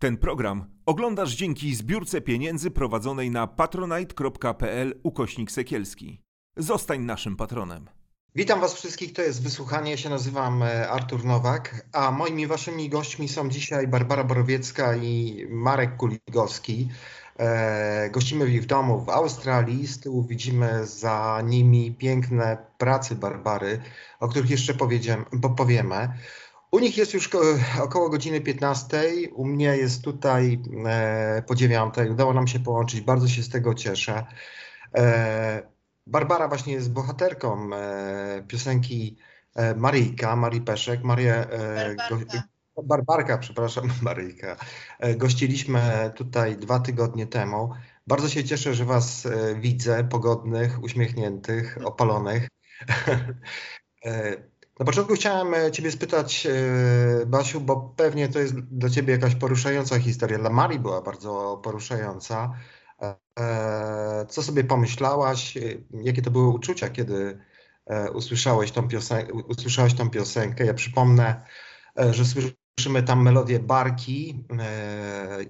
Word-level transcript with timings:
Ten 0.00 0.16
program 0.16 0.64
oglądasz 0.86 1.34
dzięki 1.34 1.74
zbiórce 1.74 2.20
pieniędzy 2.20 2.70
prowadzonej 2.70 3.30
na 3.30 3.46
patronite.pl 3.46 5.00
ukośnik 5.02 5.50
sekielski. 5.50 6.22
Zostań 6.56 7.00
naszym 7.00 7.36
patronem. 7.36 7.90
Witam 8.34 8.60
Was 8.60 8.74
wszystkich, 8.74 9.12
to 9.12 9.22
jest 9.22 9.42
wysłuchanie. 9.42 9.90
Ja 9.90 9.96
się 9.96 10.08
nazywam 10.08 10.62
e, 10.62 10.88
Artur 10.88 11.24
Nowak, 11.24 11.86
a 11.92 12.10
moimi 12.10 12.46
Waszymi 12.46 12.88
gośćmi 12.88 13.28
są 13.28 13.48
dzisiaj 13.48 13.88
Barbara 13.88 14.24
Borowiecka 14.24 14.96
i 14.96 15.46
Marek 15.50 15.96
Kuligowski. 15.96 16.88
E, 17.38 18.10
gościmy 18.10 18.48
ich 18.48 18.62
w 18.62 18.66
domu 18.66 19.00
w 19.00 19.08
Australii. 19.08 19.86
Z 19.86 20.00
tyłu 20.00 20.22
widzimy 20.22 20.86
za 20.86 21.42
nimi 21.44 21.94
piękne 21.94 22.56
prace 22.78 23.14
Barbary, 23.14 23.80
o 24.20 24.28
których 24.28 24.50
jeszcze 24.50 24.74
powiemy. 25.56 26.08
U 26.70 26.78
nich 26.78 26.96
jest 26.96 27.14
już 27.14 27.30
około 27.82 28.10
godziny 28.10 28.40
15, 28.40 29.02
u 29.34 29.44
mnie 29.44 29.76
jest 29.76 30.04
tutaj 30.04 30.62
e, 30.86 31.42
po 31.46 31.54
9. 31.54 31.94
Udało 32.10 32.34
nam 32.34 32.46
się 32.46 32.60
połączyć, 32.60 33.00
bardzo 33.00 33.28
się 33.28 33.42
z 33.42 33.48
tego 33.48 33.74
cieszę. 33.74 34.26
E, 34.96 35.62
Barbara 36.06 36.48
właśnie 36.48 36.72
jest 36.72 36.92
bohaterką 36.92 37.74
e, 37.74 38.44
piosenki 38.48 39.16
Maryjka, 39.76 40.36
Marii 40.36 40.60
Peszek. 40.60 41.04
Marię, 41.04 41.46
Barbarka. 41.96 42.42
Barbarka, 42.84 43.38
przepraszam, 43.38 43.88
Maryjka. 44.02 44.56
Gościliśmy 45.16 46.12
tutaj 46.16 46.56
dwa 46.56 46.80
tygodnie 46.80 47.26
temu. 47.26 47.70
Bardzo 48.06 48.28
się 48.28 48.44
cieszę, 48.44 48.74
że 48.74 48.84
Was 48.84 49.28
widzę, 49.56 50.04
pogodnych, 50.04 50.82
uśmiechniętych, 50.82 51.78
opalonych. 51.84 52.48
Na 54.80 54.86
początku 54.86 55.14
chciałem 55.14 55.54
e, 55.54 55.72
Ciebie 55.72 55.90
spytać, 55.92 56.46
e, 56.46 57.26
Basiu, 57.26 57.60
bo 57.60 57.94
pewnie 57.96 58.28
to 58.28 58.38
jest 58.38 58.60
dla 58.60 58.90
Ciebie 58.90 59.12
jakaś 59.12 59.34
poruszająca 59.34 59.98
historia. 59.98 60.38
Dla 60.38 60.50
Marii 60.50 60.78
była 60.78 61.02
bardzo 61.02 61.60
poruszająca. 61.64 62.52
E, 63.38 64.26
co 64.28 64.42
sobie 64.42 64.64
pomyślałaś? 64.64 65.58
Jakie 65.90 66.22
to 66.22 66.30
były 66.30 66.48
uczucia, 66.48 66.88
kiedy 66.88 67.38
usłyszałeś 68.14 68.72
tą, 68.72 68.88
piosenkę, 68.88 69.32
usłyszałeś 69.32 69.94
tą 69.94 70.10
piosenkę? 70.10 70.66
Ja 70.66 70.74
przypomnę, 70.74 71.44
że 72.10 72.24
słyszymy 72.24 73.02
tam 73.02 73.22
melodię 73.22 73.58
Barki, 73.58 74.44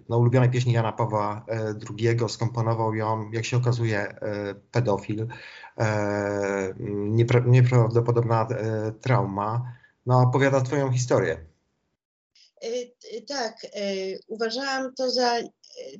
no, 0.09 0.19
ulubionej 0.19 0.51
pieśni 0.51 0.73
Jana 0.73 0.93
Pawła 0.93 1.47
II. 1.91 2.19
Skomponował 2.29 2.95
ją, 2.95 3.31
jak 3.31 3.45
się 3.45 3.57
okazuje, 3.57 4.15
pedofil. 4.71 5.27
E, 5.79 6.75
nieprawdopodobna 7.47 8.49
e, 8.51 8.93
trauma. 8.93 9.73
No, 10.07 10.21
opowiada 10.21 10.61
Twoją 10.61 10.93
historię. 10.93 11.47
E, 12.63 13.21
tak, 13.29 13.67
uważałam 14.27 14.95
to 14.95 15.11
za 15.11 15.39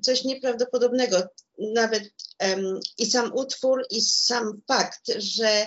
coś 0.01 0.25
nieprawdopodobnego. 0.25 1.17
Nawet 1.59 2.05
i 2.99 3.07
sam 3.07 3.33
utwór, 3.35 3.87
i 3.91 4.01
sam 4.01 4.61
fakt, 4.69 5.03
że 5.17 5.67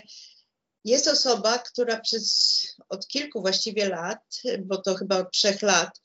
jest 0.86 1.08
osoba, 1.08 1.58
która 1.58 2.00
przez 2.00 2.58
od 2.90 3.08
kilku 3.08 3.42
właściwie 3.42 3.90
lat, 3.90 4.42
bo 4.60 4.78
to 4.78 4.96
chyba 4.96 5.18
od 5.18 5.32
trzech 5.32 5.62
lat, 5.62 6.02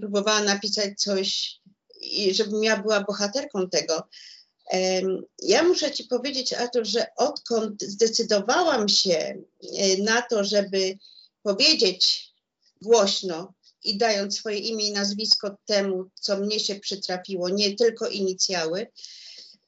próbowała 0.00 0.42
napisać 0.42 1.00
coś, 1.00 1.60
i 2.00 2.34
żebym 2.34 2.64
ja 2.64 2.82
była 2.82 3.00
bohaterką 3.00 3.68
tego. 3.68 4.08
Ja 5.42 5.62
muszę 5.62 5.90
Ci 5.90 6.04
powiedzieć, 6.04 6.52
Artur, 6.52 6.86
że 6.86 7.06
odkąd 7.16 7.82
zdecydowałam 7.82 8.88
się 8.88 9.42
e, 9.78 9.96
na 10.02 10.22
to, 10.22 10.44
żeby 10.44 10.98
powiedzieć 11.42 12.30
głośno 12.82 13.54
i 13.84 13.98
dając 13.98 14.38
swoje 14.38 14.58
imię 14.58 14.86
i 14.86 14.92
nazwisko 14.92 15.56
temu, 15.66 16.04
co 16.14 16.36
mnie 16.36 16.60
się 16.60 16.74
przytrafiło, 16.74 17.48
nie 17.48 17.76
tylko 17.76 18.08
inicjały, 18.08 18.86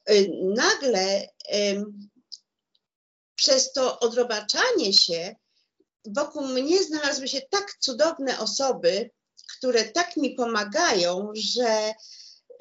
e, 0.05 0.13
nagle 0.55 1.27
przez 3.35 3.71
to 3.71 3.99
odrobaczanie 3.99 4.93
się 4.93 5.35
wokół 6.05 6.47
mnie 6.47 6.83
znalazły 6.83 7.27
się 7.27 7.41
tak 7.49 7.77
cudowne 7.79 8.39
osoby, 8.39 9.09
które 9.57 9.83
tak 9.83 10.17
mi 10.17 10.35
pomagają, 10.35 11.31
że 11.33 11.93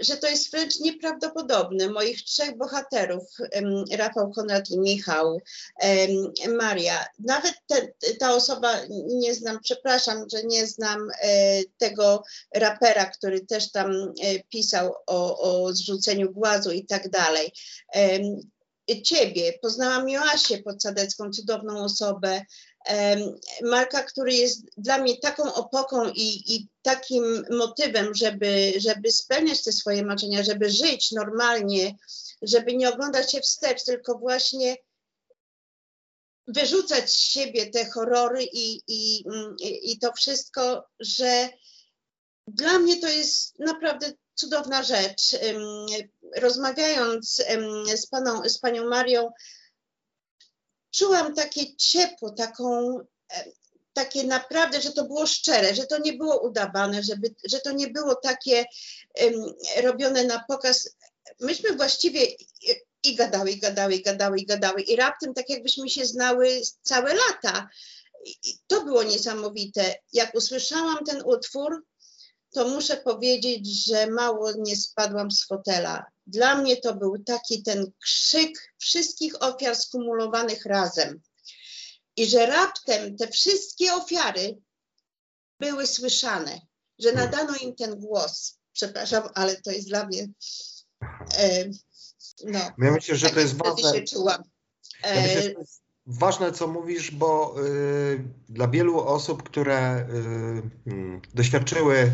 że 0.02 0.16
to 0.16 0.28
jest 0.28 0.50
wręcz 0.50 0.80
nieprawdopodobne. 0.80 1.88
Moich 1.88 2.24
trzech 2.24 2.56
bohaterów, 2.56 3.24
Rafał, 3.92 4.30
Konrad 4.30 4.70
i 4.70 4.78
Michał, 4.78 5.40
Maria, 6.58 7.06
nawet 7.18 7.54
te, 7.66 7.88
ta 8.20 8.34
osoba, 8.34 8.78
nie 9.06 9.34
znam, 9.34 9.58
przepraszam, 9.62 10.24
że 10.32 10.42
nie 10.42 10.66
znam 10.66 11.08
e, 11.22 11.60
tego 11.78 12.22
rapera, 12.54 13.06
który 13.06 13.46
też 13.46 13.70
tam 13.70 13.92
e, 13.92 14.42
pisał 14.48 14.94
o, 15.06 15.38
o 15.38 15.72
zrzuceniu 15.72 16.32
głazu 16.32 16.70
i 16.70 16.86
tak 16.86 17.10
dalej. 17.10 17.52
Ciebie, 19.04 19.58
poznałam 19.62 20.08
Joasię 20.08 20.62
Podsadecką, 20.62 21.30
cudowną 21.30 21.84
osobę, 21.84 22.42
Marka, 23.62 24.02
który 24.02 24.34
jest 24.34 24.66
dla 24.76 24.98
mnie 24.98 25.16
taką 25.16 25.54
opoką 25.54 26.08
i, 26.08 26.54
i, 26.54 26.68
takim 26.82 27.44
motywem, 27.50 28.14
żeby, 28.14 28.72
żeby 28.76 29.12
spełniać 29.12 29.64
te 29.64 29.72
swoje 29.72 30.04
marzenia, 30.04 30.44
żeby 30.44 30.70
żyć 30.70 31.12
normalnie, 31.12 31.96
żeby 32.42 32.76
nie 32.76 32.88
oglądać 32.88 33.32
się 33.32 33.40
wstecz, 33.40 33.84
tylko 33.84 34.18
właśnie 34.18 34.76
wyrzucać 36.46 37.10
z 37.10 37.24
siebie 37.24 37.70
te 37.70 37.90
horrory 37.90 38.44
i, 38.44 38.82
i, 38.86 39.24
i 39.92 39.98
to 39.98 40.12
wszystko, 40.12 40.84
że 41.00 41.48
dla 42.46 42.78
mnie 42.78 43.00
to 43.00 43.08
jest 43.08 43.58
naprawdę 43.58 44.12
cudowna 44.34 44.82
rzecz. 44.82 45.36
Rozmawiając 46.36 47.42
z, 47.94 48.06
paną, 48.06 48.48
z 48.48 48.58
panią 48.58 48.88
Marią, 48.88 49.30
czułam 50.92 51.34
takie 51.34 51.76
ciepło, 51.76 52.30
taką, 52.30 52.98
e, 53.34 53.44
takie 53.92 54.24
naprawdę, 54.24 54.80
że 54.80 54.92
to 54.92 55.04
było 55.04 55.26
szczere, 55.26 55.74
że 55.74 55.86
to 55.86 55.98
nie 55.98 56.12
było 56.12 56.40
udawane, 56.40 57.02
żeby, 57.02 57.34
że 57.44 57.60
to 57.60 57.72
nie 57.72 57.88
było 57.88 58.14
takie 58.14 58.64
um, 59.22 59.54
robione 59.82 60.24
na 60.24 60.44
pokaz. 60.48 60.96
Myśmy 61.40 61.76
właściwie 61.76 62.20
i 63.02 63.14
gadały, 63.14 63.50
i 63.50 63.58
gadały, 63.58 63.94
i 63.94 64.02
gadały, 64.02 64.38
i 64.38 64.46
gadały 64.46 64.82
i 64.82 64.96
raptem 64.96 65.34
tak 65.34 65.50
jakbyśmy 65.50 65.90
się 65.90 66.06
znały 66.06 66.62
całe 66.82 67.14
lata. 67.14 67.68
I 68.24 68.58
to 68.66 68.84
było 68.84 69.02
niesamowite. 69.02 69.94
Jak 70.12 70.34
usłyszałam 70.34 71.04
ten 71.04 71.22
utwór, 71.24 71.84
to 72.50 72.68
muszę 72.68 72.96
powiedzieć, 72.96 73.84
że 73.86 74.06
mało 74.06 74.52
nie 74.58 74.76
spadłam 74.76 75.30
z 75.30 75.46
fotela. 75.46 76.04
Dla 76.26 76.56
mnie 76.56 76.76
to 76.76 76.94
był 76.94 77.18
taki 77.24 77.62
ten 77.62 77.92
krzyk 78.02 78.74
wszystkich 78.78 79.42
ofiar 79.42 79.76
skumulowanych 79.76 80.66
razem. 80.66 81.20
I 82.16 82.26
że 82.26 82.46
raptem 82.46 83.16
te 83.16 83.28
wszystkie 83.28 83.94
ofiary 83.94 84.58
były 85.60 85.86
słyszane, 85.86 86.60
że 86.98 87.12
hmm. 87.12 87.24
nadano 87.24 87.56
im 87.56 87.74
ten 87.74 88.00
głos. 88.00 88.58
Przepraszam, 88.72 89.22
ale 89.34 89.60
to 89.60 89.70
jest 89.70 89.88
dla 89.88 90.06
mnie. 90.06 90.28
E, 91.38 91.64
no, 92.44 92.58
ja 92.58 92.92
myślę, 92.92 93.16
że 93.16 93.30
to 93.30 93.40
jest 93.40 93.56
ważne. 93.56 93.92
Się 93.92 94.02
czułam. 94.02 94.42
Ja 95.04 95.22
myślę, 95.22 95.42
że 95.42 95.50
to 95.50 95.60
jest 95.60 95.82
ważne, 96.06 96.52
co 96.52 96.66
mówisz, 96.66 97.10
bo 97.10 97.54
y, 97.66 98.24
dla 98.48 98.68
wielu 98.68 99.00
osób, 99.00 99.42
które 99.42 100.06
y, 100.86 100.92
y, 100.92 101.20
doświadczyły 101.34 102.10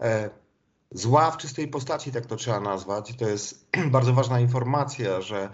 E, 0.00 0.30
zła 0.94 1.30
w 1.30 1.36
czystej 1.36 1.68
postaci, 1.68 2.12
tak 2.12 2.26
to 2.26 2.36
trzeba 2.36 2.60
nazwać. 2.60 3.16
To 3.18 3.28
jest 3.28 3.70
bardzo 3.96 4.12
ważna 4.12 4.40
informacja, 4.40 5.20
że 5.20 5.50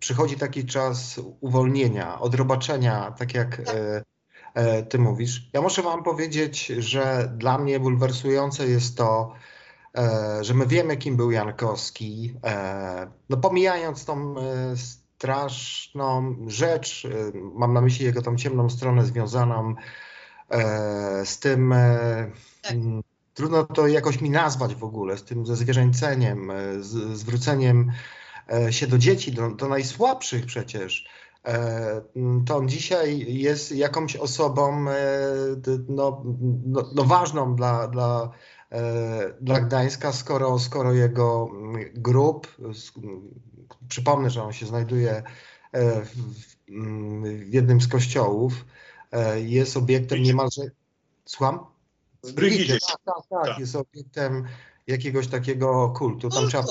przychodzi 0.00 0.36
taki 0.36 0.66
czas 0.66 1.20
uwolnienia, 1.40 2.20
odrobaczenia, 2.20 3.14
tak 3.18 3.34
jak 3.34 3.56
tak. 3.56 3.76
E, 3.76 4.04
e, 4.54 4.82
ty 4.82 4.98
mówisz. 4.98 5.50
Ja 5.52 5.60
muszę 5.60 5.82
wam 5.82 6.02
powiedzieć, 6.02 6.66
że 6.66 7.32
dla 7.36 7.58
mnie 7.58 7.80
bulwersujące 7.80 8.66
jest 8.66 8.96
to, 8.96 9.32
że 10.40 10.54
my 10.54 10.66
wiemy, 10.66 10.96
kim 10.96 11.16
był 11.16 11.30
Jankowski. 11.30 12.34
No 13.28 13.36
pomijając 13.36 14.04
tą 14.04 14.34
straszną 14.76 16.36
rzecz, 16.46 17.06
mam 17.34 17.72
na 17.72 17.80
myśli 17.80 18.04
jego 18.06 18.22
tą 18.22 18.36
ciemną 18.36 18.70
stronę 18.70 19.04
związaną 19.04 19.74
z 21.24 21.38
tym, 21.38 21.74
tak 22.62 22.76
trudno 23.40 23.64
to 23.64 23.86
jakoś 23.86 24.20
mi 24.20 24.30
nazwać 24.30 24.74
w 24.74 24.84
ogóle, 24.84 25.18
z 25.18 25.24
tym 25.24 25.46
ze 25.46 25.56
zwierzęceniem, 25.56 26.50
e, 26.50 26.82
z 26.82 27.18
zwróceniem 27.18 27.92
e, 28.52 28.72
się 28.72 28.86
do 28.86 28.98
dzieci, 28.98 29.32
do, 29.32 29.50
do 29.50 29.68
najsłabszych 29.68 30.46
przecież. 30.46 31.08
E, 31.44 32.00
to 32.46 32.56
on 32.56 32.68
dzisiaj 32.68 33.34
jest 33.34 33.72
jakąś 33.72 34.16
osobą 34.16 34.84
no, 35.88 36.24
no, 36.66 36.90
no 36.94 37.04
ważną 37.04 37.56
dla, 37.56 37.88
dla, 37.88 38.30
dla 39.40 39.60
Gdańska, 39.60 40.12
skoro, 40.12 40.58
skoro 40.58 40.92
jego 40.92 41.50
grup, 41.94 42.56
przypomnę, 43.88 44.30
że 44.30 44.42
on 44.42 44.52
się 44.52 44.66
znajduje 44.66 45.22
w, 45.72 46.10
w 47.44 47.54
jednym 47.54 47.80
z 47.80 47.88
kościołów, 47.88 48.64
jest 49.36 49.76
obiektem 49.76 50.22
niemalże. 50.22 50.62
Słucham? 51.24 51.69
Z 52.22 52.32
Brygidzie. 52.32 52.78
Tak, 52.80 52.96
tak, 53.04 53.14
tak, 53.30 53.46
tak, 53.46 53.58
Jest 53.58 53.76
obiektem 53.76 54.48
jakiegoś 54.86 55.28
takiego 55.28 55.94
kultu. 55.96 56.28
Tam 56.28 56.48
trzeba. 56.48 56.64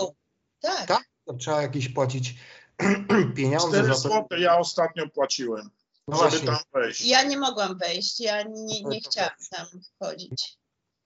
Tak. 0.62 0.88
Tak? 0.88 1.04
tam 1.26 1.38
trzeba 1.38 1.62
jakieś 1.62 1.90
płacić 1.90 2.36
pieniądze 3.36 3.68
4 3.68 3.88
za 3.88 3.94
to. 3.94 4.00
złote 4.00 4.40
ja 4.40 4.58
ostatnio 4.58 5.10
płaciłem, 5.10 5.70
No 6.08 6.18
żeby 6.18 6.30
właśnie, 6.30 6.48
tam 6.48 6.58
wejść. 6.74 7.06
Ja 7.06 7.24
nie 7.24 7.38
mogłam 7.38 7.78
wejść, 7.78 8.20
ja 8.20 8.44
nie, 8.44 8.84
nie 8.84 9.00
chciałam 9.02 9.32
tam 9.52 9.66
wchodzić. 9.96 10.58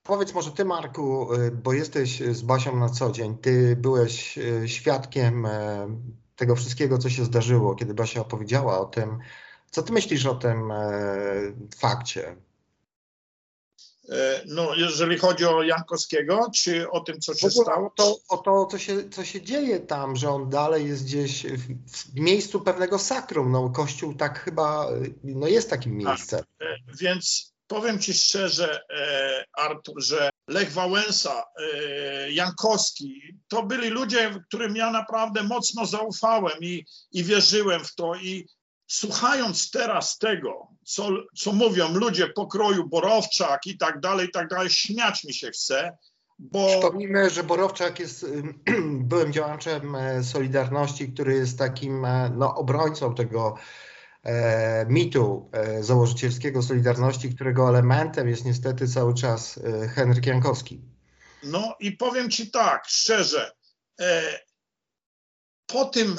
powiedz 0.03 0.33
może 0.33 0.51
ty 0.51 0.65
Marku, 0.65 1.33
y, 1.33 1.51
bo 1.51 1.73
jesteś 1.73 2.19
z 2.19 2.41
Basią 2.41 2.75
na 2.75 2.89
co 2.89 3.11
dzień, 3.11 3.37
ty 3.37 3.75
byłeś 3.75 4.37
y, 4.37 4.69
świadkiem 4.69 5.45
e, 5.45 5.87
tego 6.35 6.55
wszystkiego, 6.55 6.97
co 6.97 7.09
się 7.09 7.25
zdarzyło, 7.25 7.75
kiedy 7.75 7.93
Basia 7.93 8.21
opowiedziała 8.21 8.79
o 8.79 8.85
tym. 8.85 9.19
Co 9.71 9.83
ty 9.83 9.93
myślisz 9.93 10.25
o 10.25 10.35
tym 10.35 10.73
fakcie? 11.77 12.35
E, 14.09 14.41
No, 14.45 14.75
jeżeli 14.75 15.17
chodzi 15.17 15.45
o 15.45 15.63
Jankowskiego, 15.63 16.51
czy 16.55 16.89
o 16.89 16.99
tym, 17.01 17.19
co 17.19 17.33
się 17.33 17.49
stało? 17.49 17.87
O 17.87 17.89
to, 17.89 18.17
o 18.29 18.37
to 18.37 18.65
co, 18.65 18.77
się, 18.77 19.09
co 19.09 19.25
się 19.25 19.41
dzieje 19.41 19.79
tam, 19.79 20.15
że 20.15 20.29
on 20.29 20.49
dalej 20.49 20.87
jest 20.87 21.05
gdzieś 21.05 21.45
w, 21.45 21.91
w 21.91 22.19
miejscu 22.19 22.61
pewnego 22.61 22.99
sakrum. 22.99 23.51
No, 23.51 23.69
Kościół 23.69 24.13
tak 24.13 24.39
chyba, 24.39 24.87
no 25.23 25.47
jest 25.47 25.69
takim 25.69 25.97
miejscem. 25.97 26.43
E, 26.61 26.65
Więc 26.99 27.53
powiem 27.67 27.99
Ci 27.99 28.13
szczerze, 28.13 28.81
e, 28.89 29.45
Artur, 29.57 30.03
że 30.03 30.29
Lech 30.47 30.71
Wałęsa, 30.71 31.43
Jankowski, 32.29 33.21
to 33.47 33.63
byli 33.63 33.89
ludzie, 33.89 34.39
którym 34.47 34.75
ja 34.75 34.91
naprawdę 34.91 35.43
mocno 35.43 35.85
zaufałem 35.85 36.57
i, 36.61 36.85
i 37.11 37.23
wierzyłem 37.23 37.85
w 37.85 37.95
to. 37.95 38.15
I 38.15 38.47
słuchając 38.93 39.71
teraz 39.71 40.17
tego, 40.17 40.67
co, 40.85 41.09
co 41.35 41.53
mówią 41.53 41.93
ludzie 41.93 42.27
pokroju 42.27 42.89
Borowczak 42.89 43.67
i 43.67 43.77
tak 43.77 43.99
dalej, 43.99 44.27
i 44.27 44.31
tak 44.31 44.47
dalej, 44.47 44.69
śmiać 44.69 45.23
mi 45.23 45.33
się 45.33 45.51
chce, 45.51 45.97
bo 46.39 46.67
Przypomnijmy, 46.67 47.29
że 47.29 47.43
Borowczak 47.43 47.99
jest 47.99 48.23
ym, 48.23 48.63
byłym 49.09 49.33
działaczem 49.33 49.95
e, 49.95 50.23
Solidarności, 50.23 51.13
który 51.13 51.33
jest 51.33 51.57
takim 51.57 52.05
e, 52.05 52.29
no, 52.29 52.55
obrońcą 52.55 53.15
tego 53.15 53.55
e, 54.23 54.85
mitu 54.89 55.49
e, 55.51 55.83
założycielskiego 55.83 56.61
Solidarności, 56.61 57.35
którego 57.35 57.69
elementem 57.69 58.29
jest 58.29 58.45
niestety 58.45 58.87
cały 58.87 59.13
czas 59.13 59.57
e, 59.57 59.87
Henryk 59.87 60.25
Jankowski. 60.25 60.81
No 61.43 61.75
i 61.79 61.91
powiem 61.91 62.29
ci 62.29 62.51
tak, 62.51 62.83
szczerze, 62.87 63.51
e, 63.99 64.39
po 65.67 65.85
tym, 65.85 66.15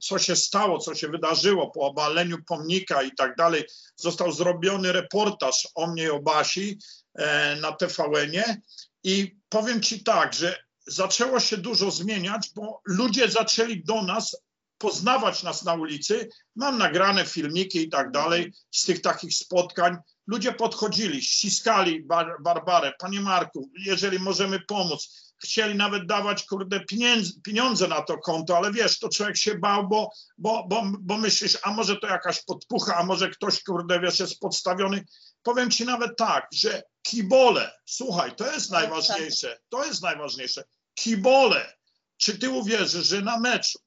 co 0.00 0.18
się 0.18 0.36
stało, 0.36 0.78
co 0.78 0.94
się 0.94 1.08
wydarzyło, 1.08 1.70
po 1.70 1.80
obaleniu 1.80 2.36
pomnika 2.46 3.02
i 3.02 3.14
tak 3.14 3.36
dalej, 3.36 3.64
został 3.96 4.32
zrobiony 4.32 4.92
reportaż 4.92 5.68
o 5.74 5.86
mnie 5.86 6.02
i 6.02 6.10
o 6.10 6.22
Basi 6.22 6.78
e, 7.14 7.56
na 7.56 7.72
TVN-ie 7.72 8.60
i 9.04 9.36
powiem 9.48 9.80
ci 9.80 10.04
tak, 10.04 10.34
że 10.34 10.58
zaczęło 10.86 11.40
się 11.40 11.56
dużo 11.56 11.90
zmieniać, 11.90 12.50
bo 12.54 12.80
ludzie 12.84 13.28
zaczęli 13.28 13.84
do 13.84 14.02
nas 14.02 14.36
poznawać 14.78 15.42
nas 15.42 15.64
na 15.64 15.74
ulicy. 15.74 16.28
Mam 16.56 16.78
nagrane 16.78 17.26
filmiki 17.26 17.78
i 17.78 17.88
tak 17.88 18.10
dalej 18.10 18.52
z 18.70 18.84
tych 18.84 19.00
takich 19.00 19.34
spotkań. 19.34 19.96
Ludzie 20.26 20.52
podchodzili, 20.52 21.22
ściskali 21.22 22.02
Bar 22.02 22.36
Barbarę. 22.40 22.92
Panie 22.98 23.20
Marku, 23.20 23.70
jeżeli 23.74 24.18
możemy 24.18 24.60
pomóc. 24.60 25.31
Chcieli 25.44 25.74
nawet 25.74 26.06
dawać, 26.06 26.44
kurde, 26.44 26.80
pieniędzy, 26.80 27.40
pieniądze 27.40 27.88
na 27.88 28.02
to 28.02 28.18
konto, 28.18 28.56
ale 28.56 28.72
wiesz, 28.72 28.98
to 28.98 29.08
człowiek 29.08 29.36
się 29.36 29.54
bał, 29.54 29.88
bo, 29.88 30.10
bo, 30.38 30.66
bo, 30.68 30.82
bo 31.00 31.18
myślisz, 31.18 31.58
a 31.62 31.72
może 31.72 31.96
to 31.96 32.06
jakaś 32.06 32.44
podpucha, 32.44 32.96
a 32.96 33.04
może 33.04 33.30
ktoś, 33.30 33.62
kurde, 33.62 34.00
wiesz, 34.00 34.20
jest 34.20 34.40
podstawiony. 34.40 35.04
Powiem 35.42 35.70
ci 35.70 35.84
nawet 35.84 36.16
tak, 36.16 36.48
że 36.52 36.82
kibole, 37.02 37.72
słuchaj, 37.86 38.36
to 38.36 38.52
jest 38.52 38.70
najważniejsze, 38.70 39.60
to 39.68 39.84
jest 39.84 40.02
najważniejsze. 40.02 40.64
Kibole, 40.94 41.76
czy 42.16 42.38
ty 42.38 42.50
uwierzysz, 42.50 43.06
że 43.06 43.20
na 43.20 43.40
meczu 43.40 43.78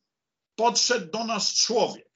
podszedł 0.55 1.11
do 1.11 1.23
nas 1.23 1.53
człowiek, 1.53 2.07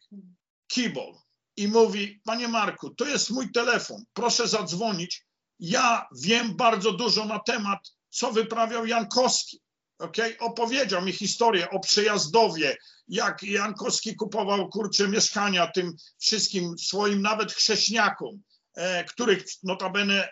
kibol, 0.67 1.13
i 1.57 1.67
mówi, 1.67 2.21
panie 2.25 2.47
Marku, 2.47 2.89
to 2.89 3.05
jest 3.05 3.29
mój 3.29 3.51
telefon, 3.51 4.03
proszę 4.13 4.47
zadzwonić. 4.47 5.25
Ja 5.59 6.07
wiem 6.23 6.55
bardzo 6.55 6.91
dużo 6.91 7.25
na 7.25 7.39
temat, 7.39 7.79
co 8.09 8.31
wyprawiał 8.31 8.85
Jankowski. 8.85 9.61
Okay? 9.99 10.37
Opowiedział 10.39 11.01
mi 11.01 11.11
historię 11.11 11.69
o 11.69 11.79
przejazdowie, 11.79 12.77
jak 13.07 13.43
Jankowski 13.43 14.15
kupował 14.15 14.69
kurcze 14.69 15.07
mieszkania 15.07 15.71
tym 15.71 15.95
wszystkim 16.19 16.77
swoim 16.77 17.21
nawet 17.21 17.53
chrześniakom, 17.53 18.41
e, 18.75 19.03
których 19.03 19.43
notabene 19.63 20.29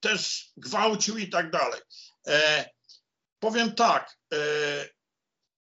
też 0.00 0.50
gwałcił 0.56 1.18
i 1.18 1.28
tak 1.28 1.50
dalej. 1.50 1.80
E, 2.26 2.70
powiem 3.38 3.74
tak, 3.74 4.16
e, 4.34 4.38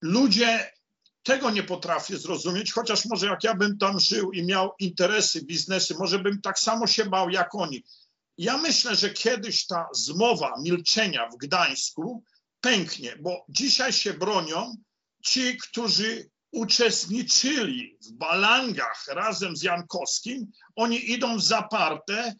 ludzie 0.02 0.70
tego 1.22 1.50
nie 1.50 1.62
potrafię 1.62 2.18
zrozumieć, 2.18 2.72
chociaż 2.72 3.04
może 3.04 3.26
jak 3.26 3.44
ja 3.44 3.54
bym 3.54 3.78
tam 3.78 4.00
żył 4.00 4.32
i 4.32 4.46
miał 4.46 4.72
interesy, 4.78 5.44
biznesy, 5.44 5.94
może 5.98 6.18
bym 6.18 6.40
tak 6.40 6.58
samo 6.58 6.86
się 6.86 7.04
bał 7.04 7.30
jak 7.30 7.54
oni. 7.54 7.84
Ja 8.40 8.56
myślę, 8.58 8.96
że 8.96 9.10
kiedyś 9.10 9.66
ta 9.66 9.88
zmowa 9.92 10.54
milczenia 10.62 11.28
w 11.28 11.36
Gdańsku 11.36 12.24
pęknie, 12.60 13.16
bo 13.20 13.44
dzisiaj 13.48 13.92
się 13.92 14.14
bronią 14.14 14.74
ci, 15.24 15.58
którzy 15.58 16.30
uczestniczyli 16.52 17.98
w 18.06 18.12
balangach 18.12 19.04
razem 19.08 19.56
z 19.56 19.62
Jankowskim, 19.62 20.52
oni 20.76 21.10
idą 21.10 21.36
w 21.38 21.42
zaparte. 21.44 22.34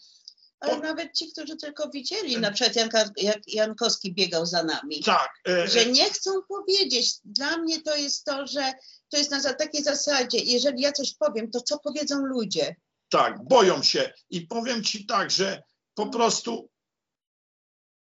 Ale 0.61 0.75
Po- 0.75 0.82
nawet 0.82 1.17
ci, 1.17 1.32
którzy 1.32 1.56
tylko 1.56 1.91
widzieli, 1.91 2.37
na 2.41 2.50
przykład 2.50 2.76
Janka, 2.76 3.05
jak 3.17 3.38
Jankowski 3.47 4.14
biegał 4.14 4.47
za 4.47 4.62
nami, 4.62 5.02
Tak, 5.05 5.31
e, 5.49 5.69
że 5.69 5.87
nie 5.87 6.11
chcą 6.11 6.31
powiedzieć. 6.49 7.12
Dla 7.25 7.58
mnie 7.58 7.82
to 7.82 7.97
jest 7.97 8.25
to, 8.25 8.47
że 8.47 8.73
to 9.08 9.19
jest 9.19 9.31
na 9.31 9.55
takiej 9.55 9.82
zasadzie, 9.82 10.38
jeżeli 10.38 10.82
ja 10.82 10.93
coś 10.93 11.14
powiem, 11.14 11.50
to 11.50 11.61
co 11.61 11.79
powiedzą 11.79 12.17
ludzie? 12.25 12.76
Tak, 13.11 13.44
boją 13.49 13.82
się. 13.82 14.12
I 14.31 14.41
powiem 14.41 14.85
ci 14.85 15.06
tak, 15.06 15.31
że 15.31 15.62
po 15.95 16.07
prostu 16.07 16.71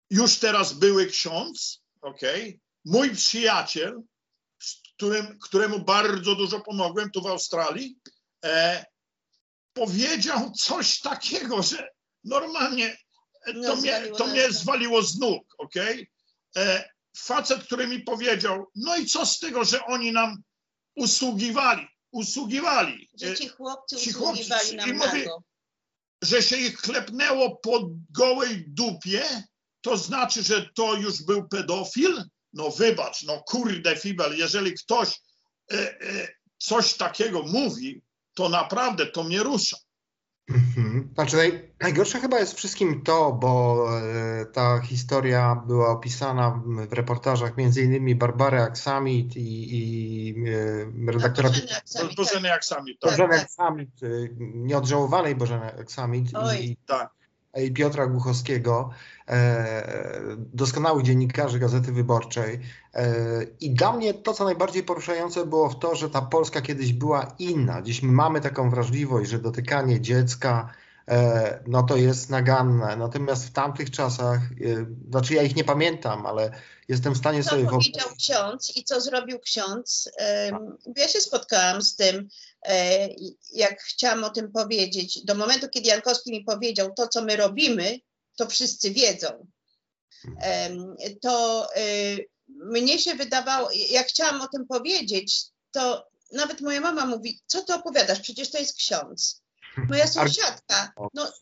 już 0.09 0.39
teraz 0.39 0.73
były 0.73 1.05
ksiądz, 1.05 1.81
okej, 2.01 2.59
mój 2.85 3.15
przyjaciel, 3.15 4.01
którym, 4.95 5.39
któremu 5.39 5.79
bardzo 5.79 6.35
dużo 6.35 6.59
pomogłem 6.59 7.11
tu 7.11 7.21
w 7.21 7.27
Australii, 7.27 7.97
e, 8.45 8.85
powiedział 9.73 10.51
coś 10.51 10.99
takiego, 10.99 11.63
że 11.63 11.89
normalnie 12.23 12.97
e, 13.45 13.53
to, 13.53 13.75
mnie, 13.75 13.91
zwaliło 13.91 14.17
to 14.17 14.27
mnie 14.27 14.51
zwaliło 14.51 15.03
z 15.03 15.19
nóg, 15.19 15.55
okej? 15.57 16.11
E, 16.57 16.89
Facet, 17.17 17.63
który 17.63 17.87
mi 17.87 17.99
powiedział, 17.99 18.65
no 18.75 18.97
i 18.97 19.05
co 19.05 19.25
z 19.25 19.39
tego, 19.39 19.65
że 19.65 19.85
oni 19.85 20.11
nam 20.11 20.43
usługiwali, 20.95 21.87
usługiwali. 22.11 23.09
Że 23.21 23.31
E, 23.31 23.35
ci 23.35 23.49
chłopcy 23.49 23.97
ci 23.97 24.13
chłopcy 24.13 24.41
usługiwali 24.41 24.73
i 24.73 24.75
nam 24.75 24.97
nago. 24.97 25.43
Że 26.21 26.41
się 26.41 26.57
ich 26.57 26.77
klepnęło 26.77 27.55
po 27.55 27.89
gołej 28.09 28.65
dupie, 28.67 29.23
to 29.81 29.97
znaczy, 29.97 30.43
że 30.43 30.69
to 30.75 30.95
już 30.95 31.23
był 31.23 31.47
pedofil? 31.47 32.23
No 32.53 32.71
wybacz, 32.71 33.23
no 33.23 33.43
kurde 33.43 33.95
fibel, 33.95 34.37
jeżeli 34.37 34.73
ktoś 34.73 35.21
e, 35.71 36.01
e, 36.01 36.27
coś 36.57 36.93
takiego 36.93 37.43
mówi, 37.43 38.01
to 38.33 38.49
naprawdę 38.49 39.05
to 39.05 39.23
mnie 39.23 39.43
rusza. 39.43 39.77
Mhm. 40.49 41.09
Znaczy 41.13 41.37
naj, 41.37 41.71
najgorsze 41.81 42.19
chyba 42.19 42.39
jest 42.39 42.53
wszystkim 42.53 43.01
to, 43.01 43.31
bo 43.31 43.85
e, 43.99 44.45
ta 44.45 44.79
historia 44.79 45.63
była 45.67 45.89
opisana 45.89 46.61
w, 46.65 46.93
reportażach 46.93 47.57
między 47.57 47.81
innymi 47.81 48.15
Barbary 48.15 48.61
Aksamit 48.61 49.37
i, 49.37 49.77
i 49.77 50.35
e, 51.07 51.11
redaktora 51.11 51.49
Bożeny 51.49 51.71
Aksamit, 51.77 52.09
tak. 52.09 52.15
Bożeny 52.17 52.47
jak 52.47 52.65
sami, 52.65 52.97
tak. 52.97 53.11
Bożeny. 53.11 53.41
Aksamit, 53.41 53.89
e, 54.03 54.07
nieodżałowanej 54.39 55.35
Bożeny 55.35 55.79
Aksamit 55.79 56.35
Oj. 56.35 56.65
i, 56.65 56.77
Tak. 56.77 57.18
I 57.57 57.71
Piotra 57.71 58.07
Głuchowskiego, 58.07 58.89
e, 59.27 60.35
doskonałych 60.53 61.05
dziennikarzy 61.05 61.59
Gazety 61.59 61.91
Wyborczej. 61.91 62.59
E, 62.93 63.05
I 63.59 63.71
dla 63.71 63.93
mnie 63.93 64.13
to, 64.13 64.33
co 64.33 64.43
najbardziej 64.43 64.83
poruszające 64.83 65.45
było 65.45 65.69
w 65.69 65.79
to, 65.79 65.95
że 65.95 66.09
ta 66.09 66.21
Polska 66.21 66.61
kiedyś 66.61 66.93
była 66.93 67.35
inna. 67.39 67.81
Dziś 67.81 68.03
my 68.03 68.11
mamy 68.11 68.41
taką 68.41 68.69
wrażliwość, 68.69 69.29
że 69.29 69.39
dotykanie 69.39 70.01
dziecka, 70.01 70.69
no 71.67 71.83
to 71.83 71.95
jest 71.97 72.29
naganne. 72.29 72.95
Natomiast 72.95 73.45
w 73.45 73.51
tamtych 73.51 73.91
czasach, 73.91 74.39
e, 74.41 74.85
znaczy 75.09 75.33
ja 75.33 75.43
ich 75.43 75.55
nie 75.55 75.63
pamiętam, 75.63 76.25
ale 76.25 76.51
jestem 76.87 77.13
w 77.13 77.17
stanie 77.17 77.43
Co 77.43 77.49
sobie 77.49 77.61
wyobrazić. 77.61 77.91
powiedział 77.93 78.15
ksiądz 78.17 78.77
i 78.77 78.83
co 78.83 79.01
zrobił 79.01 79.39
ksiądz? 79.39 80.11
Em, 80.17 80.77
Ja 80.95 81.07
się 81.07 81.21
spotkałam 81.21 81.81
z 81.81 81.95
tym, 81.95 82.29
e, 82.65 83.07
jak 83.53 83.81
chciałam 83.81 84.23
o 84.23 84.29
tym 84.29 84.51
powiedzieć. 84.51 85.25
Do 85.25 85.35
momentu, 85.35 85.69
kiedy 85.69 85.89
Jankowski 85.89 86.31
mi 86.31 86.43
powiedział, 86.43 86.93
to 86.97 87.07
co 87.07 87.21
my 87.21 87.35
robimy, 87.35 87.99
to 88.37 88.47
wszyscy 88.47 88.91
wiedzą. 88.91 89.47
To 91.21 91.67
e, 91.75 91.81
mnie 92.47 92.99
się 92.99 93.15
wydawało, 93.15 93.69
jak 93.91 94.07
chciałam 94.07 94.41
o 94.41 94.47
tym 94.47 94.67
powiedzieć, 94.67 95.45
to 95.71 96.07
nawet 96.31 96.61
moja 96.61 96.81
mama 96.81 97.05
mówi, 97.05 97.41
co 97.45 97.61
ty 97.61 97.73
opowiadasz, 97.73 98.19
przecież 98.19 98.51
to 98.51 98.57
jest 98.57 98.77
ksiądz. 98.77 99.38
Moja 99.77 100.07
sąsiadka, 100.07 100.93
no 101.13 101.33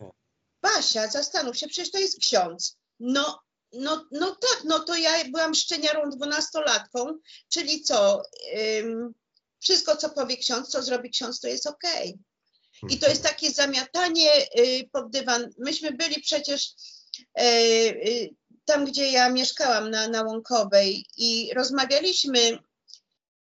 Basia, 0.61 1.07
zastanów 1.07 1.57
się, 1.57 1.67
przecież 1.67 1.91
to 1.91 1.97
jest 1.97 2.19
ksiądz. 2.19 2.77
No, 2.99 3.39
No, 3.73 4.05
no 4.11 4.35
tak, 4.35 4.63
no 4.63 4.79
to 4.79 4.95
ja 4.95 5.11
byłam 5.31 5.55
szczeniarą 5.55 6.09
dwunastolatką, 6.09 7.17
czyli 7.49 7.81
co? 7.81 8.23
ym, 8.57 9.13
wszystko, 9.59 9.97
co 9.97 10.09
powie 10.09 10.37
ksiądz, 10.37 10.69
co 10.69 10.83
zrobi 10.83 11.09
ksiądz, 11.09 11.39
to 11.39 11.47
jest 11.47 11.67
okej. 11.67 12.17
I 12.89 12.99
to 12.99 13.09
jest 13.09 13.23
takie 13.23 13.51
zamiatanie 13.51 14.31
y, 14.59 14.89
pod 14.91 15.11
dywan. 15.11 15.49
Myśmy 15.57 15.91
byli 15.91 16.21
przecież 16.21 16.73
e, 17.39 17.43
y, 17.89 18.35
tam, 18.65 18.85
gdzie 18.85 19.11
ja 19.11 19.29
mieszkałam 19.29 19.89
na, 19.89 20.07
na 20.07 20.23
Łąkowej 20.23 21.05
i 21.17 21.51
rozmawialiśmy, 21.55 22.59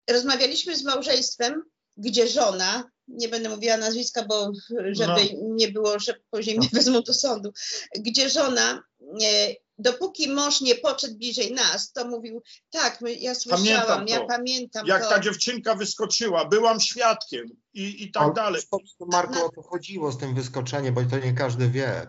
rozmawialiśmy 0.09 0.77
z 0.77 0.83
małżeństwem, 0.83 1.63
gdzie 1.97 2.27
żona, 2.27 2.91
nie 3.13 3.27
będę 3.27 3.49
mówiła 3.49 3.77
nazwiska, 3.77 4.25
bo 4.25 4.51
żeby 4.91 5.13
No. 5.33 5.55
nie 5.55 5.67
było, 5.67 5.99
że 5.99 6.13
później 6.31 6.57
mnie 6.57 6.69
wezmą 6.73 7.01
do 7.01 7.13
sądu, 7.13 7.53
gdzie 7.95 8.29
żona, 8.29 8.83
e, 9.23 9.55
dopóki 9.77 10.29
mąż 10.29 10.61
nie 10.61 10.75
podszedł 10.75 11.15
bliżej 11.17 11.53
nas, 11.53 11.91
to 11.91 12.07
mówił, 12.07 12.41
tak, 12.69 13.01
my, 13.01 13.13
ja 13.13 13.35
słyszałam, 13.35 13.65
Pamiętam 13.65 14.07
ja 14.07 14.25
pamiętam 14.25 14.87
Jak 14.87 15.03
to. 15.03 15.09
ta 15.09 15.19
dziewczynka 15.19 15.75
wyskoczyła, 15.75 16.45
byłam 16.45 16.79
świadkiem 16.79 17.49
i, 17.73 18.03
i 18.03 18.11
tak 18.11 18.23
Ale 18.23 18.33
dalej. 18.33 18.61
Po 18.69 18.79
prostu, 18.79 19.05
Marku, 19.05 19.45
o 19.45 19.49
to 19.49 19.61
chodziło 19.61 20.11
z 20.11 20.17
tym 20.17 20.35
wyskoczeniem, 20.35 20.93
bo 20.93 21.01
to 21.03 21.19
nie 21.19 21.33
każdy 21.33 21.69
wie. 21.69 22.07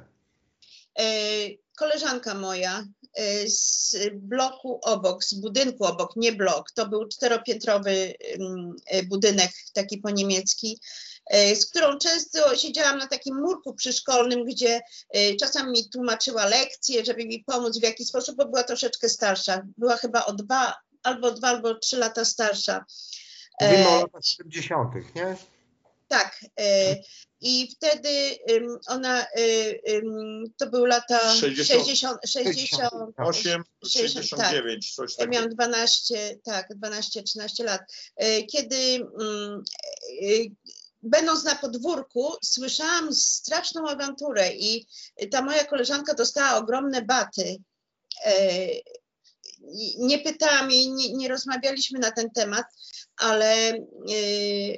E, 0.98 1.04
koleżanka 1.76 2.34
moja 2.34 2.78
e, 2.80 2.84
z 3.46 3.96
bloku 4.12 4.80
obok, 4.82 5.24
z 5.24 5.34
budynku 5.34 5.84
obok, 5.84 6.16
nie 6.16 6.32
blok, 6.32 6.70
to 6.70 6.88
był 6.88 7.08
czteropiętrowy 7.08 8.14
e, 8.86 9.02
budynek 9.02 9.50
taki 9.72 9.98
po 9.98 10.10
niemiecki, 10.10 10.78
e, 11.26 11.56
z 11.56 11.66
którą 11.70 11.98
często 11.98 12.56
siedziałam 12.56 12.98
na 12.98 13.06
takim 13.06 13.40
murku 13.40 13.74
przyszkolnym, 13.74 14.44
gdzie 14.44 14.80
czasem 15.40 15.72
mi 15.72 15.88
tłumaczyła 15.90 16.46
lekcje, 16.46 17.04
żeby 17.04 17.24
mi 17.26 17.44
pomóc 17.44 17.78
w 17.78 17.82
jakiś 17.82 18.08
sposób, 18.08 18.36
bo 18.36 18.44
była 18.44 18.62
troszeczkę 18.62 19.08
starsza. 19.08 19.62
Była 19.78 19.96
chyba 19.96 20.24
o 20.26 20.32
dwa, 20.32 20.74
albo 21.02 21.30
dwa, 21.30 21.48
albo 21.48 21.74
trzy 21.74 21.96
lata 21.96 22.24
starsza. 22.24 22.84
Mówimy 23.60 23.88
o 23.88 23.96
E, 23.96 24.00
latach 24.00 24.24
70., 24.24 25.14
nie? 25.14 25.36
tak. 26.08 26.40
I 27.44 27.68
wtedy 27.76 28.38
ona, 28.86 29.26
y, 29.38 29.80
to 30.56 30.66
były 30.70 30.88
lata 30.88 31.34
60. 31.34 31.80
60, 31.80 32.18
60, 32.26 32.92
8, 33.16 33.64
60, 33.84 34.26
69, 34.26 34.94
coś 34.94 35.10
Ja 35.10 35.16
takiego. 35.16 35.32
miałam 35.32 35.48
12, 35.50 36.38
tak, 36.44 36.68
12-13 36.74 37.64
lat. 37.64 37.80
E, 38.16 38.42
Kiedy 38.42 38.76
e, 38.76 38.98
będąc 41.02 41.44
na 41.44 41.54
podwórku, 41.54 42.32
słyszałam 42.44 43.14
straszną 43.14 43.88
awanturę 43.88 44.52
i 44.54 44.86
ta 45.30 45.42
moja 45.42 45.64
koleżanka 45.64 46.14
dostała 46.14 46.56
ogromne 46.58 47.02
baty. 47.02 47.56
Nie 49.98 50.18
pytałam 50.18 50.70
jej, 50.70 50.90
nie, 50.90 51.12
nie 51.12 51.28
rozmawialiśmy 51.28 51.98
na 51.98 52.10
ten 52.10 52.30
temat, 52.30 52.64
ale 53.16 53.68
e, 53.68 53.80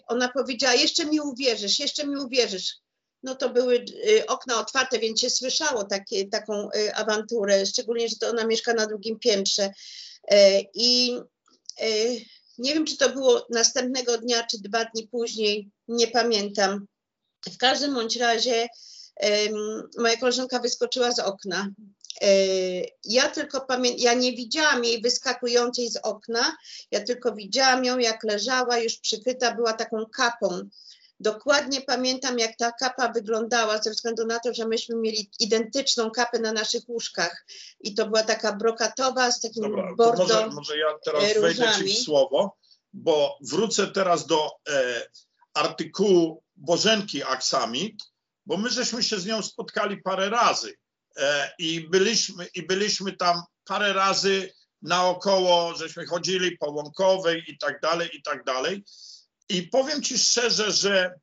ona 0.07 0.29
powiedziała: 0.29 0.75
Jeszcze 0.75 1.05
mi 1.05 1.21
uwierzysz, 1.21 1.79
jeszcze 1.79 2.07
mi 2.07 2.17
uwierzysz. 2.17 2.77
No 3.23 3.35
to 3.35 3.51
były 3.51 3.85
e, 4.19 4.27
okna 4.27 4.61
otwarte, 4.61 4.99
więc 4.99 5.21
się 5.21 5.31
słyszało 5.31 5.85
takie, 5.85 6.29
taką 6.29 6.71
e, 6.71 6.97
awanturę, 6.97 7.67
szczególnie, 7.67 8.09
że 8.09 8.17
to 8.17 8.29
ona 8.29 8.47
mieszka 8.47 8.75
na 8.75 8.87
drugim 8.87 9.19
piętrze. 9.19 9.71
I 10.75 11.17
nie 12.59 12.75
wiem, 12.75 12.87
czy 12.87 12.97
to 12.97 13.11
było 13.11 13.47
następnego 13.51 14.19
dnia, 14.19 14.47
czy 14.51 14.59
dwa 14.59 14.85
dni 14.85 15.09
później, 15.09 15.71
nie 15.89 16.09
pamiętam. 16.09 16.87
W 17.53 17.57
każdym 17.57 17.95
bądź 17.95 18.17
razie 18.17 18.69
moja 19.99 20.17
koleżanka 20.17 20.59
wyskoczyła 20.59 21.13
z 21.13 21.19
okna. 21.19 21.69
E, 22.23 22.27
Ja 23.05 23.29
tylko 23.29 23.61
pamiętam, 23.61 24.01
ja 24.05 24.15
nie 24.15 24.33
widziałam 24.33 24.85
jej 24.85 25.03
wyskakującej 25.03 25.89
z 25.91 25.97
okna, 25.97 26.57
ja 26.91 27.01
tylko 27.05 27.35
widziałam 27.35 27.85
ją, 27.85 27.99
jak 27.99 28.25
leżała, 28.25 28.79
już 28.79 28.97
przykryta 28.99 29.55
była 29.55 29.73
taką 29.73 30.07
kapą. 30.07 30.69
Dokładnie 31.21 31.81
pamiętam, 31.81 32.39
jak 32.39 32.57
ta 32.57 32.73
kapa 32.73 33.13
wyglądała, 33.13 33.83
ze 33.83 33.91
względu 33.91 34.27
na 34.27 34.39
to, 34.41 34.55
że 34.55 34.67
myśmy 34.69 34.97
mieli 34.97 35.31
identyczną 35.41 36.11
kapę 36.11 36.39
na 36.39 36.53
naszych 36.53 36.89
łóżkach. 36.89 37.47
I 37.81 37.95
to 37.95 38.07
była 38.07 38.23
taka 38.23 38.53
brokatowa 38.57 39.33
z 39.33 39.41
takim 39.41 39.63
Dobra, 39.63 39.95
bordo. 39.97 40.23
może, 40.23 40.47
może 40.47 40.79
ja 40.79 40.87
teraz 41.05 41.25
e, 41.25 41.41
wejdę 41.41 41.55
ci 41.65 41.67
różami. 41.69 41.95
w 41.95 41.99
słowo, 41.99 42.57
bo 42.93 43.39
wrócę 43.41 43.87
teraz 43.87 44.27
do 44.27 44.51
e, 44.69 45.03
artykułu 45.55 46.43
Bożenki 46.57 47.23
Aksamit, 47.23 47.95
bo 48.47 48.57
my 48.57 48.71
żeśmy 48.71 49.03
się 49.03 49.19
z 49.19 49.27
nią 49.27 49.43
spotkali 49.43 50.03
parę 50.03 50.31
razy 50.31 50.75
i, 51.59 51.89
byliśmy, 51.91 52.47
i 52.55 52.63
byliśmy 52.63 53.17
tam 53.17 53.43
parę 53.65 53.93
razy 53.93 54.53
naokoło, 54.83 55.75
żeśmy 55.75 56.07
chodzili 56.07 56.59
po 56.59 56.71
Łąkowej 56.71 57.43
i 57.49 57.59
tak 57.59 57.81
dalej, 57.81 58.17
i 58.17 58.23
tak 58.23 58.45
dalej. 58.45 58.85
I 59.49 59.63
powiem 59.63 60.03
ci 60.03 60.19
szczerze, 60.19 60.73
że 60.73 61.15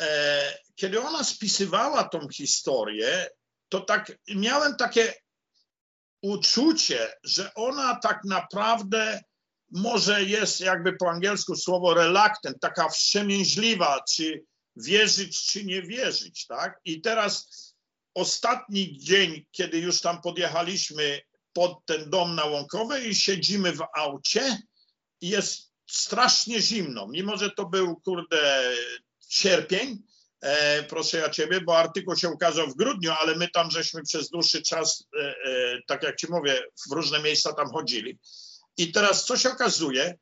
e, 0.00 0.58
kiedy 0.74 1.00
ona 1.00 1.24
spisywała 1.24 2.04
tą 2.04 2.28
historię, 2.28 3.28
to 3.68 3.80
tak 3.80 4.12
miałem 4.28 4.76
takie 4.76 5.14
uczucie, 6.22 7.12
że 7.24 7.54
ona 7.54 7.96
tak 7.96 8.20
naprawdę 8.24 9.20
może 9.70 10.24
jest 10.24 10.60
jakby 10.60 10.92
po 10.92 11.10
angielsku 11.10 11.56
słowo 11.56 11.94
reluctant, 11.94 12.60
taka 12.60 12.88
wstrzemięźliwa, 12.88 14.00
czy 14.08 14.44
wierzyć, 14.76 15.46
czy 15.46 15.64
nie 15.64 15.82
wierzyć, 15.82 16.46
tak? 16.46 16.80
I 16.84 17.00
teraz 17.00 17.48
ostatni 18.14 18.98
dzień, 18.98 19.46
kiedy 19.50 19.78
już 19.78 20.00
tam 20.00 20.20
podjechaliśmy 20.22 21.20
pod 21.52 21.86
ten 21.86 22.10
dom 22.10 22.34
na 22.34 22.44
Łąkowej 22.44 23.08
i 23.08 23.14
siedzimy 23.14 23.72
w 23.72 23.84
aucie 23.96 24.58
jest 25.20 25.72
strasznie 25.90 26.60
zimno, 26.60 27.06
mimo 27.08 27.36
że 27.36 27.50
to 27.50 27.66
był, 27.66 27.96
kurde, 27.96 28.72
sierpień, 29.28 30.02
e, 30.40 30.82
proszę 30.82 31.18
ja 31.18 31.30
ciebie, 31.30 31.60
bo 31.60 31.78
artykuł 31.78 32.16
się 32.16 32.28
ukazał 32.28 32.66
w 32.66 32.76
grudniu, 32.76 33.12
ale 33.20 33.34
my 33.34 33.48
tam 33.48 33.70
żeśmy 33.70 34.02
przez 34.02 34.30
dłuższy 34.30 34.62
czas, 34.62 35.06
e, 35.20 35.34
e, 35.44 35.78
tak 35.86 36.02
jak 36.02 36.16
ci 36.16 36.26
mówię, 36.30 36.62
w 36.88 36.92
różne 36.92 37.22
miejsca 37.22 37.52
tam 37.52 37.70
chodzili. 37.70 38.18
I 38.76 38.92
teraz 38.92 39.24
co 39.24 39.36
się 39.36 39.50
okazuje? 39.50 40.18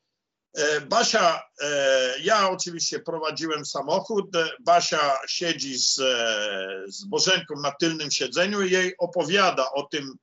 E, 0.55 0.81
Basia, 0.81 1.43
e, 1.61 2.19
ja 2.23 2.51
oczywiście 2.51 3.01
prowadziłem 3.01 3.67
samochód, 3.67 4.27
Basia 4.61 5.19
siedzi 5.27 5.79
z, 5.79 5.99
e, 5.99 6.93
z 6.93 7.05
Bożenką 7.05 7.61
na 7.61 7.73
tylnym 7.73 8.11
siedzeniu 8.11 8.63
i 8.63 8.71
jej 8.71 8.95
opowiada 8.99 9.73
o 9.73 9.83
tym, 9.83 10.15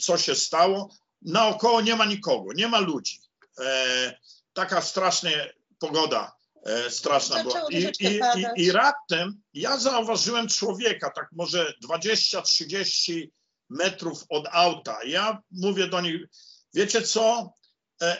co 0.00 0.18
się 0.18 0.34
stało. 0.34 0.94
Naokoło 1.22 1.80
nie 1.80 1.96
ma 1.96 2.04
nikogo, 2.04 2.52
nie 2.52 2.68
ma 2.68 2.80
ludzi. 2.80 3.20
Taka 4.52 4.80
straszna 4.82 5.30
pogoda, 5.78 6.32
straszna 6.88 7.42
była. 7.42 7.66
I, 7.70 7.76
i, 7.76 8.06
i. 8.06 8.64
I 8.64 8.72
raptem 8.72 9.42
ja 9.54 9.78
zauważyłem 9.78 10.48
człowieka, 10.48 11.10
tak 11.10 11.28
może 11.32 11.72
20-30 11.84 13.28
metrów 13.70 14.24
od 14.28 14.48
auta. 14.50 14.98
Ja 15.04 15.38
mówię 15.50 15.88
do 15.88 16.00
nich, 16.00 16.20
wiecie 16.74 17.02
co, 17.02 17.52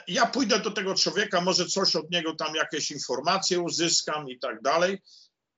ja 0.09 0.27
pójdę 0.27 0.59
do 0.59 0.71
tego 0.71 0.95
człowieka, 0.95 1.41
może 1.41 1.67
coś 1.67 1.97
od 1.97 2.11
niego 2.11 2.35
tam, 2.35 2.55
jakieś 2.55 2.91
informacje 2.91 3.61
uzyskam 3.61 4.29
i 4.29 4.39
tak 4.39 4.63
dalej. 4.63 5.03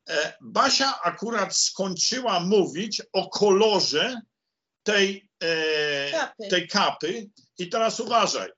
E, 0.09 0.37
Basia 0.41 1.03
akurat 1.03 1.57
skończyła 1.57 2.41
mówić 2.41 3.03
o 3.13 3.29
kolorze 3.29 4.21
tej, 4.83 5.29
e, 5.43 6.11
Kapy. 6.11 6.49
tej 6.49 6.69
kapy 6.69 7.31
i 7.59 7.69
teraz 7.69 8.01
uważaj. 8.01 8.49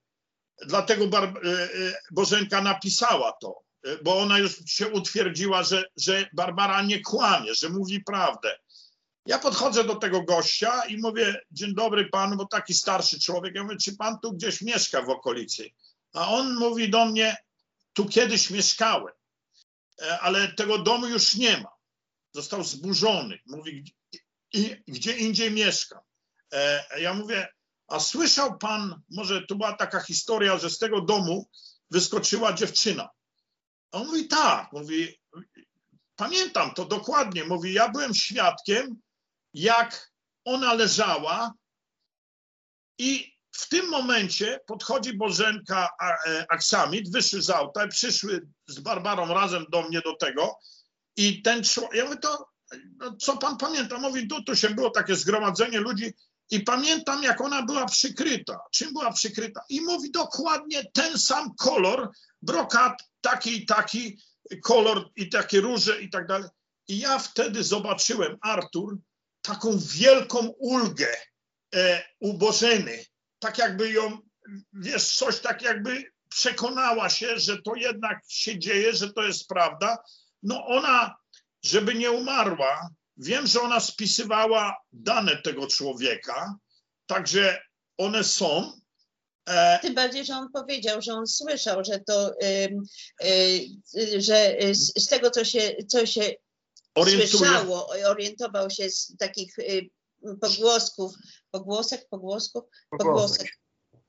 Dlatego 0.67 1.07
Bar- 1.07 1.41
e, 1.47 1.51
e, 1.51 1.69
Bożenka 2.11 2.61
napisała 2.61 3.33
to, 3.41 3.63
e, 3.85 3.97
bo 4.03 4.19
ona 4.19 4.39
już 4.39 4.57
się 4.67 4.89
utwierdziła, 4.89 5.63
że, 5.63 5.85
że 5.97 6.29
Barbara 6.33 6.83
nie 6.83 7.01
kłamie, 7.01 7.55
że 7.55 7.69
mówi 7.69 8.05
prawdę. 8.05 8.59
Ja 9.27 9.39
podchodzę 9.39 9.85
do 9.85 9.97
tego 9.97 10.23
gościa 10.23 10.85
i 10.87 10.97
mówię, 10.97 11.41
dzień 11.51 11.75
dobry 11.75 12.09
panu, 12.09 12.37
bo 12.37 12.47
taki 12.47 12.75
starszy 12.75 13.21
człowiek. 13.21 13.55
Ja 13.55 13.63
mówię, 13.63 13.77
czy 13.77 13.97
pan 13.97 14.19
tu 14.23 14.33
gdzieś 14.33 14.63
mieszka 14.63 15.03
w 15.03 15.09
okolicy? 15.11 15.71
A 16.13 16.29
on 16.29 16.55
mówi 16.55 16.91
do 16.91 17.05
mnie, 17.07 17.37
tu 17.93 18.07
kiedyś 18.07 18.51
mieszkałem, 18.51 19.15
e, 20.03 20.21
ale 20.21 20.53
tego 20.55 20.79
domu 20.79 21.07
już 21.07 21.35
nie 21.35 21.57
ma. 21.61 21.71
Został 22.35 22.65
zburzony. 22.65 23.39
Mówi, 23.47 23.83
"Gdzie- 23.83 24.21
i, 24.53 24.83
gdzie 24.89 25.17
indziej 25.17 25.51
mieszkam. 25.51 26.01
E, 26.53 26.85
Ja 27.01 27.15
mówię, 27.15 27.49
a 27.89 28.01
słyszał 28.01 28.59
pan, 28.59 29.01
może 29.11 29.43
tu 29.47 29.57
była 29.57 29.73
taka 29.73 30.01
historia, 30.01 30.59
że 30.59 30.71
z 30.71 30.79
tego 30.79 31.01
domu 31.01 31.49
wyskoczyła 31.91 32.53
dziewczyna. 32.53 33.09
A 33.93 33.99
on 33.99 34.07
mówi, 34.07 34.29
tak. 34.29 34.73
Mówi, 34.73 35.21
pamiętam 36.17 36.75
to 36.75 36.85
dokładnie. 36.85 37.45
Mówi, 37.45 37.73
ja 37.73 37.89
byłem 37.89 38.15
świadkiem, 38.15 39.01
jak 39.55 40.13
ona 40.45 40.75
leżała 40.75 41.53
i 42.99 43.33
w 43.53 43.69
tym 43.69 43.89
momencie 43.89 44.61
podchodzi 44.67 45.17
Bożenka 45.17 45.89
e, 46.03 46.47
Aksamit, 46.49 47.13
wyszły 47.13 47.43
z 47.43 47.51
auta, 47.51 47.89
przyszły 47.89 48.49
z 48.67 48.81
Barbarą 48.81 49.35
razem 49.35 49.67
do 49.69 49.83
mnie 49.83 50.01
do 50.01 50.17
tego 50.17 50.59
i 51.17 51.43
ten 51.43 51.65
człowiek, 51.65 51.95
ja 51.95 52.05
mówię, 52.05 52.17
to 52.17 52.51
no, 52.97 53.17
co 53.17 53.37
pan 53.37 53.57
pamięta? 53.57 53.99
Mówi, 53.99 54.29
tu, 54.29 54.43
tu 54.43 54.57
się 54.57 54.71
było 54.71 54.91
takie 54.91 55.17
zgromadzenie 55.17 55.81
ludzi 55.81 56.13
I 56.51 56.61
pamiętam, 56.61 57.23
jak 57.23 57.41
ona 57.41 57.63
była 57.63 57.87
przykryta. 57.87 58.61
Czym 58.73 58.93
była 58.93 59.13
przykryta? 59.13 59.61
I 59.69 59.81
mówi 59.81 60.11
dokładnie 60.11 60.85
ten 60.93 61.19
sam 61.19 61.55
kolor, 61.55 62.11
brokat, 62.43 63.03
taki 63.21 63.63
i 63.63 63.67
taki 63.67 64.19
kolor 64.63 65.11
i 65.17 65.29
takie 65.29 65.61
róże 65.61 66.01
i 66.01 66.11
tak 66.11 66.27
dalej. 66.27 66.49
I 66.89 66.99
ja 66.99 67.19
wtedy 67.19 67.65
zobaczyłem, 67.65 68.39
Artur, 68.41 68.99
taką 69.43 69.79
wielką 69.79 70.47
ulgę 70.59 71.17
e. 71.75 72.03
Tak 73.39 73.59
jakby 73.59 73.93
ją, 73.93 74.19
wiesz, 74.73 75.15
coś 75.15 75.39
tak 75.39 75.63
jakby 75.63 76.05
przekonała 76.29 77.11
się, 77.11 77.39
że 77.39 77.63
to 77.63 77.75
jednak 77.75 78.19
się 78.29 78.59
dzieje, 78.59 78.93
że 78.93 79.13
to 79.13 79.23
jest 79.23 79.49
prawda. 79.49 79.99
No 80.43 80.67
ona, 80.67 81.17
żeby 81.63 81.95
nie 81.95 82.11
umarła, 82.11 82.91
wiem, 83.17 83.47
że 83.47 83.61
ona 83.61 83.81
spisywała 83.81 84.77
dane 84.93 85.37
tego 85.37 85.67
człowieka, 85.67 86.55
także 87.07 87.63
one 87.99 88.25
są. 88.25 88.81
E, 89.47 89.79
Tym 89.79 89.95
bardziej, 89.95 90.25
że 90.25 90.35
on 90.35 90.53
powiedział, 90.53 91.03
że 91.03 91.13
on 91.13 91.27
słyszał, 91.27 91.85
że 91.85 92.01
to, 92.01 92.33
y, 92.43 92.77
że 94.19 94.57
z 94.75 95.07
tego, 95.07 95.31
co 95.31 95.45
się, 95.45 95.77
co 95.89 96.07
się 96.07 96.35
orientuje. 96.95 97.29
słyszało, 97.29 97.89
orientował 98.07 98.71
się 98.71 98.91
z 98.91 99.17
takich 99.19 99.59
y, 99.59 99.91
pogłosków, 100.41 101.13
pogłosek, 101.51 102.09
pogłosków, 102.09 102.65
pogłosek. 102.91 103.49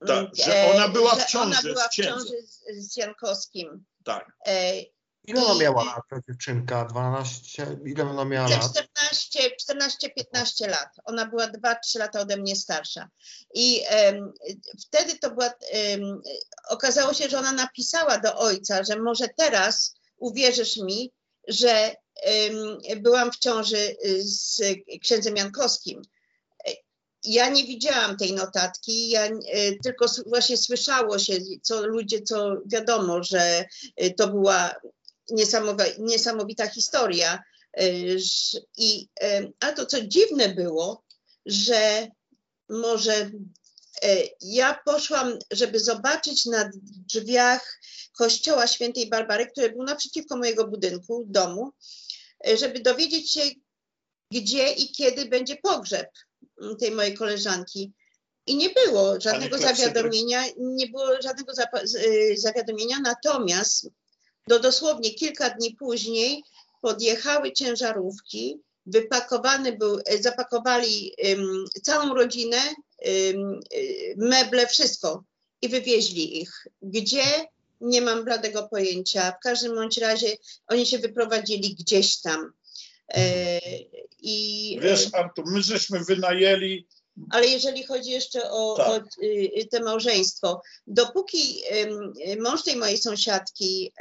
Tak, 0.07 0.27
że 0.33 0.71
ona 0.75 0.87
była 0.87 1.15
w 1.15 1.25
ciąży 1.25 1.59
Ona 1.59 1.61
była 1.61 1.83
z 1.83 1.87
w 1.87 1.93
ciąży 1.93 2.41
z, 2.43 2.63
z 2.89 2.97
Jankowskim. 2.97 3.85
Tak. 4.03 4.31
E, 4.47 4.81
Ile 5.23 5.45
ona 5.45 5.59
miała 5.59 5.83
lat, 5.83 6.01
ta 6.09 6.15
dziewczynka? 6.27 6.85
12? 6.85 7.77
Ile 7.85 8.09
ona 8.09 8.25
miała 8.25 8.49
lat? 8.49 8.71
14, 8.71 9.39
14-15 10.35 10.69
lat. 10.69 10.89
Ona 11.05 11.25
była 11.25 11.47
2-3 11.47 11.99
lata 11.99 12.19
ode 12.19 12.37
mnie 12.37 12.55
starsza. 12.55 13.09
I 13.53 13.81
em, 13.87 14.33
wtedy 14.87 15.19
to 15.19 15.31
była, 15.31 15.53
em, 15.71 16.21
okazało 16.69 17.13
się, 17.13 17.29
że 17.29 17.39
ona 17.39 17.51
napisała 17.51 18.17
do 18.17 18.37
ojca, 18.37 18.83
że 18.83 18.99
może 18.99 19.27
teraz 19.37 19.95
uwierzysz 20.17 20.77
mi, 20.77 21.11
że 21.47 21.95
byłam 22.97 23.31
w 23.31 23.39
ciąży 23.39 23.95
y, 24.05 24.23
z 24.23 24.61
księdzem 25.01 25.35
Jankowskim. 25.35 26.01
Ja 27.23 27.49
nie 27.49 27.63
widziałam 27.63 28.17
tej 28.17 28.33
notatki, 28.33 29.09
ja 29.09 29.25
e, 29.25 29.31
tylko 29.83 30.05
właśnie 30.25 30.57
słyszało 30.57 31.19
się, 31.19 31.33
co 31.61 31.85
ludzie, 31.87 32.21
co 32.21 32.57
wiadomo, 32.65 33.23
że 33.23 33.65
e, 33.95 34.09
to 34.09 34.27
była 34.27 34.75
niesamowita, 35.99 36.67
historia. 36.67 37.43
Y, 37.79 38.17
I, 38.77 39.07
y, 39.23 39.53
a 39.59 39.71
to 39.71 39.85
co 39.85 40.01
dziwne 40.01 40.49
było, 40.49 41.03
że 41.45 42.07
może 42.69 43.13
y, 43.13 43.31
ja 44.41 44.79
poszłam, 44.85 45.39
żeby 45.51 45.79
zobaczyć 45.79 46.45
na 46.45 46.69
drzwiach 47.07 47.79
kościoła 48.17 48.67
świętej 48.67 49.09
Barbary, 49.09 49.47
który 49.47 49.71
był 49.71 49.83
naprzeciwko 49.83 50.37
mojego 50.37 50.67
budynku, 50.67 51.23
domu, 51.27 51.71
y, 52.47 52.57
żeby 52.57 52.79
dowiedzieć 52.79 53.31
się, 53.31 53.41
gdzie 54.31 54.71
i 54.71 54.91
kiedy 54.91 55.25
będzie 55.25 55.55
pogrzeb 55.55 56.09
mm, 56.61 56.77
tej 56.77 56.91
mojej 56.91 57.13
koleżanki. 57.13 57.91
I 58.45 58.55
nie 58.55 58.69
było 58.69 59.21
żadnego 59.21 59.57
zawiadomienia, 59.57 60.43
nie 60.57 60.87
było 60.87 61.21
żadnego 61.21 61.53
y, 61.95 62.37
zawiadomienia, 62.37 62.99
natomiast 62.99 63.89
do 64.47 64.59
dosłownie 64.59 65.13
kilka 65.13 65.49
dni 65.49 65.75
później 65.75 66.43
podjechały 66.81 67.51
ciężarówki, 67.51 68.61
wypakowany 68.85 69.77
był, 69.77 69.99
e, 70.05 70.21
zapakowali 70.21 71.13
ym, 71.25 71.65
całą 71.83 72.13
rodzinę, 72.13 72.57
meble, 74.17 74.67
wszystko 74.67 75.23
i 75.61 75.69
wywieźli 75.69 76.41
ich. 76.41 76.67
Gdzie? 76.81 77.23
Nie 77.81 78.01
mam 78.01 78.23
bladego 78.23 78.67
pojęcia. 78.67 79.31
W 79.31 79.43
każdym 79.43 79.75
bądź 79.75 79.97
razie 79.97 80.37
oni 80.67 80.85
się 80.85 80.99
wyprowadzili 80.99 81.75
gdzieś 81.75 82.21
tam. 82.21 82.53
E, 83.13 83.59
I, 84.19 84.79
Wiesz, 84.81 85.07
Artur, 85.13 85.45
my 85.47 85.61
żeśmy 85.61 85.99
wynajęli, 85.99 86.87
ale 87.29 87.47
jeżeli 87.47 87.83
chodzi 87.83 88.11
jeszcze 88.11 88.51
o, 88.51 88.75
Tak. 88.77 88.87
o 88.87 89.23
y, 89.23 89.67
te 89.71 89.79
małżeństwo, 89.79 90.61
dopóki 90.87 91.61
mąż 92.39 92.63
tej 92.63 92.75
mojej 92.75 92.97
sąsiadki 92.97 93.93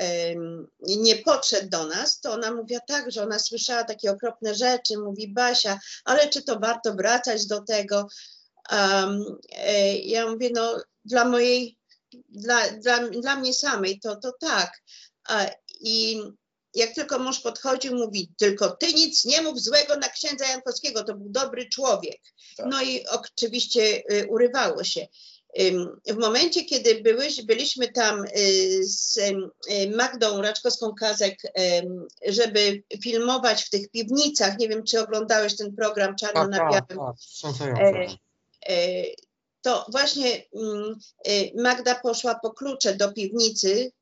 nie 0.80 1.16
podszedł 1.16 1.68
do 1.68 1.86
nas, 1.86 2.20
to 2.20 2.32
ona 2.32 2.52
mówiła 2.52 2.80
tak, 2.80 3.12
że 3.12 3.22
ona 3.22 3.38
słyszała 3.38 3.84
takie 3.84 4.10
okropne 4.10 4.54
rzeczy, 4.54 4.98
mówi 4.98 5.28
Basia, 5.28 5.78
ale 6.04 6.28
czy 6.28 6.42
to 6.42 6.58
warto 6.58 6.94
wracać 6.94 7.46
do 7.46 7.60
tego? 7.60 8.08
Um, 8.72 9.38
e, 9.52 9.96
ja 9.98 10.30
mówię, 10.30 10.50
no 10.54 10.82
dla 11.04 11.24
mojej, 11.24 11.78
dla, 12.28 12.70
dla, 12.70 13.08
dla 13.08 13.36
mnie 13.36 13.54
samej 13.54 14.00
to, 14.00 14.16
to 14.16 14.32
tak. 14.40 14.82
A, 15.28 15.46
I 15.80 16.22
jak 16.74 16.94
tylko 16.94 17.18
mąż 17.18 17.40
podchodził, 17.40 17.94
mówi, 17.94 18.32
tylko 18.38 18.70
ty 18.70 18.92
nic 18.92 19.24
nie 19.24 19.42
mów 19.42 19.60
złego 19.60 19.96
na 19.96 20.08
księdza 20.08 20.46
Jankowskiego, 20.46 21.04
to 21.04 21.14
był 21.14 21.28
dobry 21.28 21.68
człowiek. 21.68 22.20
Tak. 22.56 22.66
No 22.66 22.82
i 22.82 23.06
oczywiście 23.06 24.02
y, 24.12 24.26
urywało 24.28 24.84
się. 24.84 25.06
W 26.06 26.16
momencie, 26.16 26.64
kiedy 26.64 27.02
byłyś, 27.02 27.42
byliśmy 27.42 27.92
tam 27.92 28.24
y, 28.24 28.80
z 28.84 29.18
y, 29.18 29.90
Magdą 29.96 30.42
Raczkowską-Kazek, 30.42 31.34
żeby 32.26 32.82
filmować 33.02 33.62
w 33.62 33.70
tych 33.70 33.90
piwnicach, 33.90 34.58
nie 34.58 34.68
wiem, 34.68 34.84
czy 34.84 35.00
oglądałeś 35.00 35.56
ten 35.56 35.76
program 35.76 36.16
Czarno 36.16 36.40
Tak, 36.40 36.50
na 36.50 36.58
tak, 36.58 36.70
Białym, 36.70 37.06
tak, 37.06 37.16
wstrząsające. 37.18 38.16
E, 38.68 39.04
to 39.62 39.86
właśnie 39.88 40.42
mm, 40.54 40.98
e, 41.24 41.62
Magda 41.62 41.94
poszła 41.94 42.34
po 42.34 42.50
klucze 42.50 42.96
do 42.96 43.12
piwnicy 43.12 43.92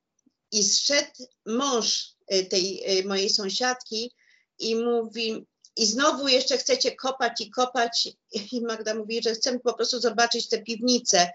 i 0.53 0.65
zszedł 0.65 1.27
mąż 1.47 2.15
e, 2.27 2.45
tej 2.45 2.85
mojej 3.05 3.31
sąsiadki 3.31 4.15
i 4.59 4.77
mówi, 4.77 5.47
i 5.77 5.87
znowu 5.87 6.29
jeszcze 6.29 6.59
chcecie 6.59 6.97
kopać 6.97 7.41
i 7.41 7.51
kopać. 7.51 8.09
I 8.53 8.61
Magda 8.61 8.95
mówi, 8.95 9.23
że 9.23 9.35
chcemy 9.35 9.61
po 9.61 9.75
prostu 9.75 10.01
zobaczyć 10.01 10.49
tę 10.49 10.63
piwnicę. 10.63 11.31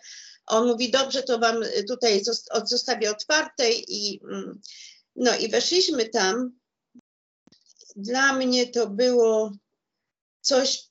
On 0.46 0.68
mówi, 0.68 0.92
dobrze, 0.92 1.24
to 1.24 1.40
wam 1.40 1.56
tutaj 1.88 2.24
zostawię 2.66 3.12
otwarte 3.12 3.72
i 3.72 4.22
mm, 4.24 4.62
no 5.16 5.38
i 5.38 5.50
weszliśmy 5.50 6.10
tam. 6.10 6.60
Dla 7.96 8.34
mnie 8.34 8.68
to 8.68 8.88
było 8.88 9.52
coś 10.42 10.84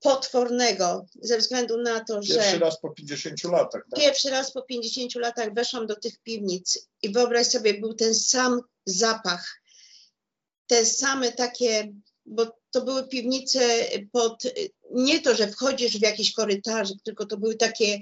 potwornego 0.00 1.06
ze 1.22 1.38
względu 1.38 1.82
na 1.82 2.04
to, 2.04 2.22
że 2.22 2.34
pierwszy 2.34 2.58
raz 2.58 2.80
po 2.80 2.90
50 2.90 3.44
latach. 3.44 3.82
Tak? 3.90 4.00
pierwszy 4.00 4.30
raz 4.30 4.52
po 4.52 4.62
50 4.62 5.14
latach 5.14 5.54
weszłam 5.54 5.86
do 5.86 5.96
tych 5.96 6.18
piwnic 6.18 6.88
i 7.02 7.12
wyobraź 7.12 7.46
sobie, 7.46 7.74
był 7.74 7.94
ten 7.94 8.14
sam 8.14 8.60
zapach, 8.86 9.62
te 10.66 10.84
same 10.84 11.32
takie, 11.32 11.92
bo 12.26 12.58
to 12.70 12.82
były 12.82 13.08
piwnice 13.08 13.60
pod, 14.12 14.42
nie 14.90 15.20
to, 15.20 15.34
że 15.34 15.48
wchodzisz 15.48 15.98
w 15.98 16.02
jakiś 16.02 16.32
korytarz, 16.32 16.88
tylko 17.04 17.26
to 17.26 17.36
były 17.36 17.54
takie 17.54 18.00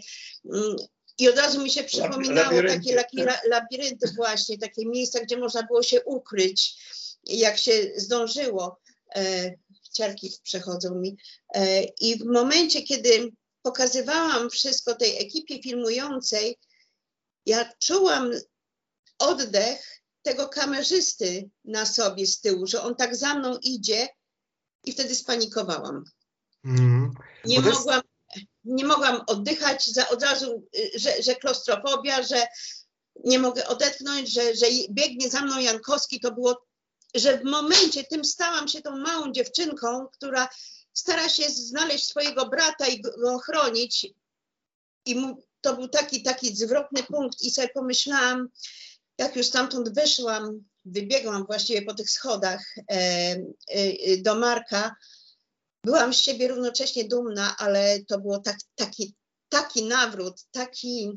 mm, 0.53 0.77
i 1.19 1.29
od 1.29 1.39
razu 1.39 1.63
mi 1.63 1.71
się 1.71 1.85
przypominało 1.85 2.51
labirynty, 2.51 2.95
takie 2.95 3.25
tak. 3.25 3.27
la, 3.27 3.41
labirynty 3.49 4.13
właśnie, 4.17 4.59
takie 4.59 4.87
miejsca, 4.87 5.21
gdzie 5.21 5.37
można 5.37 5.63
było 5.63 5.83
się 5.83 6.05
ukryć, 6.05 6.77
jak 7.25 7.59
się 7.59 7.73
zdążyło. 7.97 8.81
E, 9.15 9.55
ciarki 9.97 10.33
przechodzą 10.43 10.95
mi. 10.95 11.17
E, 11.55 11.85
I 11.85 12.19
w 12.19 12.25
momencie, 12.25 12.83
kiedy 12.83 13.33
pokazywałam 13.63 14.51
wszystko 14.51 14.95
tej 14.95 15.19
ekipie 15.23 15.63
filmującej, 15.63 16.59
ja 17.47 17.73
czułam 17.79 18.31
oddech 19.19 20.03
tego 20.23 20.49
kamerzysty 20.49 21.51
na 21.65 21.87
sobie 21.87 22.27
z 22.27 22.41
tyłu, 22.41 22.67
że 22.67 22.83
on 22.83 22.95
tak 22.95 23.17
za 23.17 23.35
mną 23.35 23.59
idzie 23.63 24.09
i 24.85 24.93
wtedy 24.93 25.15
spanikowałam. 25.15 26.05
Mhm. 26.65 27.15
Nie 27.45 27.57
jest- 27.57 27.67
mogłam, 27.79 28.01
nie 28.65 28.85
mogłam 28.85 29.21
oddychać 29.27 29.87
za, 29.87 30.09
od 30.09 30.23
razu, 30.23 30.69
y, 30.79 30.99
że, 30.99 31.23
że 31.23 31.35
klaustrofobia, 31.35 32.23
że 32.23 32.47
nie 33.25 33.39
mogę 33.39 33.67
odetchnąć, 33.67 34.33
że, 34.33 34.57
że 34.57 34.67
biegnie 34.91 35.31
za 35.31 35.41
mną 35.41 35.59
Jankowski, 35.59 36.21
to 36.21 36.33
było, 36.35 36.67
że 37.19 37.39
w 37.39 37.45
momencie 37.45 38.05
tym 38.05 38.25
stałam 38.25 38.69
się 38.69 38.83
tą 38.83 38.97
małą 38.97 39.33
dziewczynką, 39.33 40.07
która 40.13 40.49
stara 40.93 41.29
się 41.29 41.51
znaleźć 41.51 42.07
swojego 42.07 42.49
brata 42.49 42.87
i 42.87 43.01
go 43.01 43.35
ochronić. 43.35 44.07
I 45.05 45.15
mu, 45.15 45.43
to 45.61 45.77
był 45.77 45.89
taki, 45.89 46.23
taki 46.23 46.57
zwrotny 46.57 47.03
punkt 47.03 47.43
i 47.43 47.51
sobie 47.51 47.69
pomyślałam, 47.69 48.49
jak 49.19 49.37
już 49.37 49.47
stamtąd 49.47 49.95
wyszłam, 49.95 50.65
wybiegłam 50.85 51.47
właściwie 51.47 51.83
po 51.83 51.95
tych 51.95 52.11
schodach 52.11 52.75
e, 52.91 52.97
e, 53.69 54.17
do 54.17 54.35
Marka, 54.35 54.97
byłam 55.85 56.15
z 56.15 56.19
siebie 56.19 56.49
równocześnie 56.49 57.05
dumna, 57.05 57.57
ale 57.59 58.01
to 58.09 58.19
było 58.19 58.39
tak, 58.39 58.57
taki, 58.75 59.15
taki 59.49 59.85
nawrót, 59.85 60.35
taki, 60.51 61.13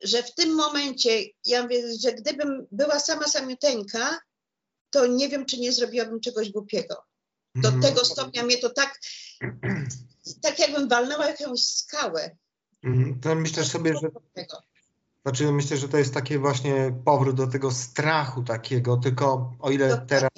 że 0.00 0.22
w 0.22 0.34
tym 0.34 0.54
momencie, 0.54 1.22
ja 1.44 1.62
mówię, 1.62 1.82
że 2.00 2.12
gdybym 2.12 2.66
była 2.72 3.00
sama 3.00 3.24
samiuteńka, 3.24 4.18
to 4.90 5.06
nie 5.06 5.28
wiem, 5.28 5.46
czy 5.46 5.58
nie 5.60 5.72
zrobiłabym 5.72 6.20
czegoś 6.20 6.50
głupiego. 6.50 7.04
Do 7.54 7.68
Mhm. 7.68 7.82
tego 7.82 8.04
stopnia 8.04 8.42
mnie 8.42 8.58
to 8.58 8.70
tak, 8.70 9.00
tak 10.42 10.58
jakbym 10.58 10.88
walnęła 10.88 11.26
jakąś 11.26 11.64
skałę. 11.64 12.36
Mhm. 12.84 13.20
To 13.20 13.34
myślę 13.34 13.64
sobie, 13.64 13.94
że. 14.02 14.08
Znaczy, 15.22 15.52
myślę, 15.52 15.76
że 15.76 15.88
to 15.88 15.98
jest 15.98 16.14
taki 16.14 16.38
właśnie 16.38 16.94
powrót 17.04 17.36
do 17.36 17.46
tego 17.46 17.70
strachu 17.70 18.42
takiego, 18.42 18.96
tylko 18.96 19.52
o 19.58 19.70
ile 19.70 20.06
teraz 20.08 20.30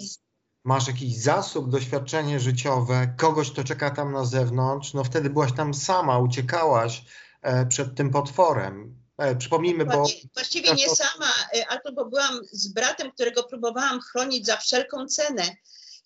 masz 0.64 0.86
jakiś 0.86 1.16
zasób, 1.16 1.70
doświadczenie 1.70 2.40
życiowe, 2.40 3.14
kogoś, 3.16 3.50
kto 3.50 3.64
czeka 3.64 3.90
tam 3.90 4.12
na 4.12 4.24
zewnątrz, 4.24 4.94
no 4.94 5.04
wtedy 5.04 5.30
byłaś 5.30 5.52
tam 5.52 5.74
sama, 5.74 6.18
uciekałaś 6.18 7.04
e, 7.42 7.66
przed 7.66 7.94
tym 7.96 8.10
potworem. 8.10 8.99
E, 9.20 9.36
przypomnijmy, 9.36 9.84
bo. 9.84 10.06
Właściwie 10.34 10.74
nie 10.74 10.88
sama, 10.88 11.32
y, 11.56 11.66
albo 11.66 11.92
bo 11.92 12.04
byłam 12.04 12.40
z 12.52 12.68
bratem, 12.68 13.12
którego 13.12 13.42
próbowałam 13.42 14.00
chronić 14.00 14.46
za 14.46 14.56
wszelką 14.56 15.06
cenę. 15.06 15.42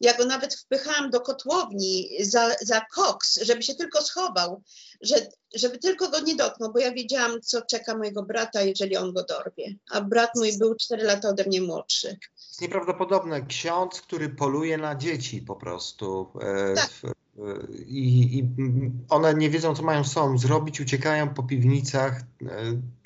Ja 0.01 0.17
go 0.17 0.25
nawet 0.25 0.55
wpychałam 0.55 1.11
do 1.11 1.21
kotłowni 1.21 2.09
za, 2.21 2.51
za 2.61 2.81
koks, 2.95 3.39
żeby 3.43 3.63
się 3.63 3.75
tylko 3.75 4.03
schował, 4.03 4.63
że, 5.01 5.15
żeby 5.55 5.79
tylko 5.79 6.09
go 6.11 6.21
nie 6.21 6.37
dotknął, 6.37 6.73
bo 6.73 6.79
ja 6.79 6.93
wiedziałam, 6.93 7.41
co 7.41 7.63
czeka 7.63 7.97
mojego 7.99 8.23
brata, 8.23 8.63
jeżeli 8.63 8.97
on 8.97 9.13
go 9.13 9.25
dorwie. 9.25 9.75
A 9.91 10.01
brat 10.01 10.31
mój 10.37 10.59
był 10.59 10.75
4 10.75 11.03
lata 11.03 11.29
ode 11.29 11.45
mnie 11.45 11.61
młodszy. 11.63 12.19
jest 12.49 12.61
nieprawdopodobne. 12.61 13.47
Ksiądz, 13.47 14.01
który 14.01 14.29
poluje 14.29 14.79
na 14.79 14.95
dzieci 14.95 15.43
po 15.43 15.57
prostu. 15.57 16.27
E, 16.41 16.75
Tak. 16.75 16.91
w- 16.91 17.05
e, 17.05 17.13
I, 17.87 18.39
I 18.39 18.45
one 19.09 19.35
nie 19.35 19.51
wiedzą, 19.51 19.75
co 19.77 19.83
mają 19.83 20.05
sobą 20.05 20.39
zrobić, 20.39 20.81
uciekają 20.81 21.35
po 21.35 21.43
piwnicach. 21.43 22.21
E, 22.21 22.25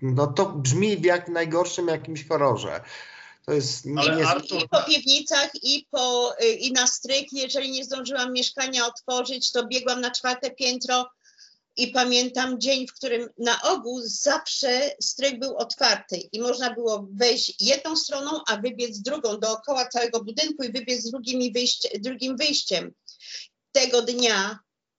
No 0.03 0.27
to 0.27 0.47
brzmi 0.47 0.97
w 0.97 1.05
jak 1.05 1.29
najgorszym 1.29 1.89
jakimś 1.89 2.29
horrorze. 2.29 2.81
To 3.49 3.55
jest 3.55 3.85
Ale 3.99 4.17
nie, 4.17 4.25
Artur- 4.25 4.65
I 4.65 4.69
po 4.69 4.83
piwnicach, 4.83 5.51
i, 5.63 5.87
po, 5.91 6.35
y, 6.43 6.47
i 6.49 6.73
na 6.73 6.87
stryk. 6.87 7.33
Jeżeli 7.33 7.71
nie 7.71 7.85
zdążyłam 7.85 8.33
mieszkania 8.33 8.87
otworzyć, 8.87 9.53
to 9.53 9.67
biegłam 9.67 10.01
na 10.01 10.11
czwarte 10.11 10.51
piętro 10.51 11.11
i 11.77 11.87
pamiętam 11.87 12.61
dzień, 12.61 12.87
w 12.87 12.95
którym 12.95 13.29
na 13.39 13.63
ogół 13.63 14.01
zawsze 14.05 14.91
stryk 15.03 15.39
był 15.39 15.57
otwarty 15.57 16.17
i 16.33 16.41
można 16.41 16.75
było 16.75 17.09
wejść 17.13 17.55
jedną 17.61 17.97
stroną, 17.97 18.31
a 18.49 18.57
wybiec 18.57 18.99
drugą 18.99 19.41
dookoła 19.41 19.89
całego 19.89 20.25
budynku 20.25 20.63
i 20.63 20.73
wybiec 20.73 21.11
drugim, 21.11 21.41
i 21.41 21.53
wyjście, 21.53 21.89
drugim 21.99 22.37
wyjściem. 22.37 22.95
Tego 23.73 24.03
dnia 24.03 24.59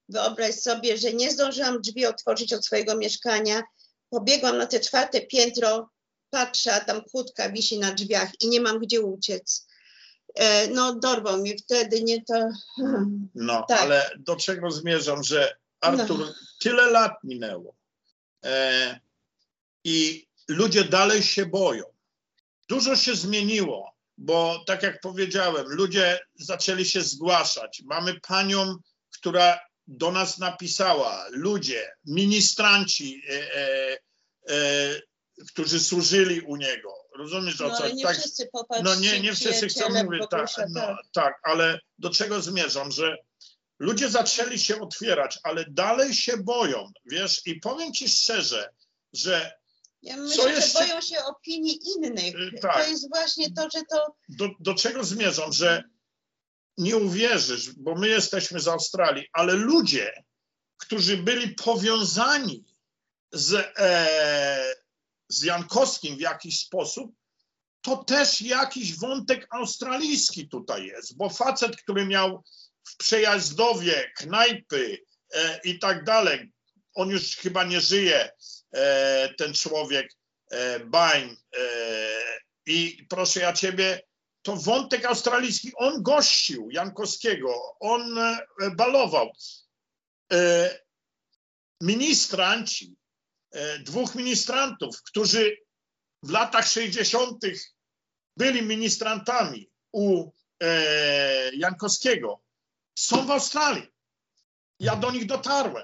wyobraź 0.09 0.55
sobie, 0.55 0.97
że 0.97 1.13
nie 1.13 1.31
zdążyłam 1.31 1.81
drzwi 1.81 2.05
otworzyć 2.05 2.53
od 2.53 2.65
swojego 2.65 2.95
mieszkania. 2.95 3.63
Pobiegłam 4.09 4.57
na 4.57 4.65
te 4.65 4.79
czwarte 4.79 5.21
piętro, 5.21 5.89
patrzę, 6.29 6.73
a 6.73 6.79
tam 6.79 7.01
kłódka 7.01 7.49
wisi 7.49 7.79
na 7.79 7.93
drzwiach 7.93 8.41
i 8.41 8.47
nie 8.49 8.61
mam 8.61 8.79
gdzie 8.79 9.01
uciec. 9.01 9.67
E, 10.35 10.67
No, 10.67 10.95
dorwał 10.95 11.37
mnie 11.37 11.57
wtedy, 11.57 12.03
nie 12.03 12.23
to. 12.25 12.49
No, 13.35 13.65
Tak. 13.67 13.81
ale 13.81 14.09
do 14.19 14.35
czego 14.35 14.71
zmierzam, 14.71 15.23
że 15.23 15.55
Artur, 15.81 16.33
tyle 16.61 16.91
lat 16.91 17.11
minęło 17.23 17.75
e, 18.45 18.99
i 19.83 20.27
ludzie 20.47 20.83
dalej 20.83 21.23
się 21.23 21.45
boją. 21.45 21.83
Dużo 22.69 22.95
się 22.95 23.15
zmieniło, 23.15 23.91
bo 24.17 24.63
tak 24.67 24.83
jak 24.83 25.01
powiedziałem, 25.01 25.65
ludzie 25.67 26.19
zaczęli 26.35 26.85
się 26.85 27.01
zgłaszać. 27.01 27.81
Mamy 27.85 28.19
panią, 28.19 28.75
która 29.17 29.59
do 29.87 30.11
nas 30.11 30.37
napisała, 30.37 31.25
ludzie, 31.31 31.91
ministranci, 32.05 33.21
e, 33.29 33.55
e, 33.55 33.97
e, 34.49 35.01
którzy 35.47 35.80
służyli 35.80 36.41
u 36.41 36.56
niego. 36.56 36.93
Rozumiesz 37.17 37.62
o 37.62 37.67
No, 37.67 37.78
co? 37.78 37.84
ale 37.84 37.93
nie 37.93 38.04
tak, 38.04 38.17
wszyscy 38.17 38.49
popatrzcie. 38.52 38.84
no 38.84 38.95
nie, 38.95 39.19
nie 39.19 39.34
wszyscy 39.34 39.67
chcą 39.67 39.89
mówić, 40.04 40.23
tak, 40.30 40.49
no, 40.69 40.82
tak. 40.82 40.97
tak, 41.13 41.39
ale 41.43 41.80
do 41.97 42.10
czego 42.10 42.41
zmierzam, 42.41 42.91
że 42.91 43.17
ludzie 43.80 44.10
zaczęli 44.10 44.60
się 44.60 44.82
otwierać, 44.82 45.39
ale 45.43 45.65
dalej 45.69 46.13
się 46.13 46.38
boją, 46.38 46.91
wiesz, 47.06 47.41
i 47.45 47.60
powiem 47.60 47.93
ci 47.93 48.10
szczerze, 48.10 48.69
że 49.13 49.52
Ja 50.02 50.15
Co 50.15 50.21
myślę, 50.21 50.52
jeszcze- 50.52 50.80
że 50.80 50.88
boją 50.88 51.02
się 51.02 51.23
opinii 51.25 51.80
innych. 51.95 52.36
Y, 52.36 52.60
tak. 52.62 52.84
To 52.84 52.89
jest 52.89 53.10
właśnie 53.10 53.52
to, 53.54 53.62
że 53.73 53.82
to. 53.91 54.15
do, 54.30 54.49
do 54.60 54.73
czego 54.73 55.04
zmierzam, 55.04 55.54
że 55.54 55.84
nie 56.78 56.97
uwierzysz, 56.97 57.71
bo 57.71 57.95
my 57.95 58.08
jesteśmy 58.08 58.60
z 58.60 58.67
Australii, 58.67 59.28
ale 59.34 59.54
ludzie, 59.54 60.23
którzy 60.78 61.17
byli 61.17 61.56
powiązani 61.56 62.65
z, 63.32 63.54
e, 63.78 64.75
z 65.29 65.43
Jankowskim 65.43 66.17
w 66.17 66.21
jakiś 66.21 66.59
sposób, 66.59 67.11
to 67.81 68.03
też 68.03 68.41
jakiś 68.41 68.97
wątek 68.97 69.47
australijski 69.49 70.49
tutaj 70.49 70.85
jest, 70.85 71.17
bo 71.17 71.29
facet, 71.29 71.75
który 71.75 72.05
miał 72.05 72.43
w 72.83 72.97
przejazdowie 72.97 74.11
knajpy 74.17 74.97
e, 75.33 75.59
i 75.63 75.79
tak 75.79 76.03
dalej, 76.03 76.51
on 76.93 77.09
już 77.09 77.35
chyba 77.35 77.63
nie 77.63 77.81
żyje, 77.81 78.31
e, 78.71 79.33
ten 79.37 79.53
człowiek, 79.53 80.13
e, 80.51 80.79
Bain, 80.79 81.37
e, 81.57 81.59
i 82.65 83.05
proszę 83.09 83.39
ja 83.39 83.53
ciebie, 83.53 84.01
to 84.41 84.55
wątek 84.55 85.05
australijski, 85.05 85.71
on 85.75 86.03
gościł 86.03 86.69
Jankowskiego, 86.71 87.75
on 87.79 88.17
e, 88.17 88.39
balował. 88.75 89.31
E, 90.33 90.79
Ministranci, 91.81 92.95
dwóch 93.79 94.15
ministrantów, 94.15 95.03
którzy 95.03 95.57
w 96.23 96.29
latach 96.29 96.67
60. 96.67 97.41
byli 98.38 98.62
ministrantami 98.62 99.69
u 99.91 100.31
e, 100.63 101.55
Jankowskiego, 101.55 102.41
są 102.95 103.25
w 103.25 103.31
Australii. 103.31 103.88
Ja 104.79 104.95
do 104.95 105.12
nich 105.12 105.25
dotarłem. 105.25 105.83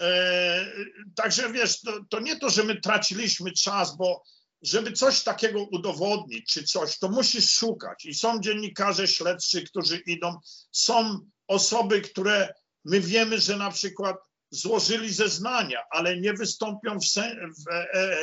E, 0.00 0.66
także 1.14 1.52
wiesz, 1.52 1.80
to, 1.80 1.92
to 2.10 2.20
nie 2.20 2.38
to, 2.38 2.50
że 2.50 2.64
my 2.64 2.80
traciliśmy 2.80 3.52
czas, 3.52 3.96
bo 3.96 4.22
żeby 4.62 4.92
coś 4.92 5.22
takiego 5.22 5.62
udowodnić, 5.62 6.46
czy 6.46 6.64
coś, 6.64 6.98
to 6.98 7.08
musisz 7.08 7.50
szukać. 7.50 8.04
I 8.04 8.14
są 8.14 8.40
dziennikarze 8.40 9.08
śledczy, 9.08 9.62
którzy 9.62 9.96
idą, 9.96 10.38
są 10.72 11.18
osoby, 11.48 12.00
które 12.00 12.54
my 12.84 13.00
wiemy, 13.00 13.40
że 13.40 13.56
na 13.56 13.70
przykład 13.70 14.16
złożyli 14.54 15.12
zeznania, 15.12 15.82
ale 15.90 16.20
nie 16.20 16.32
wystąpią 16.32 16.98
w, 16.98 17.04
w, 17.04 17.68
e, 17.68 17.92
e, 17.92 18.16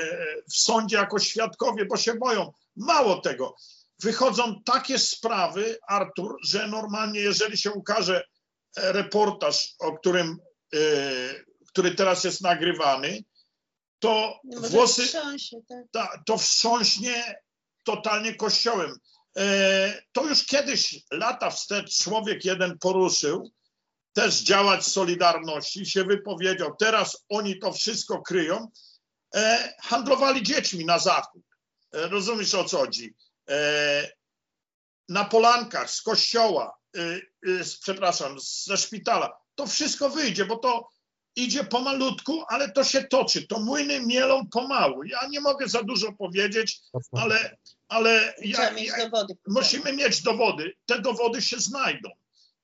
w 0.52 0.56
sądzie 0.56 0.96
jako 0.96 1.20
świadkowie, 1.20 1.86
bo 1.86 1.98
się 1.98 2.14
boją. 2.14 2.54
Mało 2.76 3.22
tego, 3.22 3.56
wychodzą 4.00 4.64
takie 4.64 5.00
sprawy, 5.00 5.78
Artur, 5.88 6.38
że 6.44 6.68
normalnie, 6.68 7.20
jeżeli 7.20 7.58
się 7.58 7.72
ukaże 7.72 8.24
reportaż, 8.78 9.76
o 9.80 9.98
którym, 9.98 10.38
e, 10.74 10.80
który 11.68 11.96
teraz 11.96 12.24
jest 12.24 12.42
nagrywany, 12.42 13.24
to 14.00 14.40
może 14.44 14.70
włosy, 14.70 15.06
wstrząsie, 15.06 15.58
tak. 15.70 15.86
ta, 15.92 16.24
to 16.26 16.38
wstrząśnie 16.38 17.36
totalnie 17.84 18.36
kościołem. 18.36 18.96
E, 19.38 20.04
to 20.12 20.28
już 20.28 20.46
kiedyś, 20.46 20.96
lata 21.12 21.50
wstecz, 21.50 21.98
człowiek 21.98 22.46
jeden 22.46 22.78
poruszył, 22.80 23.52
też 24.14 24.42
działać 24.42 24.86
Solidarności, 24.86 25.86
się 25.86 26.04
wypowiedział. 26.04 26.76
Teraz 26.80 27.26
oni 27.30 27.60
to 27.60 27.74
wszystko 27.74 28.22
kryją. 28.22 28.68
E, 29.36 29.74
handlowali 29.82 30.44
dziećmi 30.44 30.86
na 30.86 31.00
zachód. 31.00 31.44
E, 31.94 32.08
rozumiesz 32.08 32.56
o 32.56 32.64
co 32.64 32.78
chodzi? 32.78 33.16
E, 33.50 34.12
na 35.10 35.26
polankach 35.26 35.92
z 35.92 36.02
kościoła, 36.02 36.78
e, 36.98 37.22
e, 37.60 37.64
z, 37.64 37.80
przepraszam, 37.80 38.36
ze 38.40 38.78
szpitala. 38.78 39.38
To 39.56 39.68
wszystko 39.68 40.10
wyjdzie, 40.10 40.46
bo 40.46 40.58
to 40.58 40.90
idzie 41.36 41.64
pomalutku, 41.64 42.44
ale 42.48 42.72
to 42.72 42.84
się 42.84 43.04
toczy. 43.04 43.48
To 43.48 43.60
młyny 43.60 44.06
mielą 44.06 44.48
pomału. 44.48 45.04
Ja 45.04 45.28
nie 45.30 45.42
mogę 45.42 45.68
za 45.68 45.84
dużo 45.84 46.12
powiedzieć, 46.14 46.82
ale, 47.12 47.58
ale 47.88 48.34
ja, 48.42 48.72
mieć 48.72 48.88
ja, 48.88 49.10
dowody. 49.10 49.34
musimy 49.48 49.94
mieć 49.94 50.22
dowody. 50.22 50.74
Te 50.86 51.02
dowody 51.02 51.42
się 51.42 51.60
znajdą. 51.60 52.10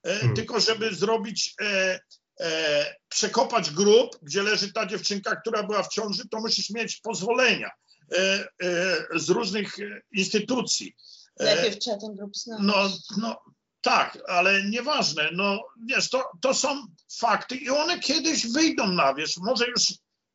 E, 0.07 0.19
Hmm. 0.19 0.35
Tylko 0.35 0.59
żeby 0.59 0.95
zrobić, 0.95 1.55
e, 1.61 1.99
e, 2.39 2.95
przekopać 3.09 3.71
grób, 3.71 4.19
gdzie 4.21 4.43
leży 4.43 4.73
ta 4.73 4.85
dziewczynka, 4.85 5.35
która 5.35 5.63
była 5.63 5.83
w 5.83 5.89
ciąży, 5.89 6.23
to 6.31 6.39
musisz 6.39 6.69
mieć 6.69 6.97
pozwolenia 6.97 7.71
e, 8.17 8.17
e, 8.19 9.19
z 9.19 9.29
różnych 9.29 9.79
e, 9.79 10.01
instytucji. 10.11 10.95
E, 11.39 11.45
Najpierw 11.45 11.79
trzeba 11.79 11.97
ten 11.97 12.15
grób 12.15 12.35
znaleźć. 12.35 12.65
no, 12.67 12.89
no 13.17 13.41
tak, 13.81 14.17
ale 14.27 14.63
nieważne. 14.63 15.29
No 15.33 15.59
wiesz, 15.85 16.09
to, 16.09 16.23
to 16.41 16.53
są 16.53 16.85
fakty 17.19 17.55
i 17.55 17.69
one 17.69 17.99
kiedyś 17.99 18.47
wyjdą 18.47 18.87
na 18.87 19.13
wierzch. 19.13 19.37
Może 19.37 19.67
już, 19.67 19.83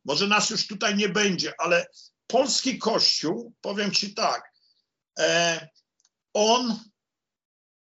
może 0.04 0.26
nas 0.26 0.50
już 0.50 0.66
tutaj 0.66 0.96
nie 0.96 1.08
będzie, 1.08 1.52
ale 1.58 1.86
polski 2.26 2.78
kościół, 2.78 3.52
powiem 3.60 3.90
ci 3.90 4.14
tak, 4.14 4.52
e, 5.18 5.68
on 6.34 6.78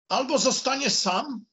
albo 0.08 0.38
zostanie 0.38 0.90
sam, 0.90 1.44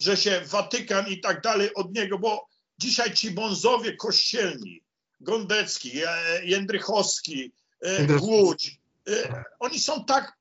że 0.00 0.16
się 0.16 0.42
Watykan 0.46 1.08
i 1.08 1.20
tak 1.20 1.42
dalej 1.42 1.74
od 1.74 1.94
niego, 1.94 2.18
bo 2.18 2.46
dzisiaj 2.78 3.14
ci 3.14 3.30
bonzowie 3.30 3.96
kościelni, 3.96 4.82
Gondecki, 5.20 6.02
e, 6.06 6.44
Jędrychowski, 6.44 7.52
e. 7.80 8.06
Głódź, 8.06 8.78
e, 9.08 9.44
oni 9.58 9.80
są 9.80 10.04
tak 10.04 10.36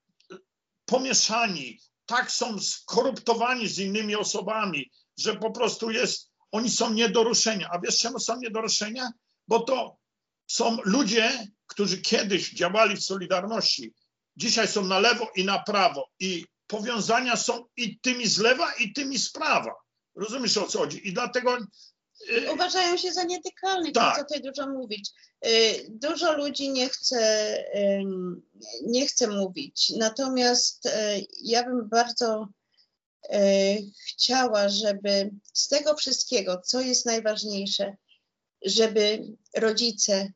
pomieszani, 0.85 1.79
tak 2.05 2.31
są 2.31 2.59
skoruptowani 2.59 3.67
z 3.67 3.79
innymi 3.79 4.15
osobami, 4.15 4.91
że 5.17 5.35
po 5.35 5.51
prostu 5.51 5.91
jest, 5.91 6.29
oni 6.51 6.69
są 6.69 6.93
nie 6.93 7.09
do 7.09 7.23
ruszenia. 7.23 7.69
A 7.71 7.79
wiesz 7.79 7.97
czemu 7.97 8.19
są 8.19 8.39
nie 8.39 8.49
do 8.49 8.61
ruszenia? 8.61 9.11
Bo 9.47 9.59
to 9.59 9.97
są 10.47 10.77
ludzie, 10.83 11.47
którzy 11.67 12.01
kiedyś 12.01 12.53
działali 12.53 12.95
w 12.95 13.03
Solidarności, 13.03 13.93
dzisiaj 14.37 14.67
są 14.67 14.85
na 14.85 14.99
lewo 14.99 15.31
i 15.35 15.45
na 15.45 15.59
prawo 15.59 16.09
i 16.19 16.45
powiązania 16.69 17.35
są 17.35 17.65
i 17.77 17.99
tymi 17.99 18.27
z 18.27 18.37
lewa 18.37 18.73
i 18.73 18.93
tymi 18.93 19.19
z 19.19 19.31
prawa. 19.31 19.75
Rozumiesz 20.15 20.57
o 20.57 20.67
co 20.67 20.79
chodzi? 20.79 21.07
I 21.07 21.13
dlatego 21.13 21.57
y, 22.29 22.51
Uważają 22.53 22.97
się 22.97 23.13
za 23.13 23.23
nietykalnych, 23.23 23.93
Tak. 23.93 24.15
co 24.17 24.23
tutaj 24.23 24.41
dużo 24.41 24.67
mówić. 24.69 25.09
Y, 25.45 25.85
Dużo 25.89 26.37
ludzi 26.37 26.69
nie 26.71 26.89
chce, 26.89 27.55
nie 28.85 29.07
chce 29.07 29.27
mówić, 29.27 29.89
natomiast 29.97 30.85
y, 30.85 30.89
ja 31.43 31.63
bym 31.63 31.89
bardzo 31.89 32.47
chciała, 34.07 34.69
żeby 34.69 35.31
z 35.53 35.67
tego 35.67 35.95
wszystkiego, 35.95 36.61
co 36.65 36.81
jest 36.81 37.05
najważniejsze, 37.05 37.95
żeby 38.65 39.23
rodzice, 39.55 40.31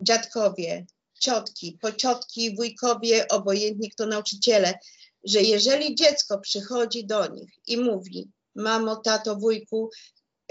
dziadkowie, 0.00 0.86
ciotki, 1.20 1.78
pociotki, 1.80 2.56
wujkowie, 2.56 3.28
obojętnie 3.28 3.90
kto 3.90 4.06
nauczyciele, 4.06 4.78
że 5.24 5.42
jeżeli 5.42 5.94
dziecko 5.94 6.38
przychodzi 6.38 7.06
do 7.06 7.26
nich 7.26 7.50
i 7.66 7.76
mówi, 7.76 8.28
mamo, 8.54 8.96
tato, 8.96 9.36
wujku, 9.36 9.90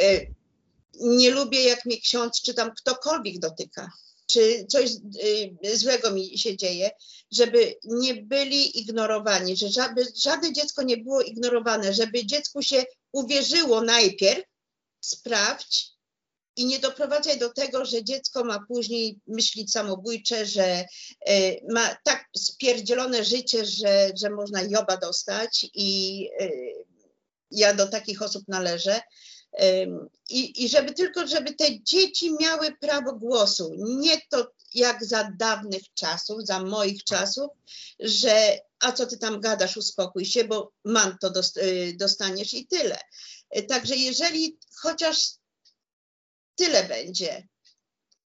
y, 0.02 0.34
nie 1.00 1.32
lubię, 1.32 1.64
jak 1.64 1.86
mnie 1.86 2.02
ksiądz 2.02 2.42
czy 2.42 2.54
tam 2.54 2.72
ktokolwiek 2.76 3.40
dotyka, 3.40 3.92
czy 4.28 4.66
coś 4.70 4.92
y, 5.66 5.78
złego 5.78 6.12
mi 6.12 6.38
się 6.38 6.58
dzieje, 6.58 6.92
żeby 7.32 7.76
nie 7.84 8.14
byli 8.14 8.80
ignorowani, 8.80 9.58
że 9.58 9.70
żadne, 9.70 10.04
żadne 10.16 10.54
dziecko 10.54 10.84
nie 10.84 10.98
było 10.98 11.22
ignorowane, 11.22 11.94
żeby 11.94 12.26
dziecku 12.26 12.62
się 12.62 12.84
uwierzyło 13.12 13.82
najpierw, 13.82 14.44
sprawdź 15.02 15.92
i 16.56 16.66
nie 16.66 16.80
doprowadzaj 16.80 17.40
do 17.40 17.50
tego, 17.50 17.86
że 17.86 18.04
dziecko 18.04 18.44
ma 18.44 18.66
później 18.68 19.20
myśli 19.28 19.68
samobójcze, 19.68 20.46
że 20.46 20.86
y, 21.30 21.62
ma 21.70 21.96
tak 22.04 22.26
spierdzielone 22.38 23.26
życie, 23.26 23.66
że, 23.66 24.12
że 24.22 24.30
można 24.30 24.62
joba 24.62 24.98
dostać 24.98 25.66
i 25.74 26.30
y, 26.42 26.74
ja 27.52 27.74
do 27.74 27.88
takich 27.88 28.22
osób 28.22 28.44
należę. 28.48 29.02
I, 30.30 30.64
I 30.64 30.70
żeby 30.70 30.94
tylko, 30.94 31.28
żeby 31.28 31.54
te 31.54 31.84
dzieci 31.84 32.36
miały 32.40 32.72
prawo 32.80 33.14
głosu, 33.14 33.76
nie 33.78 34.22
to 34.30 34.52
jak 34.74 35.06
za 35.06 35.32
dawnych 35.38 35.82
czasów, 35.94 36.46
za 36.46 36.64
moich 36.64 37.04
czasów, 37.04 37.50
że 38.00 38.60
a 38.80 38.92
co 38.92 39.06
ty 39.06 39.18
tam 39.18 39.40
gadasz, 39.42 39.78
uspokój 39.78 40.26
się, 40.26 40.44
bo 40.44 40.72
man 40.86 41.18
to 41.22 41.32
y, 41.58 41.94
dostaniesz 41.98 42.54
i 42.54 42.68
tyle. 42.68 43.00
Także 43.68 43.96
jeżeli 43.96 44.58
chociaż 44.76 45.41
tyle 46.56 46.84
będzie, 46.84 47.48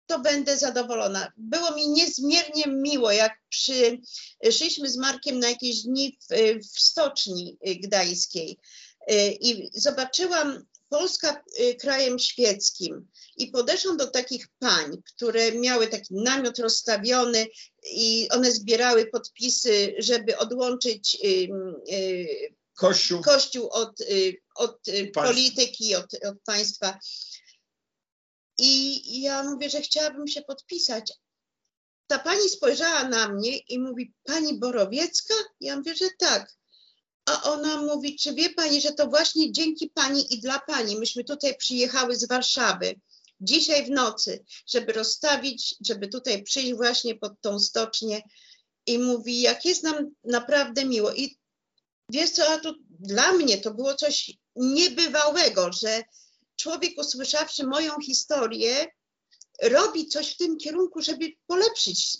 to 0.08 0.20
będę 0.20 0.58
zadowolona. 0.58 1.32
Było 1.38 1.76
mi 1.76 1.90
niezmiernie 1.90 2.64
miło, 2.68 3.12
jak 3.12 3.34
przy, 3.50 4.02
szliśmy 4.52 4.90
z 4.90 4.98
Markiem 4.98 5.40
na 5.40 5.50
jakieś 5.50 5.82
dni 5.84 6.18
w, 6.22 6.36
w 6.74 6.80
stoczni 6.80 7.58
gdańskiej 7.84 8.58
y, 9.12 9.38
i 9.42 9.70
zobaczyłam 9.74 10.66
Polska 10.90 11.44
y, 11.60 11.76
krajem 11.76 12.20
świeckim 12.20 13.08
i 13.38 13.48
podeszłam 13.48 13.98
do 13.98 14.08
takich 14.08 14.48
pań, 14.60 15.02
które 15.16 15.52
miały 15.52 15.88
taki 15.88 16.14
namiot 16.16 16.60
rozstawiony 16.60 17.48
i 17.84 18.28
one 18.32 18.52
zbierały 18.52 19.06
podpisy, 19.06 19.96
żeby 20.00 20.38
odłączyć 20.38 21.18
y, 21.24 21.48
Kościół 22.74 23.22
Kościół 23.22 23.70
od, 23.70 24.00
od 24.56 24.80
polityki, 25.14 25.96
od, 25.96 26.14
od 26.14 26.42
państwa. 26.46 27.00
I 28.58 29.22
ja 29.22 29.44
mówię, 29.44 29.70
że 29.70 29.82
chciałabym 29.82 30.28
się 30.28 30.42
podpisać. 30.42 31.14
Ta 32.08 32.20
pani 32.20 32.50
spojrzała 32.50 33.04
na 33.04 33.30
mnie 33.30 33.58
i 33.58 33.80
mówi, 33.80 34.14
pani 34.24 34.60
Borowiecka? 34.60 35.34
Ja 35.60 35.78
mówię, 35.78 35.96
że 35.96 36.06
tak. 36.20 36.58
A 37.26 37.44
ona 37.44 37.82
mówi, 37.82 38.16
czy 38.16 38.34
wie 38.34 38.50
pani, 38.50 38.82
że 38.82 38.92
to 38.92 39.08
właśnie 39.08 39.52
dzięki 39.52 39.90
pani 39.90 40.34
i 40.34 40.40
dla 40.40 40.60
pani 40.60 41.00
myśmy 41.00 41.24
tutaj 41.24 41.58
przyjechały 41.58 42.16
z 42.16 42.28
Warszawy 42.28 43.00
dzisiaj 43.42 43.86
w 43.86 43.90
nocy, 43.90 44.46
żeby 44.68 44.94
rozstawić, 44.94 45.76
żeby 45.86 46.08
tutaj 46.08 46.44
przyjść 46.44 46.74
właśnie 46.74 47.16
pod 47.16 47.42
tą 47.42 47.60
stocznię 47.60 48.22
i 48.86 49.00
mówi, 49.00 49.42
jak 49.42 49.66
jest 49.66 49.84
nam 49.84 49.96
naprawdę 50.24 50.86
miło. 50.86 51.14
I 51.14 51.38
wiesz 52.10 52.30
co, 52.30 52.50
a 52.50 52.58
to 52.58 52.74
dla 53.00 53.32
mnie 53.34 53.58
to 53.58 53.74
było 53.74 53.94
coś 53.94 54.32
niebywałego, 54.56 55.70
że 55.74 56.04
człowiek 56.58 56.94
usłyszawszy 57.00 57.64
moją 57.68 57.92
historię, 58.06 58.86
robi 59.62 60.08
coś 60.08 60.34
w 60.34 60.38
tym 60.38 60.58
kierunku, 60.58 61.02
żeby 61.02 61.32
polepszyć 61.48 62.18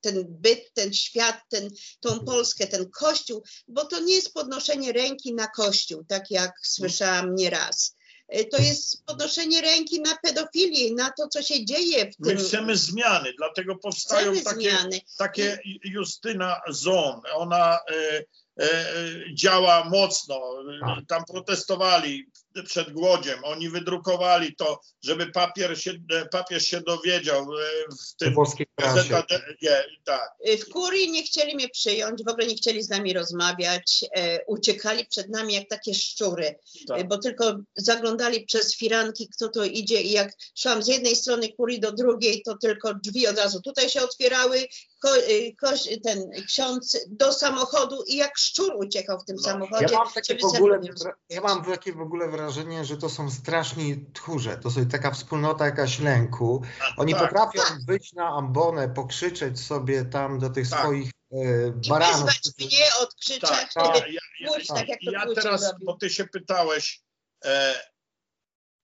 ten 0.00 0.24
byt, 0.28 0.72
ten 0.74 0.92
świat, 0.92 1.40
ten, 1.48 1.70
tą 2.00 2.20
Polskę, 2.24 2.66
ten 2.66 2.90
kościół, 2.90 3.42
bo 3.68 3.84
to 3.84 4.00
nie 4.00 4.14
jest 4.14 4.34
podnoszenie 4.34 4.92
ręki 4.92 5.34
na 5.34 5.46
kościół, 5.48 6.04
tak 6.08 6.30
jak 6.30 6.52
słyszałam 6.62 7.34
nieraz. 7.34 7.96
Y, 8.38 8.44
To 8.44 8.62
jest 8.62 9.04
podnoszenie 9.06 9.60
ręki 9.60 10.00
na 10.00 10.16
pedofilię, 10.22 10.94
na 10.94 11.10
to, 11.18 11.28
co 11.28 11.42
się 11.42 11.64
dzieje 11.64 12.04
w 12.12 12.18
My 12.18 12.26
tym. 12.36 12.38
chcemy 12.38 12.76
zmiany, 12.76 13.32
dlatego 13.38 13.76
powstają 13.76 14.32
Chcemy 14.32 14.42
takie, 14.44 14.70
zmiany. 14.70 15.00
takie 15.18 15.58
Justyna 15.84 16.60
Zon. 16.68 17.20
Ona 17.34 17.78
e, 17.90 17.94
e, 18.18 18.24
działa 19.34 19.84
mocno. 19.84 20.40
Tam 21.08 21.24
protestowali 21.24 22.26
przed 22.64 22.92
głodziem. 22.92 23.44
Oni 23.44 23.68
wydrukowali 23.68 24.54
to, 24.56 24.80
żeby 25.02 25.26
papier 25.26 25.80
się, 25.80 25.94
papież 26.30 26.64
się 26.66 26.80
dowiedział 26.80 27.42
e, 27.42 27.56
w 28.02 28.16
tym 28.16 28.34
nie, 29.62 29.84
tak. 30.04 30.34
Y, 30.48 30.58
W 30.58 30.68
kurii 30.68 31.10
nie 31.10 31.22
chcieli 31.22 31.54
mnie 31.54 31.68
przyjąć, 31.68 32.24
w 32.24 32.28
ogóle 32.28 32.46
nie 32.46 32.54
chcieli 32.54 32.82
z 32.82 32.88
nami 32.88 33.12
rozmawiać, 33.12 34.04
e, 34.16 34.44
uciekali 34.44 35.06
przed 35.06 35.28
nami 35.28 35.54
jak 35.54 35.68
takie 35.68 35.94
szczury, 35.94 36.58
tak. 36.88 37.00
e, 37.00 37.04
bo 37.04 37.18
tylko 37.18 37.56
zaglądali 37.76 38.46
przez 38.46 38.76
firanki, 38.76 39.28
kto 39.28 39.48
to 39.48 39.64
idzie 39.64 40.02
i 40.02 40.10
jak 40.10 40.32
szłam 40.54 40.82
z 40.82 40.88
jednej 40.88 41.16
strony 41.16 41.52
kurii 41.52 41.80
do 41.80 41.92
drugiej, 41.92 42.42
to 42.42 42.58
tylko 42.58 42.94
drzwi 42.94 43.26
od 43.26 43.38
razu 43.38 43.60
tutaj 43.60 43.88
się 43.88 44.02
otwierały, 44.02 44.66
ko, 45.00 45.16
y, 45.16 45.56
koś, 45.60 45.88
ten 46.02 46.30
ksiądz 46.46 46.98
do 47.08 47.32
samochodu 47.32 48.02
i 48.06 48.16
jak 48.16 48.38
szczur 48.38 48.74
uciekał 48.76 49.20
w 49.20 49.24
tym 49.24 49.36
No. 49.36 49.42
samochodzie. 49.42 49.86
Ja 49.92 49.98
mam, 49.98 50.12
takie 50.12 50.38
w 50.38 50.44
ogóle, 50.44 50.80
ja 51.28 51.40
mam 51.40 51.64
takie 51.64 51.92
w 51.92 52.00
ogóle 52.00 52.28
wrażenie, 52.28 52.84
że 52.84 52.96
to 52.96 53.08
są 53.08 53.30
straszni 53.30 54.06
tchórze. 54.14 54.56
To 54.58 54.68
jest 54.76 54.90
taka 54.90 55.10
wspólnota 55.10 55.64
jakaś 55.66 55.98
lęku. 55.98 56.62
Oni 56.96 57.12
tak. 57.14 57.22
potrafią 57.22 57.60
wyjść 57.86 58.12
na 58.12 58.28
ambonę, 58.28 58.88
pokrzyczeć 58.88 59.60
sobie 59.60 60.04
tam 60.04 60.38
do 60.38 60.50
tych 60.50 60.70
Tak. 60.70 60.80
swoich 60.80 61.10
e, 61.32 61.36
I 61.84 61.88
baranów. 61.88 62.16
wyzwać 62.16 62.40
mnie, 62.58 62.86
odkrzyczeć, 63.02 63.40
Tak, 63.50 63.72
tak. 63.72 63.96
ja, 63.96 64.20
ja, 64.40 64.50
tak, 64.68 64.88
jak 64.88 65.00
to 65.04 65.10
ja 65.10 65.26
teraz, 65.34 65.62
robił. 65.72 65.86
bo 65.86 65.96
ty 65.96 66.10
się 66.10 66.24
pytałeś, 66.24 67.00
e, 67.44 67.74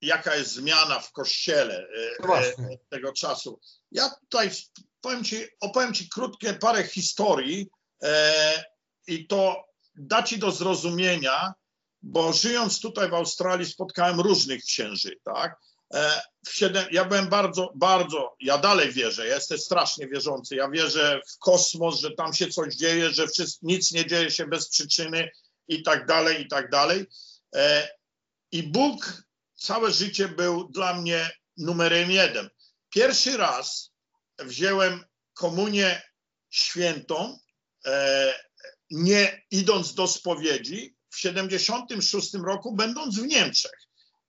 jaka 0.01 0.35
jest 0.37 0.53
zmiana 0.53 1.01
w 1.01 1.13
kościele 1.13 1.87
No 2.21 2.25
e, 2.25 2.27
właśnie. 2.27 2.65
e, 2.65 2.75
od 2.75 2.89
tego 2.89 3.13
czasu. 3.13 3.61
Ja 3.93 4.11
tutaj 4.29 4.51
powiem 5.01 5.25
ci, 5.25 5.45
opowiem 5.61 5.95
ci 5.95 6.09
krótkie 6.09 6.55
parę 6.55 6.85
historii 6.85 7.69
e, 8.03 8.65
i 9.07 9.27
to 9.27 9.65
da 9.95 10.23
ci 10.23 10.39
do 10.39 10.51
zrozumienia, 10.51 11.55
bo 12.03 12.33
żyjąc 12.33 12.81
tutaj 12.81 13.11
w 13.11 13.15
Australii 13.15 13.67
spotkałem 13.67 14.21
różnych 14.21 14.65
księży, 14.65 15.17
tak? 15.25 15.57
E, 15.95 16.23
siedem, 16.49 16.87
ja 16.91 17.05
byłem 17.05 17.29
bardzo, 17.29 17.73
bardzo, 17.75 18.37
ja 18.41 18.59
dalej 18.59 18.93
wierzę, 18.93 19.27
ja 19.27 19.35
jestem 19.35 19.59
strasznie 19.59 20.09
wierzący, 20.09 20.57
ja 20.57 20.69
wierzę 20.69 21.21
w 21.29 21.39
kosmos, 21.39 22.01
że 22.01 22.11
tam 22.11 22.35
się 22.35 22.49
coś 22.49 22.75
dzieje, 22.75 23.11
że 23.11 23.29
wszystko, 23.29 23.67
nic 23.67 23.93
nie 23.93 24.07
dzieje 24.07 24.31
się 24.31 24.47
bez 24.47 24.69
przyczyny 24.69 25.31
i 25.69 25.83
tak 25.83 26.07
dalej, 26.07 26.43
i 26.43 26.49
tak 26.49 26.71
dalej. 26.71 27.07
E, 27.55 27.89
I 28.53 28.63
Bóg 28.63 29.23
całe 29.55 29.93
życie 29.93 30.29
był 30.29 30.69
dla 30.69 30.95
mnie 30.95 31.31
numerem 31.57 32.11
jeden. 32.11 32.51
Pierwszy 32.91 33.37
raz 33.37 33.91
wziąłem 34.39 35.05
komunię 35.35 36.03
świętą, 36.51 37.39
e, 37.87 38.35
nie 38.91 39.43
idąc 39.51 39.95
do 39.95 40.07
spowiedzi, 40.07 40.97
w 41.11 41.19
76 41.19 42.35
roku, 42.45 42.75
będąc 42.75 43.19
w 43.19 43.27
Niemczech. 43.27 43.81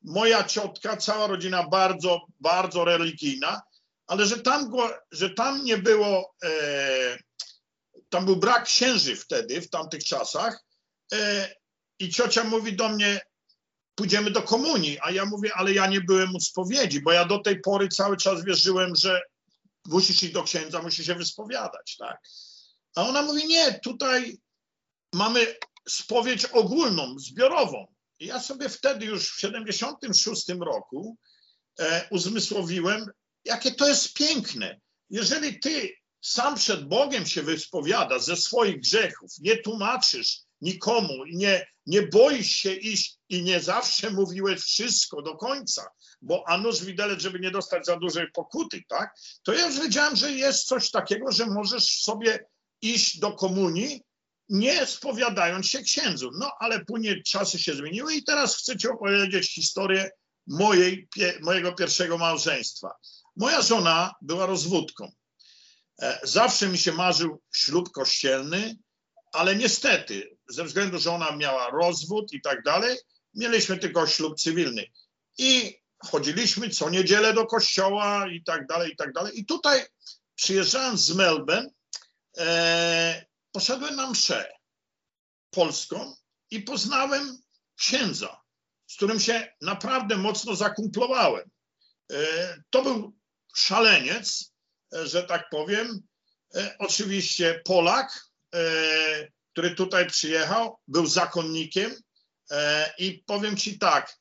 Moja 0.01 0.43
ciotka, 0.43 0.97
cała 0.97 1.27
rodzina 1.27 1.67
bardzo, 1.69 2.21
bardzo 2.39 2.85
religijna, 2.85 3.61
ale 4.07 4.25
że 4.25 4.39
tam, 4.39 4.71
że 5.11 5.29
tam 5.29 5.63
nie 5.63 5.77
było, 5.77 6.35
e, 6.43 7.17
tam 8.09 8.25
był 8.25 8.35
brak 8.35 8.63
księży 8.63 9.15
wtedy, 9.15 9.61
w 9.61 9.69
tamtych 9.69 10.03
czasach 10.03 10.63
e, 11.13 11.49
i 11.99 12.09
ciocia 12.09 12.43
mówi 12.43 12.75
do 12.75 12.89
mnie, 12.89 13.21
pójdziemy 13.95 14.31
do 14.31 14.41
komunii, 14.41 14.97
a 15.01 15.11
ja 15.11 15.25
mówię, 15.25 15.51
ale 15.55 15.73
ja 15.73 15.87
nie 15.87 16.01
byłem 16.01 16.35
u 16.35 16.39
spowiedzi, 16.39 17.01
bo 17.01 17.11
ja 17.11 17.25
do 17.25 17.39
tej 17.39 17.61
pory 17.61 17.87
cały 17.87 18.17
czas 18.17 18.43
wierzyłem, 18.43 18.95
że 18.95 19.21
musisz 19.87 20.23
iść 20.23 20.33
do 20.33 20.43
księdza, 20.43 20.81
musisz 20.81 21.05
się 21.05 21.15
wyspowiadać, 21.15 21.95
tak. 21.97 22.21
A 22.95 23.07
ona 23.07 23.21
mówi, 23.21 23.47
nie, 23.47 23.79
tutaj 23.79 24.37
mamy 25.13 25.55
spowiedź 25.89 26.45
ogólną, 26.45 27.19
zbiorową. 27.19 27.87
I 28.19 28.25
ja 28.25 28.39
sobie 28.39 28.69
wtedy 28.69 29.05
już 29.05 29.31
w 29.31 29.39
76 29.39 30.47
roku 30.59 31.17
e, 31.79 32.07
uzmysłowiłem, 32.11 33.11
jakie 33.45 33.71
to 33.71 33.87
jest 33.87 34.13
piękne. 34.13 34.79
Jeżeli 35.09 35.59
ty 35.59 35.89
sam 36.21 36.55
przed 36.55 36.87
Bogiem 36.87 37.25
się 37.25 37.41
wyspowiadasz 37.41 38.23
ze 38.23 38.35
swoich 38.35 38.79
grzechów, 38.79 39.31
nie 39.39 39.57
tłumaczysz 39.57 40.46
nikomu 40.61 41.25
i 41.25 41.37
nie, 41.37 41.67
nie 41.85 42.01
boisz 42.01 42.49
się 42.49 42.73
iść 42.73 43.17
i 43.29 43.43
nie 43.43 43.59
zawsze 43.59 44.11
mówiłeś 44.11 44.61
wszystko 44.61 45.21
do 45.21 45.35
końca, 45.35 45.87
bo 46.21 46.43
a 46.47 46.57
nuż 46.57 46.83
widelec, 46.83 47.21
żeby 47.21 47.39
nie 47.39 47.51
dostać 47.51 47.85
za 47.85 47.97
dużej 47.97 48.31
pokuty, 48.31 48.83
tak? 48.89 49.15
To 49.43 49.53
ja 49.53 49.65
już 49.65 49.79
wiedziałem, 49.79 50.15
że 50.15 50.31
jest 50.31 50.67
coś 50.67 50.91
takiego, 50.91 51.31
że 51.31 51.45
możesz 51.45 51.99
sobie 51.99 52.45
iść 52.81 53.19
do 53.19 53.31
komunii, 53.31 54.01
nie 54.49 54.85
spowiadając 54.85 55.67
się 55.67 55.81
księdzu. 55.81 56.31
No 56.39 56.51
ale 56.59 56.85
później 56.85 57.23
czasy 57.23 57.59
się 57.59 57.73
zmieniły 57.73 58.13
i 58.13 58.23
teraz 58.23 58.57
chcę 58.57 58.77
ci 58.77 58.87
opowiedzieć 58.87 59.53
historię 59.53 60.11
mojej, 60.47 61.07
mojego 61.41 61.73
pierwszego 61.73 62.17
małżeństwa. 62.17 62.91
Moja 63.35 63.61
żona 63.61 64.13
była 64.21 64.45
rozwódką. 64.45 65.11
E, 66.01 66.19
Zawsze 66.23 66.67
mi 66.67 66.77
się 66.77 66.91
marzył 66.91 67.41
ślub 67.51 67.91
kościelny, 67.91 68.75
ale 69.33 69.55
niestety, 69.55 70.36
ze 70.49 70.63
względu, 70.63 70.99
że 70.99 71.11
ona 71.11 71.35
miała 71.35 71.69
rozwód 71.69 72.33
i 72.33 72.41
tak 72.41 72.63
dalej, 72.63 72.97
mieliśmy 73.33 73.77
tylko 73.77 74.07
ślub 74.07 74.39
cywilny. 74.39 74.85
I 75.37 75.79
chodziliśmy 75.99 76.69
co 76.69 76.89
niedzielę 76.89 77.33
do 77.33 77.45
kościoła 77.45 78.27
i 78.27 78.43
tak 78.43 78.67
dalej, 78.67 78.91
i 78.91 78.95
tak 78.95 79.13
dalej. 79.13 79.39
I 79.39 79.45
tutaj 79.45 79.81
przyjeżdżając 80.35 81.01
z 81.01 81.15
Melbourne, 81.15 81.69
e, 82.37 83.25
poszedłem 83.51 83.95
na 83.95 84.09
mszę 84.09 84.51
polską 85.49 86.15
i 86.51 86.61
poznałem 86.61 87.37
księdza, 87.75 88.41
z 88.87 88.95
którym 88.95 89.19
się 89.19 89.47
naprawdę 89.61 90.17
mocno 90.17 90.55
zakumplowałem. 90.55 91.49
E, 92.11 92.17
to 92.69 92.83
był 92.83 93.17
szaleniec, 93.55 94.53
e, 94.95 95.07
że 95.07 95.23
tak 95.23 95.49
powiem. 95.49 96.01
E, 96.55 96.75
oczywiście 96.79 97.61
Polak, 97.65 98.29
e, 98.55 99.27
który 99.57 99.75
tutaj 99.75 100.07
przyjechał, 100.07 100.77
był 100.87 101.07
zakonnikiem 101.07 101.95
e, 102.51 102.93
i 102.97 103.23
powiem 103.25 103.57
ci 103.57 103.79
tak, 103.79 104.17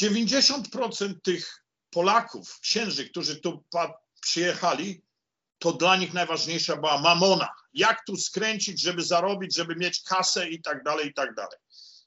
90% 0.00 1.14
tych 1.22 1.64
Polaków, 1.90 2.60
księży, 2.60 3.08
którzy 3.10 3.40
tu 3.40 3.64
przyjechali, 4.20 5.02
to 5.58 5.72
dla 5.72 5.96
nich 5.96 6.14
najważniejsza 6.14 6.76
była 6.76 6.98
mamona. 6.98 7.48
Jak 7.74 8.04
tu 8.06 8.16
skręcić, 8.16 8.80
żeby 8.80 9.02
zarobić, 9.02 9.56
żeby 9.56 9.76
mieć 9.76 10.02
kasę 10.02 10.48
i 10.48 10.62
tak 10.62 10.82
dalej, 10.82 11.08
i 11.08 11.14
tak 11.14 11.34
dalej. 11.34 11.58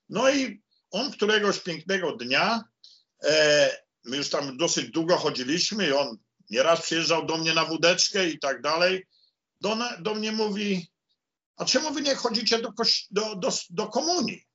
No 0.10 0.30
i 0.30 0.62
on 0.92 1.12
któregoś 1.12 1.60
pięknego 1.60 2.12
dnia, 2.12 2.64
e, 3.24 3.78
my 4.04 4.18
już 4.18 4.30
tam 4.30 4.58
dosyć 4.58 4.92
długo 4.92 5.18
chodziliśmy 5.18 5.88
i 5.88 5.92
on 5.92 6.18
nieraz 6.50 6.82
przyjeżdżał 6.82 7.26
do 7.26 7.38
mnie 7.38 7.54
na 7.54 7.66
wódeczkę 7.66 8.30
i 8.30 8.40
tak 8.40 8.62
dalej, 8.62 9.08
do, 9.62 9.78
do 10.00 10.16
mnie 10.16 10.32
mówi, 10.32 10.88
a 11.58 11.66
czemu 11.66 11.94
wy 11.94 12.02
nie 12.02 12.16
chodzicie 12.16 12.60
do, 12.60 12.74
do, 13.12 13.36
do, 13.36 13.50
do 13.70 13.88
komunii? 13.88 14.48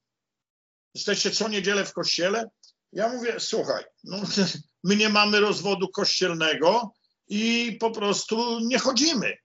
Jesteście 0.94 1.30
co 1.30 1.48
niedzielę 1.48 1.84
w 1.84 1.92
kościele? 1.92 2.50
Ja 2.92 3.08
mówię, 3.08 3.40
słuchaj, 3.40 3.84
no, 4.04 4.16
my 4.84 4.96
nie 4.96 5.08
mamy 5.08 5.40
rozwodu 5.40 5.88
kościelnego 5.88 6.94
i 7.28 7.76
po 7.80 7.90
prostu 7.90 8.60
nie 8.60 8.78
chodzimy. 8.78 9.36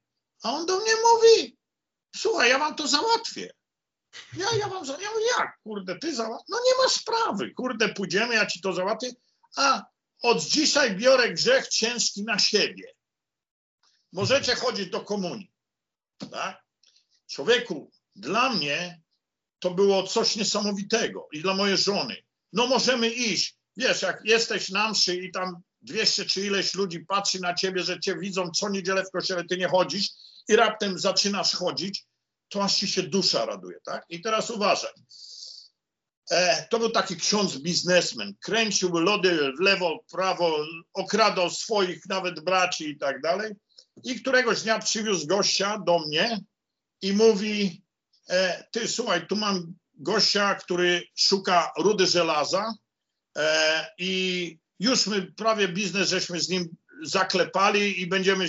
A 0.44 0.52
on 0.52 0.66
do 0.66 0.80
mnie 0.80 0.92
mówi, 0.96 1.58
słuchaj, 2.16 2.50
ja 2.50 2.60
wam 2.60 2.76
to 2.76 2.88
załatwię. 2.88 3.52
Ja, 4.38 4.46
ja 4.60 4.68
wam 4.68 4.86
za... 4.86 4.94
Ja 4.94 5.12
mówię, 5.12 5.26
jak, 5.40 5.60
kurde, 5.64 6.00
ty 6.00 6.16
załatwisz? 6.16 6.50
No 6.50 6.58
nie 6.66 6.84
ma 6.84 6.90
sprawy, 6.90 7.54
kurde, 7.54 7.90
pójdziemy, 7.90 8.36
ja 8.36 8.46
ci 8.46 8.62
to 8.62 8.74
załatwię. 8.74 9.12
A 9.56 9.84
od 10.22 10.44
dzisiaj 10.44 10.96
biorę 10.96 11.34
grzech 11.34 11.68
ciężki 11.68 12.24
na 12.24 12.40
siebie. 12.40 12.94
Możecie 14.14 14.56
chodzić 14.56 14.90
do 14.90 15.02
komunii. 15.02 15.52
Tak? 16.32 16.67
Człowieku, 17.28 17.92
dla 18.16 18.50
mnie 18.50 19.02
to 19.60 19.72
było 19.72 20.04
coś 20.04 20.36
niesamowitego 20.36 21.28
i 21.32 21.42
dla 21.42 21.54
mojej 21.54 21.78
żony. 21.78 22.16
No 22.54 22.68
możemy 22.68 23.10
iść. 23.10 23.58
Wiesz, 23.78 24.02
jak 24.02 24.22
jesteś 24.24 24.70
na 24.70 24.92
mszy 24.92 25.16
i 25.16 25.32
tam 25.32 25.62
200 25.82 26.26
czy 26.26 26.46
ileś 26.46 26.74
ludzi 26.74 27.00
patrzy 27.00 27.40
na 27.40 27.54
ciebie, 27.54 27.84
że 27.84 28.00
cię 28.00 28.18
widzą 28.20 28.52
co 28.52 28.70
niedzielę 28.70 29.04
w 29.06 29.12
kościele, 29.12 29.44
ty 29.46 29.58
nie 29.58 29.68
chodzisz 29.68 30.08
i 30.48 30.56
raptem 30.56 31.00
zaczynasz 31.00 31.56
chodzić, 31.56 32.06
to 32.50 32.64
aż 32.64 32.76
ci 32.76 32.88
się 32.88 33.04
dusza 33.04 33.46
raduje, 33.46 33.78
tak? 33.86 34.06
I 34.10 34.22
teraz 34.22 34.50
uważaj. 34.50 34.92
E, 36.32 36.68
to 36.70 36.80
był 36.80 36.90
taki 36.90 37.16
ksiądz 37.16 37.58
biznesmen. 37.58 38.34
Kręcił 38.40 38.98
lody 38.98 39.52
w 39.58 39.60
lewo, 39.60 40.04
prawo, 40.12 40.58
okradał 40.94 41.50
swoich 41.50 42.06
nawet 42.10 42.40
braci 42.40 42.90
i 42.90 42.98
tak 42.98 43.22
dalej. 43.22 43.54
I 44.04 44.22
któregoś 44.22 44.62
dnia 44.62 44.80
przywiózł 44.80 45.28
gościa 45.28 45.78
do 45.86 46.00
mnie 46.00 46.40
i 47.02 47.14
mówi, 47.14 47.84
e, 48.30 48.68
ty 48.72 48.88
słuchaj, 48.88 49.28
tu 49.28 49.36
mam 49.36 49.74
gościa, 49.94 50.56
który 50.56 51.04
szuka 51.16 51.72
rudy 51.78 52.08
żelaza 52.08 52.74
e, 53.38 53.86
i 53.98 54.60
już 54.80 55.08
my 55.08 55.22
prawie 55.22 55.68
biznes 55.68 56.10
żeśmy 56.10 56.40
z 56.40 56.50
nim 56.50 56.78
zaklepali 57.04 58.02
i 58.02 58.08
będziemy 58.08 58.46
e, 58.46 58.48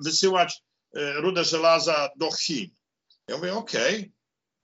wysyłać 0.00 0.62
e, 0.96 1.12
rudę 1.12 1.44
żelaza 1.44 2.08
do 2.16 2.30
Chin. 2.32 2.70
Ja 3.28 3.36
mówię, 3.36 3.54
okej. 3.54 4.12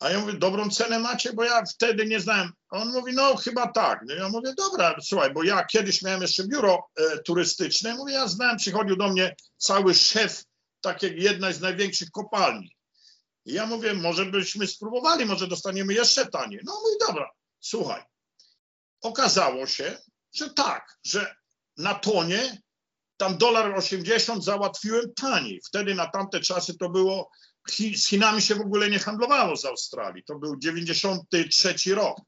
A 0.00 0.10
ja 0.10 0.20
mówię, 0.20 0.32
dobrą 0.32 0.70
cenę 0.70 0.98
macie, 0.98 1.32
bo 1.32 1.44
ja 1.44 1.64
wtedy 1.74 2.06
nie 2.06 2.20
znałem. 2.20 2.52
On 2.70 2.92
mówi, 2.92 3.12
no 3.14 3.36
chyba 3.36 3.72
tak. 3.72 4.00
No 4.06 4.14
ja 4.14 4.28
mówię, 4.28 4.54
dobra, 4.56 4.96
słuchaj, 5.02 5.32
bo 5.32 5.42
ja 5.42 5.64
kiedyś 5.64 6.02
miałem 6.02 6.22
jeszcze 6.22 6.48
biuro 6.48 6.88
e, 6.96 7.18
turystyczne. 7.18 7.94
Mówię, 7.94 8.12
ja 8.12 8.28
znałem, 8.28 8.56
przychodził 8.56 8.96
do 8.96 9.08
mnie 9.08 9.36
cały 9.56 9.94
szef 9.94 10.44
takiej 10.80 11.22
jednej 11.22 11.54
z 11.54 11.60
największych 11.60 12.10
kopalni. 12.10 12.76
I 13.44 13.52
ja 13.52 13.66
mówię, 13.66 13.94
może 13.94 14.26
byśmy 14.26 14.66
spróbowali, 14.66 15.26
może 15.26 15.46
dostaniemy 15.46 15.94
jeszcze 15.94 16.26
taniej. 16.26 16.60
No 16.64 16.72
mówi, 16.72 16.96
dobra, 17.08 17.30
słuchaj. 17.60 18.02
Okazało 19.02 19.66
się, 19.66 19.98
że 20.34 20.50
tak, 20.50 20.98
że 21.04 21.34
na 21.76 21.94
tonie 21.94 22.62
tam 23.16 23.38
dolar 23.38 23.74
80 23.78 24.44
załatwiłem 24.44 25.14
taniej. 25.14 25.60
Wtedy 25.68 25.94
na 25.94 26.06
tamte 26.06 26.40
czasy 26.40 26.78
to 26.78 26.88
było, 26.88 27.30
z 27.96 28.06
Chinami 28.06 28.42
się 28.42 28.54
w 28.54 28.60
ogóle 28.60 28.90
nie 28.90 28.98
handlowało 28.98 29.56
z 29.56 29.64
Australii. 29.64 30.24
To 30.24 30.38
był 30.38 30.58
93 30.58 31.94
rok. 31.94 32.18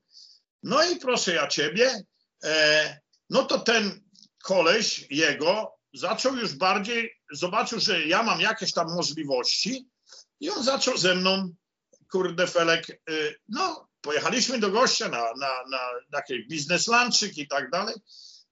No 0.63 0.91
i 0.91 0.97
proszę 0.97 1.35
ja 1.35 1.49
ciebie, 1.49 2.03
e, 2.45 3.01
no 3.31 3.45
to 3.45 3.59
ten 3.59 4.01
koleś 4.43 5.07
jego 5.11 5.73
zaczął 5.95 6.37
już 6.37 6.55
bardziej, 6.55 7.11
zobaczył, 7.33 7.81
że 7.81 8.07
ja 8.07 8.23
mam 8.23 8.41
jakieś 8.41 8.73
tam 8.73 8.95
możliwości 8.95 9.87
i 10.43 10.51
on 10.51 10.65
zaczął 10.65 10.97
ze 10.97 11.15
mną, 11.15 11.55
kurde 12.11 12.47
felek, 12.47 12.89
y, 13.11 13.35
no 13.49 13.89
pojechaliśmy 14.01 14.59
do 14.59 14.71
gościa 14.71 15.09
na, 15.09 15.33
na, 15.39 15.51
na 15.71 15.81
taki 16.13 16.47
biznes 16.49 16.87
lunchik 16.87 17.39
i 17.39 17.49
tak 17.49 17.71
dalej. 17.71 17.95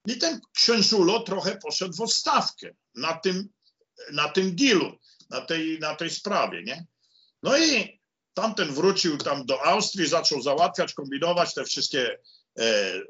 I 0.07 0.19
ten 0.19 0.41
księżulo 0.55 1.21
trochę 1.21 1.57
poszedł 1.57 1.95
w 1.95 2.01
odstawkę 2.01 2.75
na 2.95 3.13
tym, 3.13 3.49
na 4.13 4.29
tym 4.29 4.57
dealu, 4.57 4.99
na 5.31 5.41
tej, 5.41 5.79
na 5.79 5.95
tej 5.95 6.11
sprawie, 6.11 6.63
nie? 6.63 6.87
No 7.43 7.59
i 7.59 8.01
tamten 8.35 8.73
wrócił 8.75 9.19
tam 9.19 9.47
do 9.47 9.63
Austrii, 9.67 10.09
zaczął 10.09 10.43
załatwiać, 10.43 10.95
kombinować 10.95 11.55
te 11.55 11.65
wszystkie 11.65 12.19
e, 12.59 12.65
e, 12.65 13.03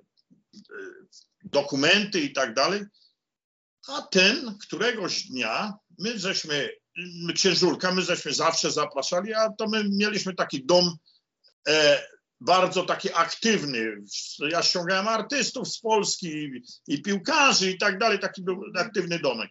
dokumenty 1.44 2.20
i 2.20 2.32
tak 2.32 2.54
dalej. 2.54 2.82
A 3.88 4.02
ten 4.02 4.58
któregoś 4.58 5.22
dnia, 5.22 5.74
my 5.98 6.18
żeśmy, 6.18 6.70
my 6.96 7.32
księżulka, 7.32 7.94
my 7.94 8.02
żeśmy 8.02 8.32
zawsze 8.32 8.70
zapraszali, 8.70 9.34
a 9.34 9.50
to 9.50 9.68
my 9.68 9.84
mieliśmy 9.90 10.34
taki 10.34 10.64
dom 10.64 10.96
e, 11.68 12.02
bardzo 12.40 12.82
taki 12.82 13.08
aktywny. 13.14 13.96
Ja 14.50 14.62
ściągałem 14.62 15.08
artystów 15.08 15.68
z 15.68 15.80
Polski 15.80 16.28
i, 16.28 16.62
i 16.86 17.02
piłkarzy 17.02 17.70
i 17.70 17.78
tak 17.78 17.98
dalej, 17.98 18.18
taki 18.18 18.42
był 18.42 18.62
aktywny 18.76 19.18
domek. 19.18 19.50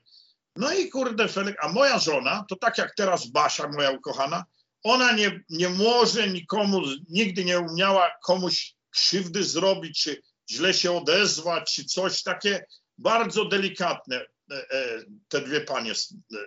No 0.56 0.74
i 0.74 0.90
kurde 0.90 1.28
Felek, 1.28 1.58
a 1.62 1.68
moja 1.68 2.00
żona, 2.00 2.46
to 2.50 2.56
tak 2.56 2.78
jak 2.78 2.96
teraz 2.96 3.28
Basia, 3.28 3.68
moja 3.68 3.92
ukochana, 3.92 4.46
ona 4.84 5.12
nie, 5.12 5.40
nie 5.50 5.70
może 5.70 6.28
nikomu, 6.28 6.82
nigdy 7.10 7.46
nie 7.46 7.60
umiała 7.60 8.12
komuś 8.24 8.76
krzywdy 8.90 9.44
zrobić, 9.44 10.04
czy 10.04 10.22
źle 10.52 10.74
się 10.74 10.92
odezwać, 10.92 11.76
czy 11.76 11.86
coś 11.86 12.24
takie 12.24 12.66
bardzo 12.98 13.46
delikatne 13.46 14.16
e, 14.52 14.72
e, 14.72 15.04
te 15.28 15.42
dwie 15.42 15.62
panie, 15.62 15.92
e, 15.92 16.38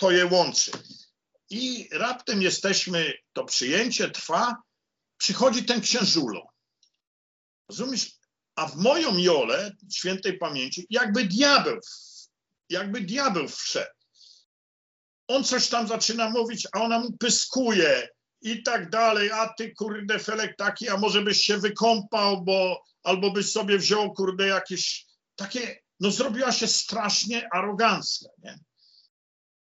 to 0.00 0.10
je 0.10 0.26
łączy. 0.26 0.70
I 1.50 1.88
raptem 1.92 2.42
jesteśmy, 2.42 3.12
to 3.32 3.44
przyjęcie 3.44 4.10
trwa, 4.10 4.56
przychodzi 5.16 5.64
ten 5.64 5.80
księżulo. 5.80 6.46
Rozumiesz? 7.68 8.12
A 8.54 8.66
w 8.66 8.76
moją 8.76 9.16
Jolę, 9.16 9.76
świętej 9.92 10.38
pamięci, 10.38 10.86
jakby 10.90 11.24
diabeł, 11.24 11.78
jakby 12.68 13.00
diabeł 13.00 13.48
wszedł. 13.48 13.90
On 15.28 15.44
coś 15.44 15.68
tam 15.68 15.88
zaczyna 15.88 16.30
mówić, 16.30 16.68
a 16.72 16.80
ona 16.80 16.98
mu 16.98 17.12
pyskuje 17.12 18.08
i 18.42 18.62
tak 18.62 18.90
dalej, 18.90 19.30
a 19.30 19.48
ty 19.48 19.74
kurde 19.74 20.18
Felek 20.18 20.56
taki, 20.56 20.88
a 20.88 20.96
może 20.96 21.22
byś 21.22 21.40
się 21.40 21.58
wykąpał, 21.58 22.44
bo 22.44 22.84
albo 23.02 23.30
byś 23.30 23.52
sobie 23.52 23.78
wziął 23.78 24.12
kurde 24.12 24.46
jakieś 24.46 25.06
takie, 25.36 25.80
no 26.00 26.10
zrobiła 26.10 26.52
się 26.52 26.66
strasznie 26.66 27.48
arogancka, 27.52 28.28
nie? 28.38 28.58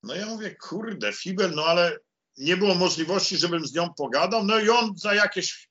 No 0.04 0.16
ja 0.16 0.26
mówię, 0.26 0.56
kurde, 0.56 1.14
Fibel, 1.14 1.52
no 1.56 1.66
ale 1.66 1.98
nie 2.38 2.58
było 2.58 2.76
możliwości, 2.76 3.38
żebym 3.38 3.68
z 3.68 3.74
nią 3.74 3.94
pogadał, 3.94 4.46
no 4.46 4.60
i 4.60 4.70
on 4.70 4.98
za 4.98 5.14
jakieś 5.14 5.70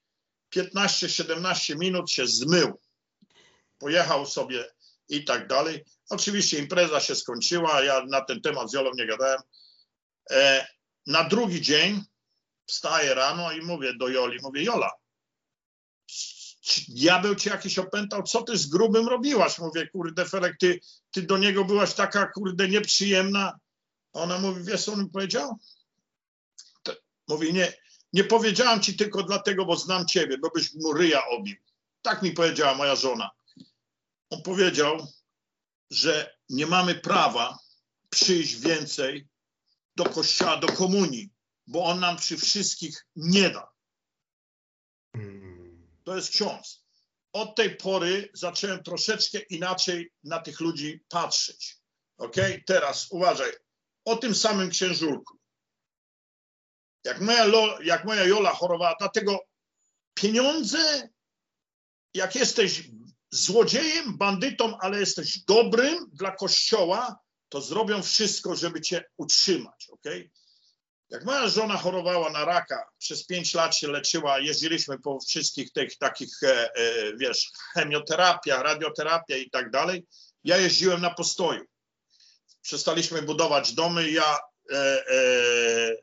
15-17 0.56 1.78
minut 1.78 2.10
się 2.10 2.26
zmył. 2.26 2.80
Pojechał 3.78 4.26
sobie 4.26 4.64
i 5.08 5.24
tak 5.24 5.46
dalej. 5.46 5.84
Oczywiście 6.10 6.58
impreza 6.58 7.00
się 7.00 7.14
skończyła, 7.14 7.82
ja 7.82 8.04
na 8.04 8.20
ten 8.20 8.40
temat 8.40 8.70
z 8.70 8.74
Jolą 8.74 8.90
nie 8.94 9.06
gadałem. 9.06 9.40
E, 10.30 10.66
na 11.06 11.24
drugi 11.24 11.60
dzień 11.60 12.02
wstaję 12.66 13.14
rano 13.14 13.52
i 13.52 13.60
mówię 13.60 13.94
do 13.94 14.08
Joli, 14.08 14.38
mówię, 14.42 14.64
Jola, 14.64 14.90
diabeł 16.88 17.34
cię 17.34 17.50
jakiś 17.50 17.78
opętał, 17.78 18.22
co 18.22 18.42
ty 18.42 18.56
z 18.56 18.66
grubym 18.66 19.08
robiłaś? 19.08 19.58
Mówię, 19.58 19.86
kurde, 19.86 20.24
Felek, 20.24 20.56
ty, 20.60 20.80
ty 21.10 21.22
do 21.22 21.38
niego 21.38 21.64
byłaś 21.64 21.94
taka, 21.94 22.26
kurde, 22.26 22.68
nieprzyjemna. 22.68 23.58
Ona 24.12 24.38
mówi, 24.38 24.64
wiesz, 24.64 24.84
co 24.84 24.92
on 24.92 25.02
mi 25.02 25.10
powiedział? 25.10 25.58
Mówi, 27.28 27.52
nie, 27.52 27.72
nie 28.12 28.24
powiedziałam 28.24 28.80
ci 28.80 28.96
tylko 28.96 29.22
dlatego, 29.22 29.64
bo 29.64 29.76
znam 29.76 30.06
ciebie, 30.06 30.38
bo 30.38 30.50
byś 30.50 30.74
mu 30.74 30.92
ryja 30.92 31.26
obił. 31.26 31.56
Tak 32.02 32.22
mi 32.22 32.32
powiedziała 32.32 32.74
moja 32.74 32.96
żona. 32.96 33.30
On 34.30 34.42
powiedział, 34.42 35.06
że 35.90 36.38
nie 36.48 36.66
mamy 36.66 36.94
prawa 36.94 37.58
przyjść 38.10 38.54
więcej 38.54 39.28
do 39.96 40.04
kościoła, 40.04 40.56
do 40.56 40.66
komunii, 40.66 41.30
bo 41.66 41.84
on 41.84 42.00
nam 42.00 42.16
przy 42.16 42.36
wszystkich 42.36 43.06
nie 43.16 43.50
da. 43.50 43.72
Mm. 45.14 45.88
To 46.04 46.16
jest 46.16 46.30
ksiądz. 46.30 46.84
Od 47.32 47.56
tej 47.56 47.76
pory 47.76 48.30
zacząłem 48.34 48.82
troszeczkę 48.82 49.38
inaczej 49.38 50.12
na 50.24 50.38
tych 50.38 50.60
ludzi 50.60 51.04
patrzeć. 51.08 51.78
Ok? 52.18 52.36
Teraz 52.66 53.06
uważaj. 53.10 53.52
O 54.08 54.16
tym 54.16 54.34
samym 54.34 54.70
księżurku. 54.70 55.38
Jak 57.04 57.20
moja, 57.20 57.44
jak 57.82 58.04
moja 58.04 58.24
Jola 58.24 58.54
chorowała, 58.54 58.94
dlatego 58.98 59.40
pieniądze, 60.14 61.08
jak 62.14 62.34
jesteś 62.34 62.90
złodziejem, 63.30 64.18
bandytą, 64.18 64.78
ale 64.80 65.00
jesteś 65.00 65.44
dobrym 65.44 66.10
dla 66.12 66.30
kościoła, 66.30 67.18
to 67.48 67.60
zrobią 67.60 68.02
wszystko, 68.02 68.56
żeby 68.56 68.80
cię 68.80 69.04
utrzymać. 69.16 69.88
Ok? 69.90 70.04
Jak 71.10 71.24
moja 71.24 71.48
żona 71.48 71.76
chorowała 71.76 72.30
na 72.30 72.44
raka, 72.44 72.84
przez 72.98 73.26
pięć 73.26 73.54
lat 73.54 73.76
się 73.76 73.88
leczyła, 73.88 74.38
jeździliśmy 74.38 74.98
po 74.98 75.20
wszystkich 75.20 75.72
tych 75.72 75.98
takich, 75.98 76.42
e, 76.42 76.74
e, 76.74 77.16
wiesz, 77.16 77.50
chemioterapia, 77.74 78.62
radioterapia 78.62 79.36
i 79.36 79.50
tak 79.50 79.70
dalej. 79.70 80.06
Ja 80.44 80.56
jeździłem 80.56 81.00
na 81.00 81.14
postoju. 81.14 81.64
Przestaliśmy 82.68 83.22
budować 83.22 83.72
domy, 83.72 84.10
ja 84.10 84.38
e, 84.72 84.76
e, 85.10 85.96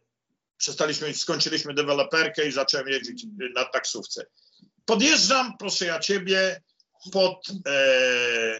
przestaliśmy, 0.58 1.14
skończyliśmy 1.14 1.74
deweloperkę 1.74 2.48
i 2.48 2.52
zacząłem 2.52 2.88
jeździć 2.88 3.26
na 3.56 3.66
taksówce. 3.66 4.26
Podjeżdżam, 4.86 5.58
proszę 5.60 5.86
ja 5.86 6.00
ciebie, 6.00 6.62
pod 7.12 7.48
e, 7.68 8.60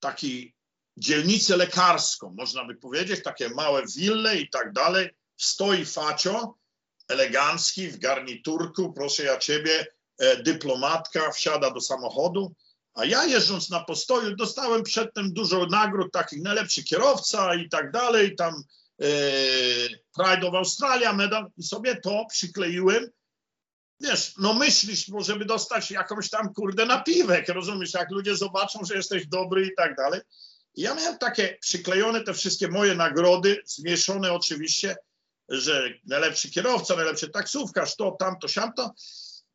taki 0.00 0.54
dzielnicę 0.96 1.56
lekarską, 1.56 2.34
można 2.36 2.64
by 2.64 2.74
powiedzieć, 2.74 3.22
takie 3.22 3.48
małe 3.48 3.82
wille 3.96 4.36
i 4.36 4.50
tak 4.50 4.72
dalej 4.72 5.10
stoi 5.36 5.84
facio, 5.84 6.54
elegancki, 7.08 7.88
w 7.88 7.98
garniturku, 7.98 8.92
proszę 8.92 9.24
ja 9.24 9.38
ciebie, 9.38 9.86
e, 10.18 10.42
dyplomatka, 10.42 11.30
wsiada 11.30 11.70
do 11.70 11.80
samochodu, 11.80 12.54
a 12.94 13.04
ja 13.04 13.24
jeżdżąc 13.24 13.70
na 13.70 13.80
postoju 13.80 14.36
dostałem 14.36 14.82
przedtem 14.82 15.32
dużo 15.32 15.66
nagród, 15.66 16.12
takich 16.12 16.42
najlepszy 16.42 16.84
kierowca 16.84 17.54
i 17.54 17.68
tak 17.68 17.90
dalej, 17.90 18.36
tam 18.36 18.54
e, 19.02 19.06
Pride 20.16 20.48
of 20.48 20.54
Australia 20.54 21.12
medal 21.12 21.46
i 21.56 21.62
sobie 21.62 21.96
to 21.96 22.26
przykleiłem. 22.30 23.10
Wiesz, 24.00 24.34
no 24.38 24.54
myślisz, 24.54 25.10
bo 25.10 25.22
żeby 25.22 25.44
dostać 25.44 25.90
jakąś 25.90 26.30
tam 26.30 26.54
kurde 26.54 26.86
napiwek, 26.86 27.48
rozumiesz, 27.48 27.94
jak 27.94 28.10
ludzie 28.10 28.36
zobaczą, 28.36 28.84
że 28.84 28.94
jesteś 28.96 29.26
dobry 29.26 29.66
i 29.66 29.74
tak 29.76 29.96
dalej. 29.96 30.20
I 30.74 30.82
ja 30.82 30.94
miałem 30.94 31.18
takie 31.18 31.58
przyklejone 31.60 32.24
te 32.24 32.34
wszystkie 32.34 32.68
moje 32.68 32.94
nagrody, 32.94 33.62
zmieszone 33.66 34.32
oczywiście, 34.32 34.96
że 35.48 35.90
najlepszy 36.06 36.50
kierowca, 36.50 36.96
najlepszy 36.96 37.28
taksówkarz, 37.28 37.96
to, 37.96 38.16
tamto, 38.18 38.48
siamto. 38.48 38.94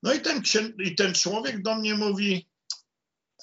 No 0.03 0.13
i 0.13 0.21
ten, 0.21 0.41
i 0.83 0.95
ten 0.95 1.13
człowiek 1.13 1.61
do 1.61 1.75
mnie 1.75 1.95
mówi, 1.95 2.48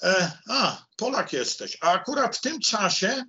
e, 0.03 0.31
a, 0.49 0.85
Polak 0.97 1.33
jesteś. 1.33 1.77
A 1.81 1.91
akurat 1.91 2.37
w 2.37 2.41
tym 2.41 2.59
czasie 2.59 3.23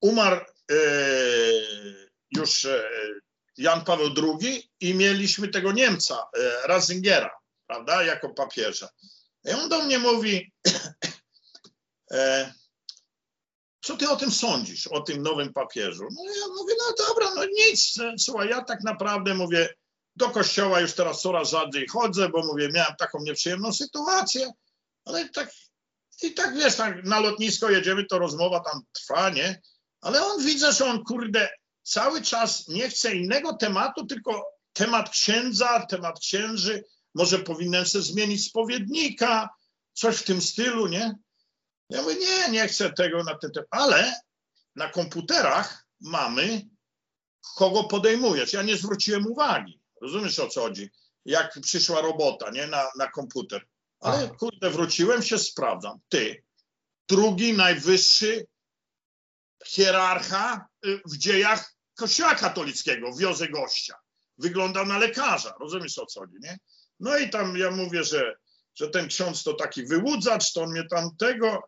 umarł 0.00 0.36
e, 0.70 0.74
już 2.36 2.64
e, 2.64 2.84
Jan 3.56 3.84
Paweł 3.84 4.10
II 4.16 4.70
i 4.80 4.94
mieliśmy 4.94 5.48
tego 5.48 5.72
Niemca, 5.72 6.28
e, 6.38 6.66
Ratzingera, 6.66 7.30
prawda, 7.66 8.02
jako 8.02 8.28
papieża. 8.28 8.88
I 9.44 9.50
on 9.50 9.68
do 9.68 9.82
mnie 9.82 9.98
mówi, 9.98 10.52
e, 12.12 12.52
co 13.80 13.96
ty 13.96 14.10
o 14.10 14.16
tym 14.16 14.30
sądzisz, 14.30 14.86
o 14.86 15.00
tym 15.00 15.22
nowym 15.22 15.52
papieżu? 15.52 16.08
No 16.12 16.24
ja 16.24 16.46
mówię, 16.48 16.74
no 16.78 17.06
dobra, 17.06 17.34
no 17.34 17.44
nic, 17.44 17.98
e, 17.98 18.14
słuchaj, 18.18 18.48
ja 18.48 18.64
tak 18.64 18.84
naprawdę 18.84 19.34
mówię, 19.34 19.74
do 20.16 20.30
kościoła 20.30 20.80
już 20.80 20.92
teraz 20.92 21.20
coraz 21.20 21.50
rzadziej 21.50 21.86
chodzę, 21.88 22.28
bo 22.28 22.46
mówię, 22.46 22.68
miałem 22.72 22.96
taką 22.98 23.18
nieprzyjemną 23.22 23.72
sytuację, 23.72 24.50
ale 25.08 25.28
tak, 25.28 25.50
i 26.22 26.34
tak 26.34 26.54
wiesz, 26.54 26.76
tak 26.76 27.04
na 27.04 27.20
lotnisko 27.20 27.70
jedziemy, 27.70 28.04
to 28.04 28.18
rozmowa 28.18 28.60
tam 28.60 28.82
trwa, 28.92 29.30
nie? 29.30 29.60
Ale 30.00 30.24
on 30.24 30.44
widzę, 30.44 30.72
że 30.72 30.84
on 30.84 31.04
kurde 31.04 31.48
cały 31.82 32.22
czas 32.22 32.68
nie 32.68 32.90
chce 32.90 33.14
innego 33.14 33.56
tematu, 33.56 34.06
tylko 34.06 34.46
temat 34.72 35.10
księdza, 35.10 35.86
temat 35.86 36.20
księży, 36.20 36.84
może 37.14 37.38
powinienem 37.38 37.86
sobie 37.86 38.04
zmienić 38.04 38.46
spowiednika, 38.46 39.48
coś 39.92 40.16
w 40.16 40.24
tym 40.24 40.40
stylu, 40.40 40.86
nie? 40.86 41.14
Ja 41.90 42.02
mówię, 42.02 42.14
nie, 42.14 42.50
nie 42.50 42.68
chcę 42.68 42.92
tego 42.92 43.24
na 43.24 43.38
ten 43.38 43.52
temat, 43.52 43.68
ale 43.70 44.20
na 44.76 44.88
komputerach 44.88 45.86
mamy, 46.00 46.68
kogo 47.56 47.84
podejmujesz. 47.84 48.52
Ja 48.52 48.62
nie 48.62 48.76
zwróciłem 48.76 49.26
uwagi. 49.26 49.80
Rozumiesz 50.02 50.38
o 50.38 50.48
co 50.48 50.60
chodzi? 50.60 50.90
Jak 51.24 51.60
przyszła 51.62 52.00
robota, 52.00 52.50
nie, 52.50 52.66
na, 52.66 52.86
na 52.98 53.10
komputer. 53.10 53.66
Ale 54.00 54.28
kurde, 54.28 54.70
wróciłem 54.70 55.22
się, 55.22 55.38
sprawdzam. 55.38 55.98
Ty, 56.08 56.44
drugi 57.08 57.52
najwyższy 57.52 58.46
hierarcha 59.66 60.66
y, 60.86 61.00
w 61.06 61.16
dziejach 61.16 61.74
Kościoła 61.98 62.34
katolickiego, 62.34 63.16
wiozę 63.16 63.48
gościa. 63.48 63.94
Wyglądał 64.38 64.86
na 64.86 64.98
lekarza, 64.98 65.54
rozumiesz 65.60 65.98
o 65.98 66.06
co 66.06 66.20
chodzi, 66.20 66.34
nie? 66.40 66.58
No 67.00 67.18
i 67.18 67.30
tam 67.30 67.56
ja 67.56 67.70
mówię, 67.70 68.04
że, 68.04 68.34
że 68.74 68.88
ten 68.88 69.08
ksiądz 69.08 69.42
to 69.42 69.54
taki 69.54 69.86
wyłudzacz, 69.86 70.52
to 70.52 70.62
on 70.62 70.70
mnie 70.70 70.84
tam 70.90 71.16
tego, 71.16 71.62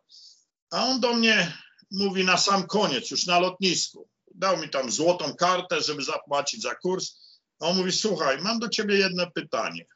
a 0.70 0.84
on 0.86 1.00
do 1.00 1.14
mnie 1.14 1.58
mówi 1.90 2.24
na 2.24 2.36
sam 2.36 2.66
koniec, 2.66 3.10
już 3.10 3.26
na 3.26 3.38
lotnisku. 3.38 4.08
Dał 4.34 4.56
mi 4.56 4.68
tam 4.68 4.90
złotą 4.90 5.34
kartę, 5.34 5.80
żeby 5.80 6.04
zapłacić 6.04 6.62
za 6.62 6.74
kurs. 6.74 7.14
A 7.60 7.66
on 7.66 7.76
mówi, 7.76 7.92
słuchaj, 7.92 8.38
mam 8.38 8.58
do 8.58 8.68
ciebie 8.68 8.96
jedno 8.98 9.30
pytanie. 9.30 9.86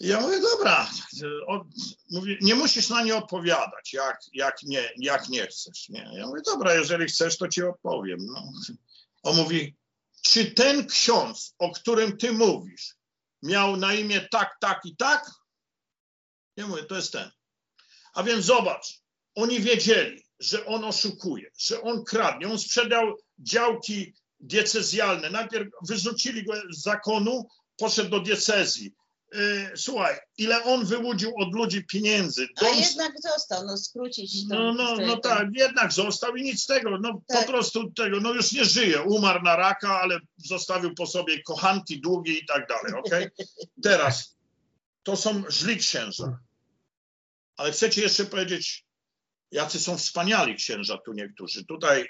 Ja 0.00 0.20
mówię, 0.20 0.40
dobra, 0.40 0.90
o, 1.46 1.64
mówi, 2.10 2.38
nie 2.40 2.54
musisz 2.54 2.88
na 2.88 3.02
nie 3.02 3.16
odpowiadać, 3.16 3.92
jak, 3.92 4.20
jak, 4.32 4.62
nie, 4.62 4.90
jak 4.96 5.28
nie 5.28 5.46
chcesz. 5.46 5.88
Nie? 5.88 6.10
Ja 6.14 6.26
mówię, 6.26 6.40
dobra, 6.46 6.74
jeżeli 6.74 7.06
chcesz, 7.06 7.38
to 7.38 7.48
ci 7.48 7.62
odpowiem. 7.62 8.18
No. 8.26 8.52
On 9.22 9.36
mówi, 9.36 9.76
czy 10.22 10.50
ten 10.50 10.86
ksiądz, 10.86 11.54
o 11.58 11.70
którym 11.70 12.16
ty 12.16 12.32
mówisz, 12.32 12.94
miał 13.42 13.76
na 13.76 13.94
imię 13.94 14.28
tak, 14.30 14.56
tak 14.60 14.80
i 14.84 14.96
tak? 14.96 15.30
Ja 16.56 16.66
mówię, 16.66 16.84
to 16.84 16.96
jest 16.96 17.12
ten. 17.12 17.30
A 18.14 18.22
więc 18.22 18.44
zobacz, 18.44 19.00
oni 19.34 19.60
wiedzieli, 19.60 20.24
że 20.40 20.66
on 20.66 20.84
oszukuje, 20.84 21.50
że 21.58 21.82
on 21.82 22.04
kradnie, 22.04 22.48
on 22.48 22.58
sprzedał 22.58 23.16
działki 23.38 24.14
diecezjalne. 24.40 25.30
Najpierw 25.30 25.68
wyrzucili 25.88 26.44
go 26.44 26.52
z 26.70 26.82
zakonu, 26.82 27.48
poszedł 27.76 28.10
do 28.10 28.20
diecezji. 28.20 28.94
Yy, 29.34 29.70
Słuchaj, 29.76 30.18
ile 30.38 30.64
on 30.64 30.84
wyłudził 30.84 31.32
od 31.38 31.54
ludzi 31.54 31.84
pieniędzy. 31.84 32.48
A 32.56 32.64
Dom 32.64 32.78
jednak 32.78 33.12
został, 33.20 33.66
no 33.66 33.76
skrócić 33.76 34.48
to. 34.48 34.54
no, 34.54 34.72
no, 34.72 34.96
no 35.06 35.16
tak, 35.16 35.48
jednak 35.54 35.92
został 35.92 36.36
i 36.36 36.42
nic 36.42 36.62
z 36.62 36.66
tego. 36.66 36.98
No 36.98 37.20
Tak. 37.28 37.46
po 37.46 37.52
prostu 37.52 37.90
tego, 37.90 38.20
no 38.20 38.32
już 38.32 38.52
nie 38.52 38.64
żyje. 38.64 39.02
Umarł 39.02 39.42
na 39.42 39.56
raka, 39.56 40.00
ale 40.00 40.18
zostawił 40.36 40.94
po 40.94 41.06
sobie 41.06 41.42
kochanki 41.42 42.00
długie 42.00 42.32
i 42.32 42.46
tak 42.46 42.68
dalej, 42.68 42.92
okej? 43.04 43.28
Teraz, 43.84 44.36
to 45.02 45.16
są 45.16 45.42
źli 45.50 45.76
księża. 45.76 46.38
Ale 47.56 47.72
chcecie 47.72 48.02
jeszcze 48.02 48.24
powiedzieć, 48.24 48.84
jacy 49.50 49.80
są 49.80 49.98
wspaniali 49.98 50.54
księża 50.54 50.98
tu 50.98 51.12
niektórzy. 51.12 51.64
Tutaj 51.64 52.08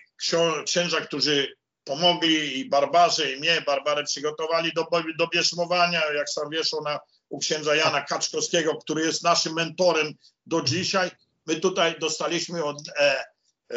księża, 0.66 1.00
którzy 1.00 1.54
pomogli 1.84 2.58
i 2.58 2.68
Barbarze, 2.68 3.32
i 3.32 3.40
mnie. 3.40 3.62
Barbarę 3.66 4.04
przygotowali 4.04 4.72
do, 4.72 4.86
do 5.18 5.26
bierzmowania, 5.26 6.02
jak 6.12 6.30
sam 6.30 6.50
wiesz, 6.50 6.74
ona 6.74 6.98
u 7.34 7.38
księdza 7.38 7.74
Jana 7.74 8.02
Kaczkowskiego, 8.02 8.76
który 8.76 9.04
jest 9.06 9.22
naszym 9.22 9.54
mentorem 9.54 10.14
do 10.46 10.62
dzisiaj. 10.62 11.10
My 11.46 11.56
tutaj 11.56 11.98
dostaliśmy 11.98 12.64
od 12.64 12.88
e, 12.88 13.24
e, 13.70 13.76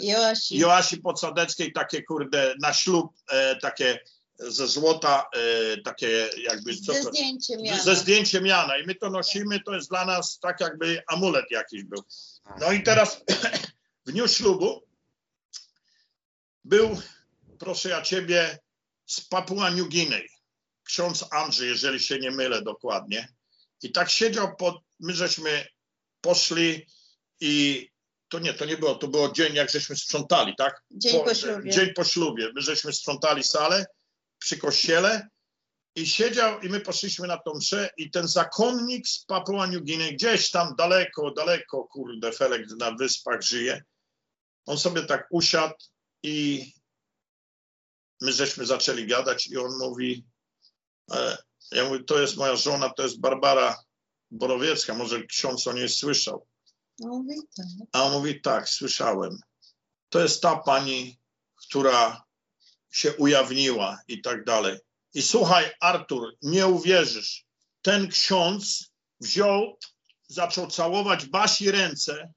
Joasi. 0.00 0.58
Joasi 0.58 0.96
Podsadeckiej 0.96 1.72
takie, 1.72 2.02
kurde, 2.02 2.54
na 2.60 2.72
ślub, 2.72 3.12
e, 3.30 3.56
takie 3.56 3.98
ze 4.38 4.68
złota, 4.68 5.26
e, 5.32 5.76
takie 5.82 6.28
jakby... 6.42 6.76
co 6.76 6.92
Ze 6.92 7.02
zdjęciem 7.02 7.60
Jana. 7.60 7.82
ze 7.82 7.96
zdjęciem 7.96 8.46
Jana 8.46 8.78
i 8.78 8.86
my 8.86 8.94
to 8.94 9.10
nosimy, 9.10 9.60
to 9.60 9.74
jest 9.74 9.88
dla 9.88 10.04
nas 10.04 10.38
tak 10.38 10.60
jakby 10.60 11.02
amulet 11.06 11.50
jakiś 11.50 11.84
był. 11.84 12.02
No 12.60 12.72
i 12.72 12.82
teraz 12.82 13.20
w 14.06 14.12
dniu 14.12 14.28
ślubu 14.28 14.82
był, 16.64 16.98
proszę 17.58 17.88
ja 17.88 18.02
ciebie, 18.02 18.58
z 19.06 19.20
Papua 19.20 19.70
New 19.70 19.88
Guinea, 19.88 20.33
ksiądz 20.84 21.24
Andrzej, 21.30 21.68
jeżeli 21.68 22.00
się 22.00 22.18
nie 22.18 22.30
mylę 22.30 22.62
dokładnie. 22.62 23.28
I 23.82 23.92
tak 23.92 24.10
siedział 24.10 24.56
pod, 24.56 24.76
my 25.00 25.12
żeśmy 25.12 25.66
poszli 26.20 26.86
i 27.40 27.88
to 28.28 28.38
nie, 28.38 28.54
to 28.54 28.64
nie 28.64 28.76
było, 28.76 28.94
to 28.94 29.08
było 29.08 29.32
dzień, 29.32 29.54
jak 29.54 29.70
żeśmy 29.70 29.96
sprzątali, 29.96 30.54
tak? 30.58 30.82
Dzień 30.90 31.24
po 31.24 31.34
ślubie. 31.34 31.70
Dzień 31.70 31.94
po 31.94 32.04
ślubie. 32.04 32.50
My 32.54 32.62
żeśmy 32.62 32.92
sprzątali 32.92 33.44
salę 33.44 33.86
przy 34.38 34.58
kościele 34.58 35.28
i 35.96 36.06
siedział 36.06 36.60
i 36.60 36.68
my 36.68 36.80
poszliśmy 36.80 37.26
na 37.28 37.38
tą 37.38 37.54
mszę 37.54 37.90
i 37.96 38.10
ten 38.10 38.28
zakonnik 38.28 39.08
z 39.08 39.24
Papua 39.24 39.66
New 39.66 39.82
Guinea, 39.82 40.12
gdzieś 40.12 40.50
tam 40.50 40.74
daleko, 40.78 41.30
daleko, 41.30 41.84
kurde, 41.84 42.32
Felek 42.32 42.66
na 42.78 42.92
wyspach 42.92 43.42
żyje. 43.42 43.82
On 44.66 44.78
sobie 44.78 45.02
tak 45.02 45.26
usiadł 45.30 45.74
i 46.22 46.66
my 48.20 48.32
żeśmy 48.32 48.66
zaczęli 48.66 49.06
gadać 49.06 49.46
i 49.46 49.56
on 49.56 49.78
mówi, 49.78 50.24
ja 51.72 51.84
mówię, 51.88 52.04
to 52.04 52.20
jest 52.20 52.36
moja 52.36 52.56
żona, 52.56 52.90
to 52.90 53.02
jest 53.02 53.20
Barbara 53.20 53.76
Borowiecka, 54.30 54.94
może 54.94 55.22
ksiądz 55.22 55.66
o 55.66 55.72
niej 55.72 55.88
słyszał. 55.88 56.46
No, 56.98 57.24
tak. 57.56 57.66
A 57.92 58.02
on 58.02 58.12
mówi, 58.12 58.40
tak, 58.40 58.68
słyszałem. 58.68 59.38
To 60.08 60.20
jest 60.20 60.42
ta 60.42 60.56
pani, 60.56 61.18
która 61.56 62.24
się 62.90 63.12
ujawniła 63.16 63.98
i 64.08 64.22
tak 64.22 64.44
dalej. 64.44 64.78
I 65.14 65.22
słuchaj, 65.22 65.70
Artur, 65.80 66.36
nie 66.42 66.66
uwierzysz. 66.66 67.44
Ten 67.82 68.08
ksiądz 68.08 68.90
wziął, 69.20 69.78
zaczął 70.28 70.66
całować 70.66 71.26
Basi 71.26 71.70
ręce 71.70 72.32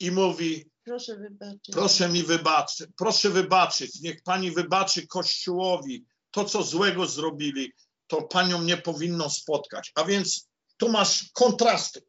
i 0.00 0.10
mówi, 0.10 0.70
Proszę 0.84 1.16
wybaczyć. 1.16 1.72
proszę 1.72 2.08
mi 2.08 2.22
wybaczyć, 2.22 2.86
proszę 2.96 3.30
wybaczyć, 3.30 4.00
niech 4.00 4.22
pani 4.22 4.50
wybaczy 4.50 5.06
Kościołowi 5.06 6.04
to, 6.30 6.44
co 6.44 6.62
złego 6.62 7.06
zrobili, 7.06 7.72
to 8.10 8.22
panią 8.22 8.62
nie 8.62 8.76
powinno 8.76 9.30
spotkać. 9.30 9.92
A 9.94 10.04
więc 10.04 10.48
tu 10.76 10.88
masz 10.88 11.30
kontrasty. 11.34 12.02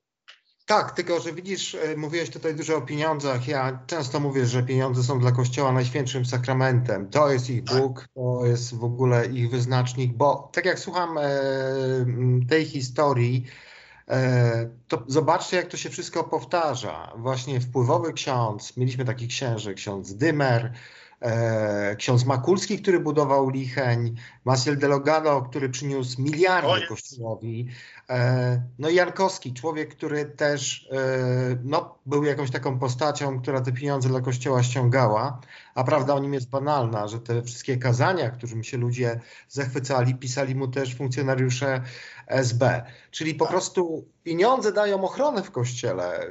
Tak, 0.65 0.91
tylko 0.91 1.19
że 1.19 1.33
widzisz, 1.33 1.75
e, 1.75 1.97
mówiłeś 1.97 2.29
tutaj 2.29 2.55
dużo 2.55 2.77
o 2.77 2.81
pieniądzach. 2.81 3.47
Ja 3.47 3.83
często 3.87 4.19
mówię, 4.19 4.45
że 4.45 4.63
pieniądze 4.63 5.03
są 5.03 5.19
dla 5.19 5.31
Kościoła 5.31 5.71
najświętszym 5.71 6.25
sakramentem. 6.25 7.09
To 7.09 7.31
jest 7.31 7.49
ich 7.49 7.63
Tak. 7.63 7.77
Bóg, 7.77 8.07
to 8.15 8.45
jest 8.45 8.75
w 8.75 8.83
ogóle 8.83 9.25
ich 9.25 9.49
wyznacznik, 9.49 10.13
bo 10.13 10.49
tak 10.53 10.65
jak 10.65 10.79
słucham 10.79 11.17
e, 11.17 11.29
tej 12.49 12.65
historii, 12.65 13.45
e, 14.07 14.69
to 14.87 15.03
zobaczcie, 15.07 15.57
jak 15.57 15.67
to 15.67 15.77
się 15.77 15.89
wszystko 15.89 16.23
powtarza. 16.23 17.13
Właśnie 17.17 17.61
wpływowy 17.61 18.13
ksiądz, 18.13 18.77
mieliśmy 18.77 19.05
takich 19.05 19.29
księży, 19.29 19.73
ksiądz 19.73 20.13
Dymer, 20.13 20.73
ksiądz 21.97 22.25
Makulski, 22.25 22.81
który 22.81 22.99
budował 22.99 23.49
Licheń, 23.49 24.15
Maciel 24.45 24.77
Delogado, 24.77 25.41
który 25.41 25.69
przyniósł 25.69 26.21
miliardy. 26.21 26.87
Kościołowi. 26.87 27.67
E, 28.09 28.61
No 28.79 28.89
i 28.89 28.95
Jankowski, 28.95 29.53
człowiek, 29.53 29.95
który 29.95 30.25
też 30.25 30.89
e, 30.91 30.97
no, 31.63 31.95
był 32.05 32.23
jakąś 32.23 32.51
taką 32.51 32.79
postacią, 32.79 33.41
która 33.41 33.61
te 33.61 33.71
pieniądze 33.71 34.09
dla 34.09 34.21
Kościoła 34.21 34.63
ściągała, 34.63 35.41
a 35.75 35.83
prawda 35.83 36.13
o 36.13 36.19
nim 36.19 36.33
jest 36.33 36.49
banalna, 36.49 37.07
że 37.07 37.19
te 37.19 37.43
wszystkie 37.43 37.77
kazania, 37.77 38.29
którym 38.29 38.63
się 38.63 38.77
ludzie 38.77 39.19
zachwycali, 39.49 40.15
pisali 40.15 40.55
mu 40.55 40.67
też 40.67 40.95
funkcjonariusze 40.95 41.81
SB. 42.31 42.83
Czyli 43.11 43.35
po 43.35 43.45
Tak. 43.45 43.51
prostu 43.51 44.05
pieniądze 44.23 44.71
dają 44.71 45.03
ochronę 45.03 45.43
w 45.43 45.51
Kościele 45.51 46.19
e, 46.19 46.27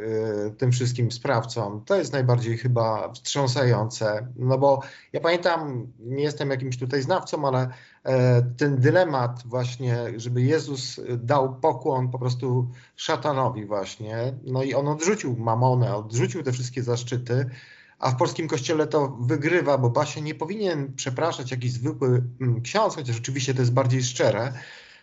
tym 0.51 0.73
wszystkim 0.73 1.13
sprawcom. 1.13 1.85
To 1.85 1.97
jest 1.97 2.13
najbardziej 2.13 2.59
chyba 2.59 3.13
wstrząsające, 3.13 4.27
no 4.37 4.59
bo 4.59 4.83
ja 5.13 5.21
pamiętam, 5.21 5.87
nie 5.99 6.23
jestem 6.23 6.51
jakimś 6.51 6.79
tutaj 6.79 7.03
znawcą, 7.03 7.49
ale 7.49 7.69
e, 8.05 8.43
ten 8.43 8.81
dylemat 8.81 9.43
właśnie, 9.47 9.97
żeby 10.17 10.43
Jezus 10.43 11.01
dał 11.19 11.55
pokłon 11.55 12.11
po 12.11 12.19
prostu 12.19 12.71
szatanowi 12.97 13.67
właśnie, 13.67 14.35
no 14.45 14.63
i 14.63 14.75
on 14.75 14.89
odrzucił 14.89 15.37
mamonę, 15.37 15.97
odrzucił 15.97 16.43
te 16.43 16.53
wszystkie 16.53 16.83
zaszczyty, 16.83 17.51
a 17.99 18.11
w 18.11 18.17
polskim 18.17 18.49
kościele 18.49 18.87
to 18.87 19.17
wygrywa, 19.21 19.79
bo 19.79 19.91
Basia 19.91 20.21
nie 20.21 20.35
powinien 20.35 20.93
przepraszać 20.97 21.51
jakiś 21.51 21.73
zwykły 21.73 22.25
mm, 22.41 22.63
ksiądz, 22.63 22.95
chociaż 22.95 23.19
oczywiście 23.19 23.55
to 23.55 23.61
jest 23.61 23.73
bardziej 23.73 24.03
szczere, 24.03 24.53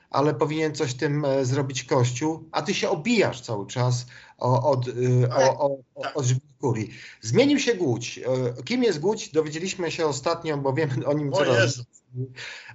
ale 0.09 0.33
powinien 0.33 0.75
coś 0.75 0.93
tym 0.93 1.25
e, 1.25 1.45
zrobić 1.45 1.83
Kościół, 1.83 2.49
a 2.51 2.61
ty 2.61 2.73
się 2.73 2.89
obijasz 2.89 3.41
cały 3.41 3.67
czas 3.67 4.05
o, 4.37 4.71
od, 4.71 4.87
y, 4.87 5.27
Tak, 5.29 5.61
o, 5.61 5.77
o, 5.95 6.23
kurii. 6.61 6.89
Zmienił 7.21 7.59
się 7.59 7.75
Głódź. 7.75 8.17
E, 8.57 8.63
Kim 8.63 8.83
jest 8.83 8.99
Głódź? 8.99 9.29
Dowiedzieliśmy 9.31 9.91
się 9.91 10.05
ostatnio, 10.07 10.57
bo 10.57 10.73
wiemy 10.73 11.05
o 11.05 11.13
nim 11.13 11.31
coraz. 11.31 11.81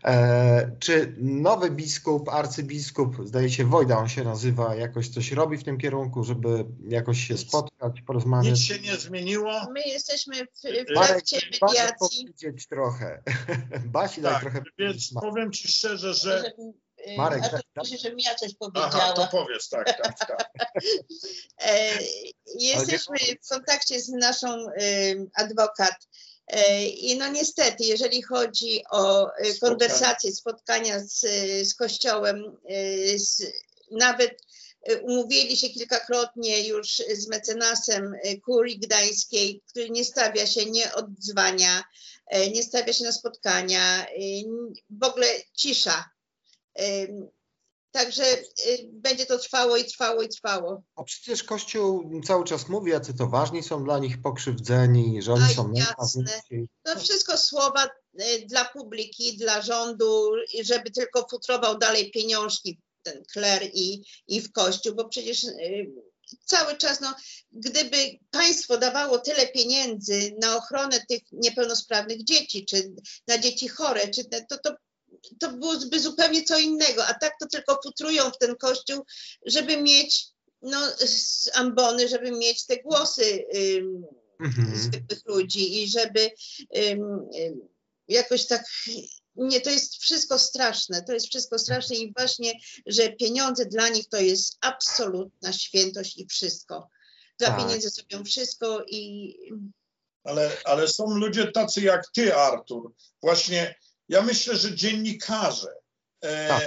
E, 0.04 0.76
czy 0.78 1.14
nowy 1.18 1.70
biskup, 1.70 2.28
arcybiskup, 2.28 3.16
zdaje 3.24 3.50
się 3.50 3.64
Wojda 3.64 3.98
on 3.98 4.08
się 4.08 4.24
nazywa, 4.24 4.74
jakoś 4.74 5.08
coś 5.08 5.32
robi 5.32 5.56
w 5.58 5.64
tym 5.64 5.78
kierunku, 5.78 6.24
żeby 6.24 6.64
jakoś 6.88 7.18
się 7.26 7.34
Nic. 7.34 7.48
spotkać, 7.48 7.94
Nic 7.96 8.04
porozmawiać? 8.06 8.60
się 8.60 8.78
nie 8.78 8.96
zmieniło. 8.96 9.52
My 9.74 9.82
jesteśmy 9.86 10.34
w, 10.36 10.48
w 10.90 10.94
trakcie 10.94 11.38
mediacji. 11.62 12.26
powiedzieć 12.26 12.66
trochę. 12.66 13.22
Basi 13.86 14.20
daj 14.22 14.32
Tak, 14.32 14.42
trochę. 14.42 14.62
więc 14.78 15.12
powiem 15.20 15.52
ci 15.52 15.68
szczerze, 15.68 16.14
że... 16.14 16.52
Marek, 17.16 17.44
a 17.44 17.48
to 17.48 17.58
myślę, 17.76 17.98
żebym 17.98 18.20
ja 18.20 18.34
coś 18.34 18.50
Aha, 18.50 18.58
powiedziała. 18.60 19.12
to 19.12 19.28
powiedz, 19.30 19.68
tak, 19.68 20.02
tak, 20.02 20.18
tak. 20.18 20.50
E, 21.62 21.98
Jesteśmy 22.58 23.16
w 23.42 23.48
kontakcie 23.48 24.00
z 24.00 24.08
naszą 24.08 24.66
adwokat. 25.34 25.94
E, 26.46 26.86
I 26.86 27.16
no 27.16 27.28
niestety, 27.28 27.84
jeżeli 27.84 28.22
chodzi 28.22 28.82
o 28.90 29.24
Spotkania. 29.24 29.54
konwersacje, 29.60 30.32
spotkania 30.32 31.00
z, 31.00 31.20
z 31.68 31.74
Kościołem, 31.74 32.56
z, 33.16 33.42
nawet 33.90 34.42
umówili 35.02 35.56
się 35.56 35.68
kilkakrotnie 35.68 36.68
już 36.68 36.88
z 37.14 37.28
mecenasem 37.28 38.14
kurii 38.44 38.78
gdańskiej, 38.78 39.62
który 39.68 39.90
nie 39.90 40.04
stawia 40.04 40.46
się, 40.46 40.66
nie 40.66 40.94
odzwania, 40.94 41.84
e, 42.26 42.50
nie 42.50 42.62
stawia 42.62 42.92
się 42.92 43.04
na 43.04 43.12
spotkania, 43.12 44.06
w 44.90 45.04
ogóle 45.04 45.26
cisza. 45.54 46.04
Także 47.92 48.24
y, 48.66 48.88
będzie 48.92 49.26
to 49.26 49.38
trwało 49.38 49.76
i 49.76 49.84
trwało 49.84 50.22
i 50.22 50.28
trwało. 50.28 50.82
A 50.96 51.04
przecież 51.04 51.42
Kościół 51.42 52.20
cały 52.24 52.44
czas 52.44 52.68
mówi, 52.68 52.90
jacy 52.90 53.14
to 53.14 53.26
ważni 53.26 53.62
są 53.62 53.84
dla 53.84 53.98
nich 53.98 54.22
pokrzywdzeni, 54.22 55.22
że 55.22 55.32
oni 55.32 55.44
Aj, 55.44 55.54
są 55.54 55.72
jasne. 55.72 56.24
To 56.82 57.00
wszystko 57.00 57.38
słowa 57.38 57.84
y, 58.20 58.46
dla 58.46 58.64
publiki, 58.64 59.36
dla 59.36 59.62
rządu, 59.62 60.30
żeby 60.64 60.90
tylko 60.90 61.26
futrował 61.30 61.78
dalej 61.78 62.10
pieniążki 62.10 62.80
ten 63.02 63.24
kler 63.32 63.70
i, 63.74 64.02
i 64.26 64.40
w 64.40 64.52
kościół, 64.52 64.94
bo 64.94 65.08
przecież 65.08 65.44
y, 65.44 65.92
cały 66.44 66.76
czas, 66.76 67.00
no, 67.00 67.14
gdyby 67.52 67.96
państwo 68.30 68.78
dawało 68.78 69.18
tyle 69.18 69.46
pieniędzy 69.46 70.34
na 70.40 70.56
ochronę 70.56 71.00
tych 71.08 71.22
niepełnosprawnych 71.32 72.24
dzieci, 72.24 72.66
czy 72.66 72.92
na 73.26 73.38
dzieci 73.38 73.68
chore, 73.68 74.08
czy 74.08 74.24
te, 74.24 74.46
to, 74.46 74.58
to, 74.58 74.74
to 75.40 75.52
byłoby 75.52 76.00
zupełnie 76.00 76.42
co 76.42 76.58
innego, 76.58 77.06
a 77.06 77.14
tak 77.14 77.32
to 77.40 77.46
tylko 77.46 77.80
futrują 77.84 78.30
w 78.30 78.38
ten 78.38 78.56
kościół, 78.56 79.04
żeby 79.46 79.82
mieć 79.82 80.26
no, 80.62 80.78
z 80.98 81.50
ambony, 81.54 82.08
żeby 82.08 82.30
mieć 82.30 82.66
te 82.66 82.76
głosy 82.76 83.44
Mhm. 84.44 84.76
zwykłych 84.76 85.22
ludzi 85.26 85.82
i 85.82 85.88
żeby 85.88 86.30
ym, 86.76 87.28
ym, 87.38 87.68
jakoś 88.08 88.46
tak. 88.46 88.64
Nie, 89.36 89.60
to 89.60 89.70
jest 89.70 89.96
wszystko 89.96 90.38
straszne. 90.38 91.02
To 91.02 91.12
jest 91.12 91.26
wszystko 91.26 91.58
straszne 91.58 91.96
i 91.96 92.12
właśnie, 92.16 92.52
że 92.86 93.12
pieniądze 93.12 93.66
dla 93.66 93.88
nich 93.88 94.08
to 94.08 94.20
jest 94.20 94.58
absolutna 94.60 95.52
świętość 95.52 96.18
i 96.18 96.26
wszystko. 96.26 96.88
Dla 97.38 97.48
Tak. 97.48 97.58
pieniędzy 97.58 97.90
zrobią 97.90 98.24
wszystko 98.24 98.84
i 98.86 99.34
Ale, 100.24 100.50
ale 100.64 100.88
są 100.88 101.04
ludzie 101.06 101.52
tacy 101.52 101.80
jak 101.80 102.10
ty, 102.14 102.34
Artur. 102.34 102.92
Właśnie 103.22 103.74
ja 104.12 104.22
myślę, 104.22 104.56
że 104.56 104.74
dziennikarze, 104.74 105.68
e, 106.22 106.48
Tak. 106.48 106.62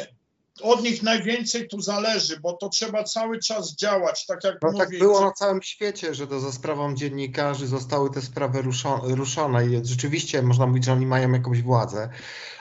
od 0.61 0.83
nich 0.83 1.03
najwięcej 1.03 1.67
tu 1.67 1.81
zależy, 1.81 2.39
bo 2.39 2.53
to 2.53 2.69
trzeba 2.69 3.03
cały 3.03 3.39
czas 3.39 3.75
działać, 3.75 4.25
tak 4.25 4.43
jak 4.43 4.55
No 4.61 4.71
mówię. 4.71 4.79
tak 4.85 4.99
było 4.99 5.21
na 5.21 5.31
całym 5.31 5.61
świecie, 5.61 6.13
że 6.15 6.27
to 6.27 6.39
za 6.39 6.51
sprawą 6.51 6.95
dziennikarzy 6.95 7.67
zostały 7.67 8.09
te 8.09 8.21
sprawy 8.21 8.61
ruszo- 8.63 9.01
ruszone 9.15 9.65
i 9.67 9.85
rzeczywiście 9.85 10.41
można 10.41 10.67
mówić, 10.67 10.85
że 10.85 10.93
oni 10.93 11.05
mają 11.05 11.31
jakąś 11.31 11.61
władzę. 11.61 12.09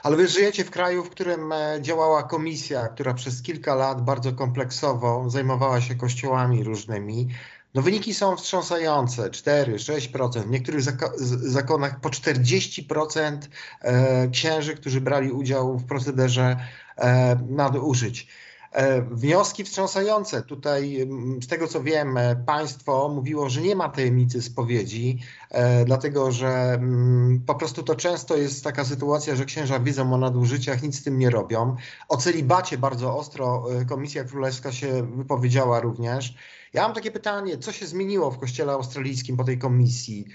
Ale 0.02 0.16
wy 0.16 0.28
żyjecie 0.28 0.64
w 0.64 0.70
kraju, 0.70 1.04
w 1.04 1.10
którym 1.10 1.52
e, 1.52 1.78
działała 1.80 2.22
komisja, 2.22 2.88
która 2.88 3.14
przez 3.14 3.42
kilka 3.42 3.74
lat 3.74 4.04
bardzo 4.04 4.32
kompleksowo 4.32 5.24
zajmowała 5.30 5.80
się 5.80 5.94
kościołami 5.94 6.64
różnymi. 6.64 7.28
No 7.74 7.82
wyniki 7.82 8.14
są 8.14 8.36
wstrząsające, 8.36 9.30
4-6%, 9.30 10.42
w 10.42 10.50
niektórych 10.50 10.82
zakonach 11.30 12.00
po 12.00 12.08
40% 12.08 13.38
e, 13.80 14.28
księży, 14.28 14.74
którzy 14.74 15.00
brali 15.00 15.32
udział 15.32 15.78
w 15.78 15.86
procederze 15.86 16.56
e, 16.96 17.36
nadużyć. 17.48 18.28
E, 18.74 19.02
Wnioski 19.02 19.64
wstrząsające. 19.64 20.42
Tutaj, 20.42 21.00
mm, 21.00 21.42
z 21.42 21.46
tego 21.46 21.68
co 21.68 21.82
wiem, 21.82 22.16
e, 22.16 22.36
państwo 22.36 23.08
mówiło, 23.08 23.48
że 23.48 23.60
nie 23.60 23.76
ma 23.76 23.88
tajemnicy 23.88 24.42
spowiedzi, 24.42 25.18
e, 25.50 25.84
dlatego 25.84 26.32
że 26.32 26.48
mm, 26.48 27.42
po 27.46 27.54
prostu 27.54 27.82
to 27.82 27.94
często 27.94 28.36
jest 28.36 28.64
taka 28.64 28.84
sytuacja, 28.84 29.36
że 29.36 29.44
księża 29.44 29.80
wiedzą 29.80 30.14
o 30.14 30.18
nadużyciach, 30.18 30.82
nic 30.82 31.00
z 31.00 31.02
tym 31.02 31.18
nie 31.18 31.30
robią. 31.30 31.76
O 32.08 32.16
celibacie 32.16 32.78
bardzo 32.78 33.16
ostro 33.16 33.66
Komisja 33.88 34.24
Królewska 34.24 34.72
się 34.72 35.16
wypowiedziała 35.16 35.80
również. 35.80 36.34
Ja 36.72 36.82
mam 36.82 36.94
takie 36.94 37.10
pytanie, 37.10 37.58
co 37.58 37.72
się 37.72 37.86
zmieniło 37.86 38.30
w 38.30 38.38
Kościele 38.38 38.72
Australijskim 38.72 39.36
po 39.36 39.44
tej 39.44 39.58
komisji? 39.58 40.26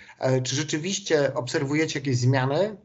Czy 0.43 0.55
rzeczywiście 0.55 1.33
obserwujecie 1.33 1.99
jakieś 1.99 2.17
zmiany? 2.17 2.77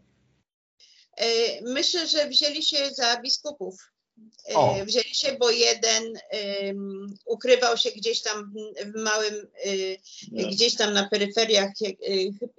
Myślę, 1.62 2.07
że 2.07 2.28
wzięli 2.28 2.62
się 2.62 2.90
za 2.96 3.20
biskupów. 3.20 3.93
E, 4.50 4.54
O. 4.54 4.74
Wzięli 4.84 5.14
się, 5.14 5.32
bo 5.40 5.50
jeden 5.50 6.18
em, 6.30 7.06
ukrywał 7.26 7.76
się 7.76 7.90
gdzieś 7.90 8.22
tam 8.22 8.52
w- 8.84 9.02
małym, 9.02 9.34
e, 9.64 9.68
No, 10.32 10.48
gdzieś 10.48 10.76
tam 10.76 10.92
na 10.92 11.08
peryferiach, 11.08 11.70
e, 11.82 11.90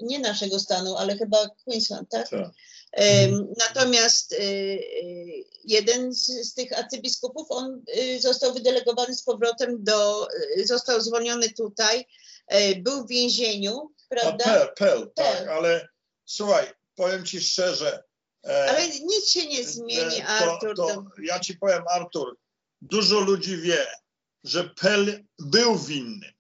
nie 0.02 0.20
naszego 0.20 0.60
stanu, 0.60 0.96
ale 0.96 1.18
chyba 1.18 1.50
Queensland, 1.66 2.10
tak? 2.10 2.30
tak. 2.30 2.50
Em, 2.92 3.48
Natomiast 3.58 4.36
jeden 5.64 6.14
z, 6.14 6.26
z 6.26 6.54
tych 6.54 6.78
arcybiskupów, 6.80 7.48
on 7.50 7.82
został 8.20 8.54
wydelegowany 8.54 9.16
z 9.16 9.24
powrotem 9.24 9.84
do, 9.84 10.28
został 10.66 11.02
zwolniony 11.02 11.50
tutaj, 11.50 12.06
był 12.78 13.06
w 13.06 13.10
więzieniu, 13.10 13.92
prawda? 14.10 14.44
Pel, 14.46 14.68
Pel, 14.78 15.12
tak, 15.16 15.48
ale 15.48 15.88
słuchaj, 16.26 16.66
powiem 16.96 17.26
ci 17.26 17.42
szczerze. 17.42 18.04
E, 18.46 18.70
Ale 18.70 18.88
nic 18.88 19.30
się 19.30 19.46
nie 19.46 19.64
zmieni, 19.64 20.16
e, 20.16 20.28
Artur. 20.28 20.76
To, 20.76 20.86
to 20.86 21.06
ja 21.22 21.40
ci 21.40 21.58
powiem, 21.58 21.84
Artur, 21.90 22.38
dużo 22.82 23.20
ludzi 23.20 23.58
wie, 23.58 23.88
że 24.44 24.70
Pel 24.70 25.26
był 25.40 25.80
winny, 25.80 26.34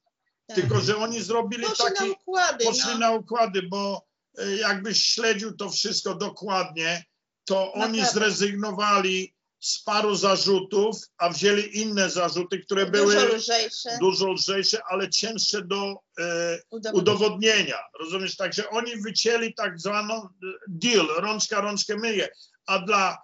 tak. 0.47 0.56
tylko 0.56 0.82
że 0.82 0.97
oni 0.97 1.22
zrobili 1.22 1.64
Poszli 1.64 1.86
na 1.86 1.91
taki, 1.91 2.12
układy, 2.12 2.66
poszli 2.66 2.91
no. 2.91 2.97
na 2.97 3.12
układy, 3.12 3.62
bo 3.62 4.06
e, 4.38 4.56
jakbyś 4.56 5.06
śledził 5.06 5.56
to 5.56 5.70
wszystko 5.70 6.16
dokładnie, 6.16 7.03
to 7.45 7.74
oni 7.74 7.99
Naprawdę. 7.99 8.20
zrezygnowali 8.20 9.35
z 9.66 9.84
paru 9.84 10.16
zarzutów, 10.16 10.97
a 11.18 11.30
wzięli 11.30 11.78
inne 11.80 12.09
zarzuty, 12.09 12.59
które 12.59 12.86
były 12.86 13.16
Dużo 13.16 13.28
lżejsze. 13.36 13.97
dużo 13.99 14.32
lżejsze, 14.32 14.82
ale 14.89 15.09
cięższe 15.09 15.61
do 15.61 15.95
e, 16.20 16.59
udowodnienia. 16.70 17.01
udowodnienia. 17.01 17.78
Rozumiesz? 17.99 18.36
Także 18.36 18.70
oni 18.70 18.97
wycięli 19.01 19.53
tak 19.53 19.80
zwaną 19.80 20.16
e, 20.16 20.28
deal, 20.68 21.07
rączka 21.18 21.61
rączkę 21.61 21.95
myje, 21.95 22.30
a 22.66 22.80
dla, 22.80 23.18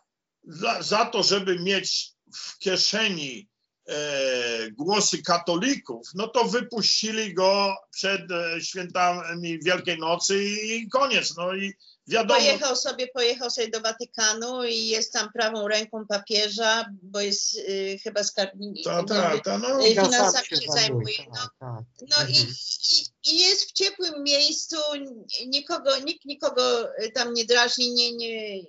dla, 0.44 0.82
za 0.82 1.06
to, 1.06 1.24
żeby 1.24 1.60
mieć 1.60 2.12
w 2.36 2.58
kieszeni 2.58 3.50
e, 3.90 4.72
głosy 4.72 5.24
katolików, 5.24 6.08
no 6.16 6.28
to 6.28 6.44
wypuścili 6.46 7.34
go 7.34 7.76
przed 7.92 8.32
e, 8.32 8.62
świętami 8.62 9.60
Wielkiej 9.64 9.98
Nocy 10.00 10.44
i 10.44 10.90
koniec. 10.90 11.38
No 11.38 11.56
i 11.56 11.74
wiadomo, 12.12 12.40
Pojechał 12.40 12.76
sobie, 12.76 13.08
pojechał 13.08 13.50
sobie 13.50 13.68
do 13.70 13.82
Watykanu 13.82 14.64
i 14.64 14.88
jest 14.88 15.14
tam 15.14 15.32
prawą 15.34 15.68
ręką 15.68 16.06
papieża, 16.10 16.86
bo 17.04 17.22
jest 17.22 17.56
y, 17.58 18.00
chyba 18.04 18.24
skarbnik. 18.24 18.84
ta, 18.84 19.04
ta, 19.04 19.40
ta, 19.40 19.58
no, 19.58 19.86
Y, 19.86 19.90
finansami 19.90 20.48
się 20.48 20.56
się 20.56 20.72
zajmuje, 20.72 21.18
tak, 21.18 21.28
no. 21.34 21.48
tak. 21.60 22.10
No 22.10 22.28
i, 22.28 22.38
Mhm. 22.38 22.56
i, 22.92 23.32
i 23.32 23.40
jest 23.40 23.70
w 23.70 23.72
ciepłym 23.72 24.24
miejscu, 24.24 24.76
nikogo, 25.48 26.00
nikt 26.00 26.26
nikogo 26.26 26.62
tam 27.14 27.34
nie 27.34 27.46
drażni, 27.46 27.92
nie, 27.94 28.12
nie, 28.12 28.62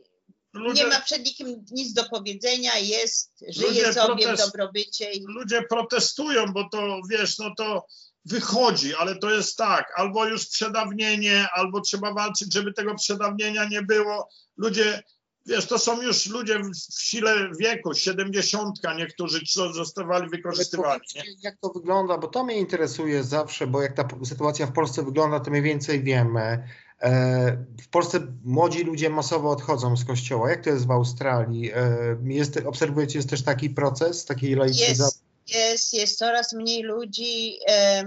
ludzie, 0.53 0.83
nie 0.83 0.89
ma 0.91 1.01
przed 1.01 1.25
nikim 1.25 1.65
nic 1.71 1.93
do 1.93 2.05
powiedzenia, 2.05 2.79
jest, 2.79 3.31
żyje 3.49 3.93
sobie 3.93 4.35
w 4.35 4.39
dobrobycie. 4.39 5.13
I, 5.13 5.25
ludzie 5.27 5.63
protestują, 5.63 6.53
bo 6.53 6.69
to 6.73 7.01
wiesz, 7.11 7.39
no 7.39 7.55
to 7.57 7.87
wychodzi, 8.25 8.95
ale 8.95 9.17
to 9.17 9.31
jest 9.31 9.57
tak, 9.57 9.93
albo 9.97 10.27
już 10.27 10.47
przedawnienie, 10.47 11.47
albo 11.53 11.81
trzeba 11.81 12.15
walczyć, 12.15 12.55
żeby 12.55 12.73
tego 12.73 12.95
przedawnienia 12.95 13.69
nie 13.69 13.83
było. 13.83 14.29
Ludzie, 14.57 15.03
wiesz, 15.47 15.67
to 15.67 15.79
są 15.79 16.03
już 16.03 16.27
ludzie 16.27 16.59
w, 16.59 16.71
w 16.71 17.03
sile 17.03 17.51
wieku, 17.61 17.95
siedemdziesiątka 17.95 18.95
niektórzy, 18.95 19.41
co 19.47 19.73
zostawali 19.73 20.29
wykorzystywani. 20.29 21.01
Nie? 21.15 21.23
Jak 21.43 21.57
to 21.61 21.69
wygląda, 21.69 22.19
bo 22.19 22.29
to 22.29 22.45
mnie 22.45 22.57
interesuje 22.59 23.25
zawsze, 23.25 23.67
bo 23.67 23.83
jak 23.83 23.93
ta 23.93 24.09
sytuacja 24.25 24.67
w 24.67 24.73
Polsce 24.73 25.03
wygląda, 25.03 25.41
to 25.41 25.51
mniej 25.51 25.63
więcej 25.63 26.03
wiemy. 26.03 26.69
E, 27.01 27.65
W 27.83 27.89
Polsce 27.89 28.21
młodzi 28.45 28.85
ludzie 28.85 29.11
masowo 29.11 29.51
odchodzą 29.51 29.97
z 29.97 30.05
kościoła. 30.05 30.51
Jak 30.51 30.65
to 30.65 30.71
jest 30.71 30.87
w 30.87 30.91
Australii? 30.91 31.73
E, 31.73 32.17
Jest, 32.25 32.63
obserwujecie 32.67 33.19
jest 33.19 33.31
też 33.31 33.43
taki 33.43 33.71
proces, 33.71 34.25
takiej 34.25 34.55
laicyzacji? 34.55 35.22
Jest, 35.55 35.93
jest, 35.93 36.19
coraz 36.19 36.53
mniej 36.53 36.83
ludzi, 36.83 37.59
e, 37.69 38.05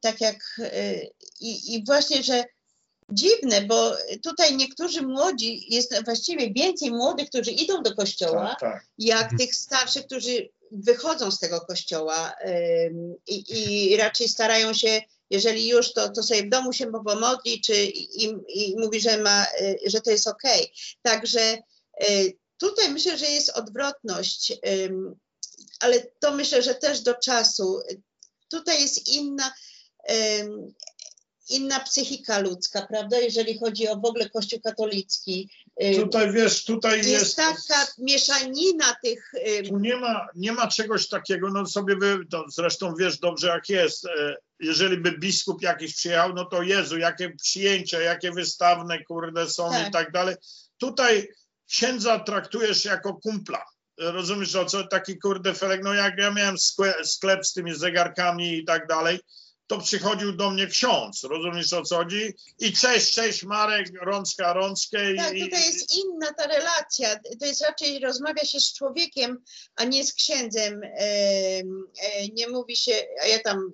tak 0.00 0.20
jak 0.20 0.36
e, 0.58 0.94
i, 1.40 1.74
i 1.74 1.84
właśnie, 1.84 2.22
że 2.22 2.44
dziwne, 3.12 3.62
bo 3.62 3.92
tutaj 4.22 4.56
niektórzy 4.56 5.02
młodzi, 5.02 5.74
jest 5.74 6.04
właściwie 6.04 6.50
więcej 6.52 6.90
młodych, 6.90 7.28
którzy 7.28 7.50
idą 7.50 7.82
do 7.82 7.94
kościoła, 7.94 8.48
Tak, 8.48 8.60
tak. 8.60 8.86
jak 8.98 9.22
Mhm. 9.22 9.38
tych 9.38 9.54
starszych, 9.54 10.06
którzy 10.06 10.48
wychodzą 10.72 11.30
z 11.30 11.38
tego 11.38 11.60
kościoła 11.60 12.32
i, 13.26 13.44
i 13.48 13.96
raczej 13.96 14.28
starają 14.28 14.74
się, 14.74 15.02
jeżeli 15.30 15.68
już, 15.68 15.92
to, 15.92 16.08
to 16.08 16.22
sobie 16.22 16.42
w 16.42 16.48
domu 16.48 16.72
się 16.72 16.86
pomodli, 16.86 17.60
czy 17.60 17.84
i, 17.84 18.24
i 18.48 18.76
mówi, 18.78 19.00
że, 19.00 19.18
ma, 19.18 19.46
e, 19.60 19.74
że 19.86 20.00
to 20.00 20.10
jest 20.10 20.28
okej. 20.28 20.72
Także 21.02 21.40
e, 21.40 21.58
tutaj 22.58 22.90
myślę, 22.90 23.18
że 23.18 23.26
jest 23.26 23.50
odwrotność, 23.50 24.52
ale 25.84 26.06
to 26.20 26.34
myślę, 26.34 26.62
że 26.62 26.74
też 26.74 27.00
do 27.00 27.14
czasu. 27.14 27.80
Tutaj 28.48 28.80
jest 28.80 29.08
inna, 29.08 29.52
inna 31.48 31.80
psychika 31.80 32.38
ludzka, 32.38 32.86
prawda, 32.86 33.18
jeżeli 33.18 33.58
chodzi 33.58 33.88
o 33.88 33.96
w 33.96 34.04
ogóle 34.04 34.30
Kościół 34.30 34.60
katolicki. 34.60 35.50
Tutaj 35.96 36.32
wiesz, 36.32 36.64
tutaj 36.64 36.98
jest, 36.98 37.08
jest. 37.10 37.36
taka 37.36 37.86
mieszanina 37.98 38.96
tych. 39.02 39.32
Tu 39.68 39.78
nie 39.78 39.96
ma, 39.96 40.26
nie 40.34 40.52
ma 40.52 40.68
czegoś 40.68 41.08
takiego, 41.08 41.50
no 41.50 41.66
sobie 41.66 41.96
wy, 41.96 42.18
to 42.30 42.44
zresztą 42.48 42.94
wiesz 42.94 43.18
dobrze 43.18 43.48
jak 43.48 43.68
jest. 43.68 44.04
e, 44.04 44.36
Jeżeli 44.60 44.96
by 44.96 45.18
biskup 45.18 45.62
jakiś 45.62 45.94
przyjechał, 45.94 46.32
no 46.34 46.44
to 46.44 46.62
Jezu, 46.62 46.98
jakie 46.98 47.30
przyjęcia, 47.30 48.00
jakie 48.00 48.30
wystawne, 48.32 49.04
kurde, 49.04 49.50
są 49.50 49.70
Tak. 49.70 49.88
i 49.88 49.90
tak 49.92 50.12
dalej. 50.12 50.34
Tutaj 50.78 51.28
księdza 51.68 52.18
traktujesz 52.18 52.84
jako 52.84 53.14
kumpla. 53.14 53.64
Rozumiesz, 53.98 54.54
o 54.56 54.64
co 54.64 54.86
taki 54.86 55.18
kurde 55.18 55.54
felek, 55.54 55.80
no 55.84 55.94
jak 55.94 56.18
ja 56.18 56.30
miałem 56.30 56.56
skle- 56.56 57.04
sklep 57.04 57.46
z 57.46 57.52
tymi 57.52 57.74
zegarkami 57.74 58.56
i 58.58 58.64
tak 58.64 58.86
dalej, 58.86 59.18
to 59.66 59.78
przychodził 59.78 60.36
do 60.36 60.50
mnie 60.50 60.66
ksiądz, 60.66 61.22
rozumiesz 61.24 61.72
o 61.72 61.82
co 61.82 61.96
chodzi? 61.96 62.34
I 62.58 62.72
cześć, 62.72 63.14
cześć 63.14 63.42
Marek, 63.44 63.88
rączka, 64.02 64.52
rączkę. 64.52 65.12
i- 65.12 65.16
Tak, 65.16 65.28
tutaj 65.32 65.62
jest 65.66 65.96
inna 65.96 66.32
ta 66.32 66.46
relacja. 66.46 67.16
To 67.40 67.46
jest 67.46 67.60
raczej 67.62 67.98
rozmawia 67.98 68.44
się 68.44 68.60
z 68.60 68.72
człowiekiem, 68.74 69.42
a 69.76 69.84
nie 69.84 70.04
z 70.04 70.14
księdzem. 70.14 70.80
Em, 70.84 71.84
e, 72.02 72.28
Nie 72.28 72.48
mówi 72.48 72.76
się, 72.76 72.92
a 73.22 73.26
ja 73.26 73.38
tam, 73.38 73.72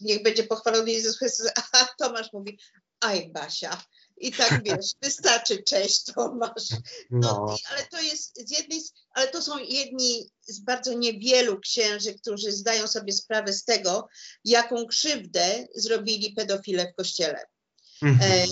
niech 0.00 0.22
będzie 0.22 0.44
pochwalony 0.44 0.90
Jezus 0.92 1.18
Chrystus, 1.18 1.46
a 1.72 1.88
Tomasz 1.98 2.32
mówi, 2.32 2.58
aj 3.00 3.28
Basia. 3.32 3.82
I 4.16 4.32
tak 4.32 4.62
wiesz, 4.64 4.86
wystarczy 5.02 5.62
cześć 5.62 6.04
Tomasz. 6.04 6.68
No, 7.10 7.44
No. 7.46 7.56
ale 7.70 7.86
to 7.90 8.00
jest 8.00 8.48
z 8.48 8.50
jednej, 8.50 8.80
ale 9.10 9.28
to 9.28 9.42
są 9.42 9.58
jedni 9.58 10.30
z 10.42 10.60
bardzo 10.60 10.92
niewielu 10.92 11.60
księży, 11.60 12.14
którzy 12.14 12.52
zdają 12.52 12.88
sobie 12.88 13.12
sprawę 13.12 13.52
z 13.52 13.64
tego, 13.64 14.08
jaką 14.44 14.86
krzywdę 14.86 15.66
zrobili 15.74 16.32
pedofile 16.32 16.92
w 16.92 16.96
kościele. 16.96 17.38
E, 17.38 18.06
Mhm. 18.06 18.48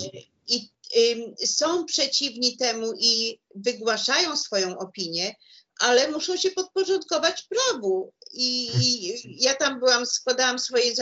I 0.47 0.69
ym, 1.11 1.35
są 1.45 1.85
przeciwni 1.85 2.57
temu 2.57 2.93
i 2.99 3.39
wygłaszają 3.55 4.37
swoją 4.37 4.77
opinię, 4.79 5.35
ale 5.79 6.07
muszą 6.11 6.37
się 6.37 6.51
podporządkować 6.51 7.43
prawu. 7.49 8.13
I, 8.33 8.69
i 8.81 9.13
ja 9.43 9.55
tam 9.55 9.79
byłam, 9.79 10.05
składałam 10.05 10.59
swoje 10.59 10.95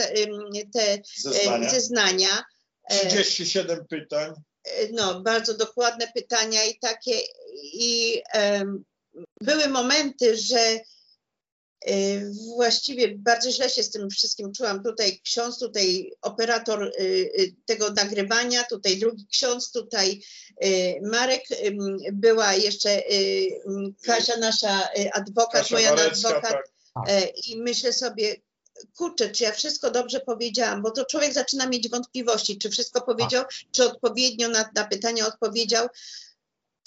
te 0.72 0.92
e, 0.92 1.02
zeznania. 1.18 1.70
zeznania. 1.70 2.44
E, 2.84 3.08
37 3.08 3.86
pytań. 3.86 4.32
No, 4.92 5.20
bardzo 5.20 5.54
dokładne 5.56 6.12
pytania 6.14 6.64
i 6.64 6.78
takie. 6.78 7.18
I 7.62 8.22
em, 8.32 8.84
były 9.40 9.68
momenty, 9.68 10.36
że 10.36 10.80
y, 11.88 12.32
właściwie 12.56 13.14
bardzo 13.18 13.50
źle 13.50 13.70
się 13.70 13.82
z 13.82 13.90
tym 13.90 14.10
wszystkim 14.10 14.52
czułam. 14.52 14.82
Tutaj 14.82 15.20
ksiądz, 15.24 15.58
tutaj 15.58 16.12
operator 16.22 16.82
y, 16.82 17.02
y, 17.02 17.54
tego 17.66 17.90
nagrywania, 17.90 18.64
tutaj 18.64 18.96
drugi 18.96 19.26
ksiądz, 19.26 19.72
tutaj 19.72 20.22
y, 20.64 21.00
Marek, 21.02 21.42
była 22.12 22.54
jeszcze 22.54 23.12
y, 23.12 23.94
Kasia, 24.06 24.36
nasza 24.36 24.88
y, 24.98 25.12
adwokat, 25.12 25.62
Kasia 25.62 25.74
moja 25.74 25.96
Warecka, 25.96 26.28
adwokat. 26.28 26.52
tak. 26.52 26.70
E, 27.08 27.26
I 27.26 27.56
myślę 27.56 27.92
sobie, 27.92 28.36
kurczę, 28.96 29.30
czy 29.30 29.44
ja 29.44 29.52
wszystko 29.52 29.90
dobrze 29.90 30.20
powiedziałam, 30.20 30.82
bo 30.82 30.90
to 30.90 31.04
człowiek 31.04 31.32
zaczyna 31.32 31.66
mieć 31.66 31.88
wątpliwości, 31.88 32.58
czy 32.58 32.70
wszystko 32.70 33.00
powiedział, 33.00 33.44
czy 33.72 33.84
odpowiednio 33.84 34.48
na, 34.48 34.70
na 34.74 34.84
pytania 34.84 35.26
odpowiedział. 35.26 35.88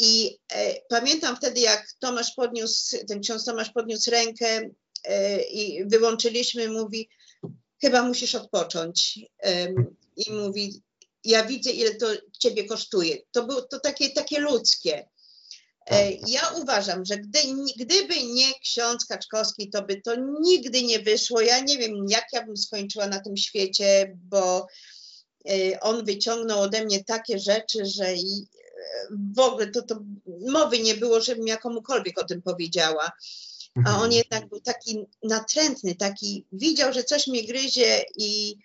I 0.01 0.39
e, 0.53 0.81
pamiętam 0.89 1.35
wtedy, 1.35 1.59
jak 1.59 1.93
Tomasz 1.99 2.33
podniósł, 2.35 2.97
ten 3.07 3.21
ksiądz 3.21 3.45
Tomasz 3.45 3.69
podniósł 3.69 4.11
rękę 4.11 4.69
e, 5.03 5.41
i 5.41 5.85
wyłączyliśmy, 5.85 6.69
mówi, 6.69 7.09
chyba 7.81 8.03
musisz 8.03 8.35
odpocząć. 8.35 9.19
Em, 9.39 9.95
I 10.15 10.31
mówi, 10.31 10.81
ja 11.23 11.45
widzę, 11.45 11.71
ile 11.71 11.95
to 11.95 12.07
ciebie 12.39 12.65
kosztuje. 12.65 13.17
To 13.31 13.45
było 13.45 13.61
to 13.61 13.79
takie, 13.79 14.09
takie 14.09 14.39
ludzkie. 14.39 15.09
E, 15.91 16.11
Ja 16.27 16.49
uważam, 16.61 17.05
że 17.05 17.17
gdy, 17.17 17.39
gdyby 17.77 18.23
nie 18.23 18.53
ksiądz 18.59 19.05
Kaczkowski, 19.05 19.69
to 19.69 19.81
by 19.81 20.01
to 20.01 20.15
nigdy 20.41 20.83
nie 20.83 20.99
wyszło. 20.99 21.41
Ja 21.41 21.59
nie 21.59 21.77
wiem, 21.77 22.05
jak 22.09 22.25
ja 22.33 22.45
bym 22.45 22.57
skończyła 22.57 23.07
na 23.07 23.19
tym 23.19 23.37
świecie, 23.37 24.17
bo 24.17 24.67
e, 25.49 25.79
on 25.79 26.05
wyciągnął 26.05 26.61
ode 26.61 26.85
mnie 26.85 27.03
takie 27.03 27.39
rzeczy, 27.39 27.85
że 27.85 28.05
e, 28.05 28.17
w 29.35 29.39
ogóle 29.39 29.67
to, 29.67 29.81
to 29.81 29.99
mowy 30.47 30.79
nie 30.79 30.95
było, 30.95 31.21
żebym 31.21 31.47
ja 31.47 31.57
komukolwiek 31.57 32.19
o 32.19 32.25
tym 32.25 32.41
powiedziała. 32.41 33.11
A 33.85 34.01
on 34.01 34.11
jednak 34.11 34.49
był 34.49 34.61
taki 34.61 35.05
natrętny, 35.23 35.95
taki 35.95 36.45
widział, 36.51 36.93
że 36.93 37.03
coś 37.03 37.27
mnie 37.27 37.43
gryzie 37.43 38.03
i 38.15 38.57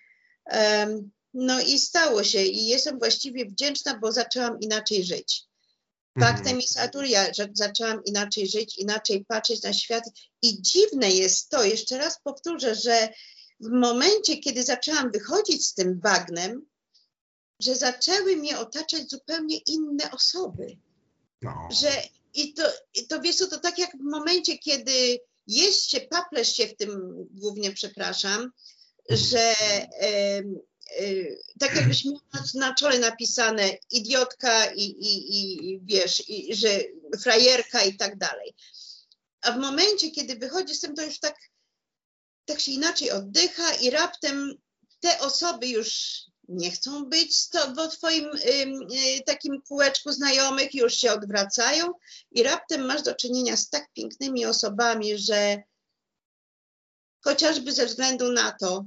em, 0.46 1.10
no 1.34 1.60
i 1.60 1.78
stało 1.78 2.24
się. 2.24 2.42
I 2.42 2.66
jestem 2.66 2.98
właściwie 2.98 3.46
wdzięczna, 3.46 3.98
bo 3.98 4.12
zaczęłam 4.12 4.60
inaczej 4.60 5.04
żyć. 5.04 5.47
Faktem 6.20 6.60
jest, 6.60 6.78
Artur, 6.78 7.04
ja 7.04 7.34
że 7.34 7.48
zaczęłam 7.52 8.04
inaczej 8.04 8.48
żyć, 8.48 8.78
inaczej 8.78 9.24
patrzeć 9.24 9.62
na 9.62 9.72
świat. 9.72 10.04
I 10.42 10.62
dziwne 10.62 11.10
jest 11.10 11.50
to, 11.50 11.64
jeszcze 11.64 11.98
raz 11.98 12.20
powtórzę, 12.24 12.74
że 12.74 13.08
w 13.60 13.70
momencie, 13.70 14.36
kiedy 14.36 14.62
zaczęłam 14.62 15.12
wychodzić 15.12 15.66
z 15.66 15.74
tym 15.74 16.00
bagnem, 16.00 16.66
że 17.60 17.74
zaczęły 17.74 18.36
mnie 18.36 18.58
otaczać 18.58 19.10
zupełnie 19.10 19.58
inne 19.58 20.10
osoby. 20.10 20.76
No. 21.42 21.68
Że 21.70 21.90
i 22.34 22.54
to, 22.54 22.62
i 22.94 23.06
to 23.06 23.20
wiesz 23.20 23.36
to 23.36 23.60
tak 23.60 23.78
jak 23.78 23.90
w 23.90 24.10
momencie, 24.10 24.58
kiedy 24.58 25.18
jest 25.46 25.90
się, 25.90 26.00
paplesz 26.00 26.56
się 26.56 26.66
w 26.66 26.76
tym 26.76 27.14
głównie, 27.30 27.72
przepraszam, 27.72 28.52
że 29.10 29.54
em, 30.00 30.54
y, 30.54 30.67
tak 31.60 31.76
jakbyś 31.76 32.04
miał 32.04 32.20
na, 32.54 32.74
czole 32.74 32.98
napisane 32.98 33.70
idiotka 33.90 34.72
i, 34.72 34.82
i, 34.82 35.70
i 35.70 35.80
wiesz, 35.82 36.28
i, 36.28 36.54
że 36.54 36.68
frajerka 37.22 37.82
i 37.82 37.96
tak 37.96 38.18
dalej. 38.18 38.54
A 39.40 39.52
w 39.52 39.58
momencie, 39.58 40.10
kiedy 40.10 40.36
wychodzi 40.36 40.74
z 40.74 40.80
tym, 40.80 40.94
to 40.94 41.02
już 41.02 41.18
tak, 41.18 41.36
tak 42.44 42.60
się 42.60 42.72
inaczej 42.72 43.10
oddycha 43.10 43.74
i 43.74 43.90
raptem 43.90 44.54
te 45.00 45.20
osoby 45.20 45.66
już 45.66 46.18
nie 46.48 46.70
chcą 46.70 47.04
być 47.04 47.48
to, 47.48 47.88
twoim 47.88 48.24
ym, 48.24 48.82
y, 48.82 49.22
takim 49.26 49.62
kółeczku 49.62 50.12
znajomych, 50.12 50.74
już 50.74 50.94
się 50.94 51.12
odwracają 51.12 51.92
i 52.30 52.42
raptem 52.42 52.86
masz 52.86 53.02
do 53.02 53.14
czynienia 53.14 53.56
z 53.56 53.68
tak 53.68 53.92
pięknymi 53.92 54.46
osobami, 54.46 55.18
że 55.18 55.62
chociażby 57.24 57.72
ze 57.72 57.86
względu 57.86 58.32
na 58.32 58.52
to, 58.52 58.84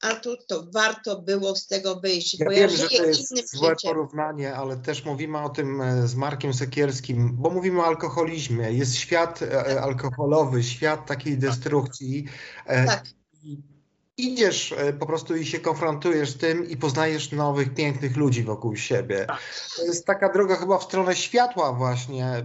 Artur, 0.00 0.38
to 0.46 0.64
warto 0.74 1.22
było 1.22 1.56
z 1.56 1.66
tego 1.66 2.00
wyjść, 2.00 2.38
Ja 2.38 2.44
bo 2.46 2.50
wiem, 2.50 2.70
ja 2.70 2.76
że 2.76 2.88
to 2.88 3.04
jest 3.04 3.30
innym 3.32 3.46
złe 3.46 3.70
życiem. 3.70 3.90
porównanie, 3.90 4.54
ale 4.54 4.76
też 4.76 5.04
mówimy 5.04 5.38
o 5.38 5.48
tym 5.48 5.80
e, 5.80 6.08
z 6.08 6.14
Markiem 6.14 6.54
Sekielskim, 6.54 7.36
bo 7.36 7.50
mówimy 7.50 7.80
o 7.80 7.86
alkoholizmie. 7.86 8.72
Jest 8.72 8.94
świat 8.96 9.42
e, 9.42 9.80
alkoholowy, 9.82 10.62
świat 10.62 11.06
takiej 11.06 11.38
destrukcji. 11.38 12.24
E, 12.66 12.86
Tak. 12.86 13.04
i 13.42 13.58
Idziesz 14.16 14.72
e, 14.72 14.92
po 14.92 15.06
prostu 15.06 15.36
i 15.36 15.46
się 15.46 15.58
konfrontujesz 15.58 16.30
z 16.30 16.36
tym 16.36 16.68
i 16.68 16.76
poznajesz 16.76 17.32
nowych, 17.32 17.74
pięknych 17.74 18.16
ludzi 18.16 18.42
wokół 18.42 18.76
siebie. 18.76 19.26
To 19.76 19.84
jest 19.84 20.06
taka 20.06 20.32
droga 20.32 20.56
chyba 20.56 20.78
w 20.78 20.82
stronę 20.84 21.16
światła 21.16 21.72
właśnie. 21.72 22.44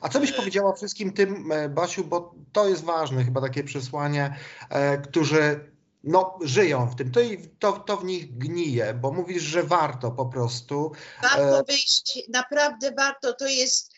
A 0.00 0.08
co 0.08 0.20
byś 0.20 0.32
powiedziała 0.32 0.72
wszystkim 0.72 1.12
tym, 1.12 1.52
e, 1.52 1.68
Basiu, 1.68 2.04
bo 2.04 2.34
to 2.52 2.68
jest 2.68 2.84
ważne 2.84 3.24
chyba 3.24 3.40
takie 3.40 3.64
przesłanie, 3.64 4.36
e, 4.70 4.98
którzy 4.98 5.73
no, 6.06 6.38
żyją 6.42 6.90
w 6.90 6.96
tym, 6.96 7.12
to, 7.12 7.20
i- 7.20 7.48
to, 7.58 7.72
to 7.72 7.96
w 7.96 8.04
nich 8.04 8.38
gnije, 8.38 8.94
bo 8.94 9.12
mówisz, 9.12 9.42
że 9.42 9.62
warto 9.62 10.10
po 10.10 10.26
prostu. 10.26 10.92
Warto 11.22 11.58
E, 11.58 11.64
wyjść, 11.64 12.18
naprawdę 12.28 12.92
warto. 12.96 13.32
To 13.34 13.46
jest, 13.46 13.92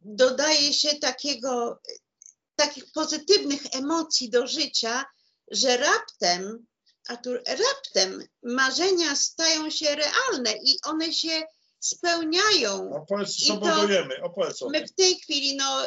dodaje 0.00 0.72
się 0.72 0.94
takiego, 0.98 1.80
takich 2.56 2.92
pozytywnych 2.92 3.62
emocji 3.72 4.30
do 4.30 4.46
życia, 4.46 5.04
że 5.50 5.76
raptem, 5.76 6.66
Artur, 7.08 7.42
raptem 7.46 8.22
marzenia 8.42 9.16
stają 9.16 9.70
się 9.70 9.86
realne 9.96 10.52
i 10.64 10.78
one 10.84 11.12
się 11.12 11.42
spełniają. 11.88 12.94
Opowiedz, 12.94 13.46
co 13.46 13.56
budujemy. 13.56 14.22
Opowiedz 14.22 14.62
My 14.72 14.86
w 14.86 14.92
tej 14.92 15.14
chwili, 15.14 15.56
no, 15.56 15.82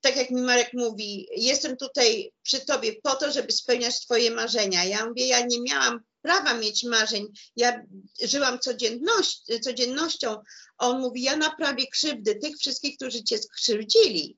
tak 0.00 0.16
jak 0.16 0.30
mi 0.30 0.40
Marek 0.40 0.70
mówi, 0.74 1.28
jestem 1.36 1.76
tutaj 1.76 2.32
przy 2.42 2.66
tobie 2.66 2.92
po 3.02 3.14
to, 3.14 3.32
żeby 3.32 3.52
spełniać 3.52 4.00
twoje 4.00 4.30
marzenia. 4.30 4.84
Ja 4.84 5.06
mówię, 5.06 5.26
ja 5.26 5.46
nie 5.46 5.60
miałam 5.60 6.00
prawa 6.22 6.54
mieć 6.54 6.84
marzeń. 6.84 7.26
Ja 7.56 7.82
żyłam 8.22 8.58
codzienność, 8.58 9.42
codziennością. 9.62 10.36
On 10.78 11.00
mówi, 11.00 11.22
ja 11.22 11.36
naprawię 11.36 11.86
krzywdy 11.86 12.34
tych 12.34 12.56
wszystkich, 12.56 12.96
którzy 12.96 13.24
cię 13.24 13.38
skrzywdzili. 13.38 14.36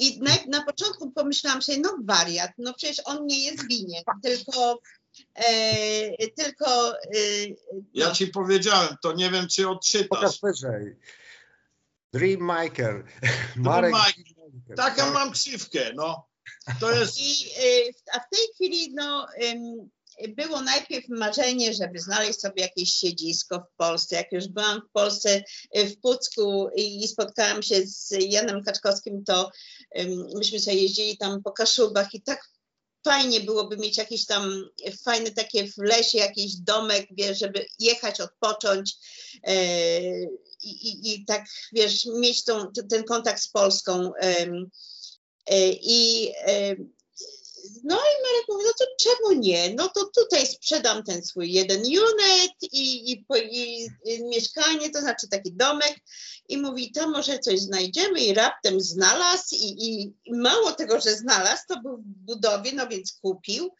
I 0.00 0.20
na, 0.20 0.32
na 0.48 0.64
początku 0.64 1.10
pomyślałam 1.10 1.62
sobie, 1.62 1.78
no 1.78 1.96
wariat, 2.04 2.50
no 2.58 2.74
przecież 2.74 3.02
on 3.04 3.26
nie 3.26 3.44
jest 3.44 3.68
winien, 3.68 4.02
tylko, 4.22 4.80
e, 5.34 6.26
tylko 6.28 6.98
e, 6.98 7.00
Ja 7.94 8.08
no, 8.08 8.14
ci 8.14 8.26
powiedziałem, 8.26 8.96
to 9.02 9.12
nie 9.12 9.30
wiem, 9.30 9.48
czy 9.48 9.68
odczytasz. 9.68 10.08
Pokaż 10.08 10.40
wyżej. 10.42 10.96
Dreammaker. 12.12 13.04
Marek 13.56 13.92
Dreammaker. 13.92 14.76
Taką 14.76 15.02
Tak. 15.02 15.14
mam 15.14 15.32
ksywkę, 15.32 15.92
no. 15.94 16.26
To 16.80 16.92
jest... 16.92 17.20
I, 17.20 17.46
y, 17.64 17.94
a 18.12 18.18
w 18.18 18.28
tej 18.30 18.46
chwili 18.54 18.94
no, 18.94 19.26
było 20.28 20.60
najpierw 20.60 21.08
marzenie, 21.08 21.74
żeby 21.74 21.98
znaleźć 21.98 22.40
sobie 22.40 22.62
jakieś 22.62 22.92
siedzisko 22.92 23.58
w 23.58 23.76
Polsce. 23.76 24.16
Jak 24.16 24.32
już 24.32 24.48
byłam 24.48 24.80
w 24.80 24.92
Polsce, 24.92 25.42
y, 25.76 25.86
w 25.86 26.00
Pucku 26.00 26.70
i, 26.76 27.04
i 27.04 27.08
spotkałam 27.08 27.62
się 27.62 27.86
z 27.86 28.14
Janem 28.20 28.62
Kaczkowskim, 28.62 29.24
to 29.24 29.50
myśmy 30.34 30.60
sobie 30.60 30.76
jeździli 30.76 31.16
tam 31.16 31.42
po 31.42 31.52
Kaszubach 31.52 32.14
i 32.14 32.22
tak 32.22 32.50
fajnie 33.04 33.40
byłoby 33.40 33.76
mieć 33.76 33.96
jakieś 33.96 34.26
tam 34.26 34.68
fajne 35.04 35.30
takie 35.30 35.66
w 35.66 35.78
lesie, 35.78 36.18
jakiś 36.18 36.56
domek, 36.56 37.08
wiesz, 37.10 37.38
żeby 37.38 37.66
jechać, 37.78 38.20
odpocząć 38.20 38.94
e, 39.42 40.00
i, 40.62 41.12
i, 41.14 41.24
tak, 41.24 41.44
wiesz, 41.72 42.06
mieć 42.06 42.44
tą, 42.44 42.72
ten 42.90 43.04
kontakt 43.04 43.42
z 43.42 43.48
Polską. 43.48 44.12
e, 44.20 44.46
I 45.72 46.30
e, 46.46 46.76
no 47.84 47.96
i 47.96 48.22
Marek 48.22 48.44
mówi, 48.48 48.64
no 48.66 48.72
to 48.78 48.84
czemu 48.98 49.40
nie? 49.40 49.74
No 49.74 49.88
to 49.88 50.10
tutaj 50.16 50.46
sprzedam 50.46 51.04
ten 51.04 51.24
swój 51.24 51.52
jeden 51.52 51.80
unit 51.80 52.52
i, 52.72 53.12
i, 53.12 53.24
i, 53.42 53.88
i 54.04 54.24
mieszkanie, 54.24 54.90
to 54.90 55.00
znaczy 55.00 55.28
taki 55.28 55.52
domek 55.52 55.96
i 56.48 56.58
mówi, 56.58 56.92
to 56.92 57.08
może 57.08 57.38
coś 57.38 57.60
znajdziemy 57.60 58.20
i 58.20 58.34
raptem 58.34 58.80
znalazł 58.80 59.54
i, 59.54 59.88
i, 59.88 60.14
mało 60.32 60.72
tego, 60.72 61.00
że 61.00 61.14
znalazł, 61.14 61.62
to 61.68 61.80
był 61.80 61.96
w 61.96 62.04
budowie, 62.04 62.72
no 62.72 62.88
więc 62.88 63.12
kupił. 63.22 63.70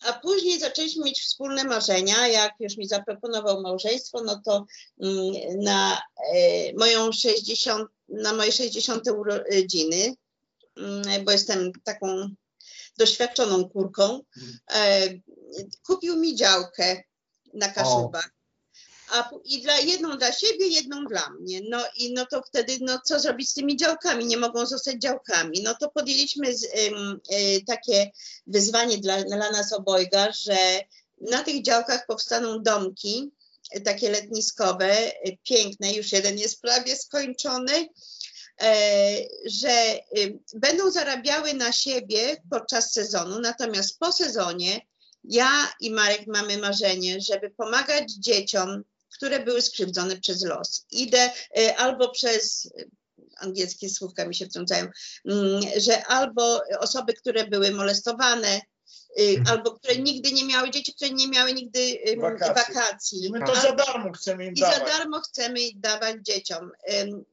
A 0.00 0.12
później 0.12 0.58
zaczęliśmy 0.58 1.04
mieć 1.04 1.22
wspólne 1.22 1.64
marzenia. 1.64 2.28
Jak 2.28 2.52
już 2.60 2.76
mi 2.76 2.88
zaproponował 2.88 3.62
małżeństwo, 3.62 4.22
no 4.22 4.42
to 4.44 4.66
mm, 5.00 5.32
na 5.58 6.02
e, 6.34 6.72
moją 6.72 7.12
60, 7.12 7.88
na 8.08 8.32
moje 8.32 8.52
60 8.52 9.02
urodziny, 9.08 10.14
mm, 10.76 11.24
bo 11.24 11.32
jestem 11.32 11.72
taką 11.84 12.34
doświadczoną 12.98 13.68
kurką, 13.68 14.20
e, 14.70 15.08
kupił 15.86 16.16
mi 16.16 16.36
działkę 16.36 17.02
na 17.54 17.68
Kaszubach. 17.68 18.30
A, 19.10 19.30
I 19.44 19.62
dla, 19.62 19.78
jedną 19.78 20.18
dla 20.18 20.32
siebie, 20.32 20.66
jedną 20.66 21.04
dla 21.04 21.30
mnie. 21.30 21.60
No 21.68 21.84
i 21.96 22.12
no 22.12 22.26
to 22.26 22.42
wtedy, 22.42 22.78
no 22.80 23.00
co 23.04 23.20
zrobić 23.20 23.50
z 23.50 23.54
tymi 23.54 23.76
działkami? 23.76 24.26
Nie 24.26 24.36
mogą 24.36 24.66
zostać 24.66 24.96
działkami. 24.96 25.62
No 25.62 25.74
to 25.74 25.90
podjęliśmy 25.90 26.56
z, 26.56 26.64
ym, 26.64 27.20
y, 27.32 27.64
takie 27.66 28.10
wyzwanie 28.46 28.98
dla, 28.98 29.22
dla 29.22 29.50
nas 29.50 29.72
obojga, 29.72 30.32
że 30.32 30.56
na 31.20 31.42
tych 31.42 31.62
działkach 31.62 32.06
powstaną 32.06 32.62
domki, 32.62 33.32
y, 33.76 33.80
takie 33.80 34.10
letniskowe, 34.10 35.12
piękne, 35.42 35.92
już 35.92 36.12
jeden 36.12 36.38
jest 36.38 36.60
prawie 36.60 36.96
skończony, 36.96 37.74
e, 37.74 37.88
że 39.46 40.00
y, 40.18 40.38
będą 40.54 40.90
zarabiały 40.90 41.54
na 41.54 41.72
siebie 41.72 42.42
podczas 42.50 42.92
sezonu, 42.92 43.40
natomiast 43.40 43.98
po 43.98 44.12
sezonie 44.12 44.80
ja 45.24 45.72
i 45.80 45.90
Marek 45.90 46.26
mamy 46.26 46.58
marzenie, 46.58 47.20
żeby 47.20 47.50
pomagać 47.50 48.12
dzieciom, 48.12 48.84
które 49.14 49.40
były 49.40 49.62
skrzywdzone 49.62 50.20
przez 50.20 50.44
los. 50.44 50.86
Idę 50.90 51.30
y, 51.58 51.76
albo 51.76 52.10
przez 52.10 52.64
y, 52.64 52.90
angielskie 53.36 53.88
słówka 53.90 54.26
mi 54.26 54.34
się 54.34 54.46
wtrącają, 54.46 54.86
mm, 55.24 55.60
że 55.76 56.06
albo 56.06 56.60
osoby, 56.78 57.12
które 57.12 57.46
były 57.46 57.70
molestowane. 57.70 58.60
Albo 59.50 59.72
które 59.72 59.96
nigdy 59.96 60.32
nie 60.32 60.44
miały, 60.44 60.70
dzieci, 60.70 60.94
które 60.94 61.10
nie 61.10 61.28
miały 61.28 61.52
nigdy 61.52 61.98
Wakacji. 62.18 62.74
wakacji. 62.74 63.24
I 63.24 63.30
my 63.30 63.40
to 63.46 63.54
za 63.54 63.72
darmo 63.72 64.12
chcemy 64.12 64.46
im 64.46 64.54
I 64.54 64.60
za 64.60 64.70
dawać. 64.70 64.88
darmo 64.88 65.20
chcemy 65.20 65.60
dawać 65.76 66.16
dzieciom. 66.22 66.70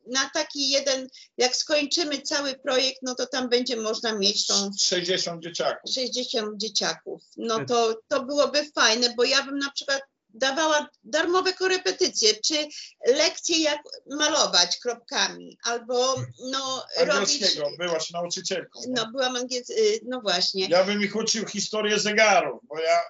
Na 0.07 0.29
taki 0.33 0.69
jeden, 0.69 1.07
jak 1.37 1.55
skończymy 1.55 2.21
cały 2.21 2.53
projekt, 2.53 2.99
no 3.01 3.15
to 3.15 3.27
tam 3.27 3.49
będzie 3.49 3.75
można 3.77 4.13
mieć 4.13 4.47
tą 4.47 4.71
60 4.79 5.43
dzieciaków. 5.43 5.91
60 5.93 6.57
dzieciaków. 6.57 7.21
No 7.37 7.65
to, 7.65 8.01
to 8.07 8.23
byłoby 8.23 8.71
fajne, 8.75 9.13
bo 9.17 9.23
ja 9.23 9.43
bym 9.43 9.57
na 9.57 9.71
przykład 9.71 10.01
dawała 10.33 10.89
darmowe 11.03 11.53
korepetycje, 11.53 12.33
czy 12.45 12.67
lekcje 13.07 13.57
jak 13.57 13.79
malować 14.09 14.77
kropkami, 14.77 15.57
albo 15.63 16.15
no 16.51 16.85
robić... 16.97 17.57
Byłaś 17.79 18.11
nauczycielką. 18.11 18.79
No 18.87 19.11
byłam 19.11 19.35
angielską, 19.35 19.73
no 20.05 20.21
właśnie. 20.21 20.67
Ja 20.67 20.83
bym 20.83 21.01
ich 21.01 21.15
uczył 21.15 21.47
historię 21.47 21.99
zegarów, 21.99 22.61
bo 22.63 22.79
ja 22.79 23.01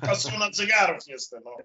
pasjonat 0.00 0.56
zegarów 0.56 1.06
jestem. 1.06 1.42
No. 1.44 1.56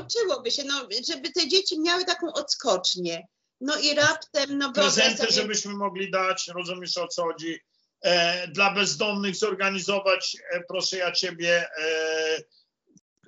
Uczyłoby 0.00 0.50
się, 0.50 0.64
no, 0.64 0.88
żeby 1.08 1.32
te 1.32 1.48
dzieci 1.48 1.80
miały 1.80 2.04
taką 2.04 2.32
odskocznię. 2.32 3.26
No 3.60 3.78
i 3.78 3.94
raptem, 3.94 4.58
no 4.58 4.72
Prezenty, 4.72 5.18
sobie- 5.18 5.32
żebyśmy 5.32 5.74
mogli 5.74 6.10
dać, 6.10 6.48
rozumiesz 6.54 6.98
o 6.98 7.08
co 7.08 7.22
chodzi. 7.22 7.60
E, 8.02 8.48
dla 8.48 8.74
bezdomnych 8.74 9.36
zorganizować, 9.36 10.36
e, 10.52 10.60
proszę 10.68 10.96
ja 10.96 11.12
ciebie, 11.12 11.68
e, 11.78 12.42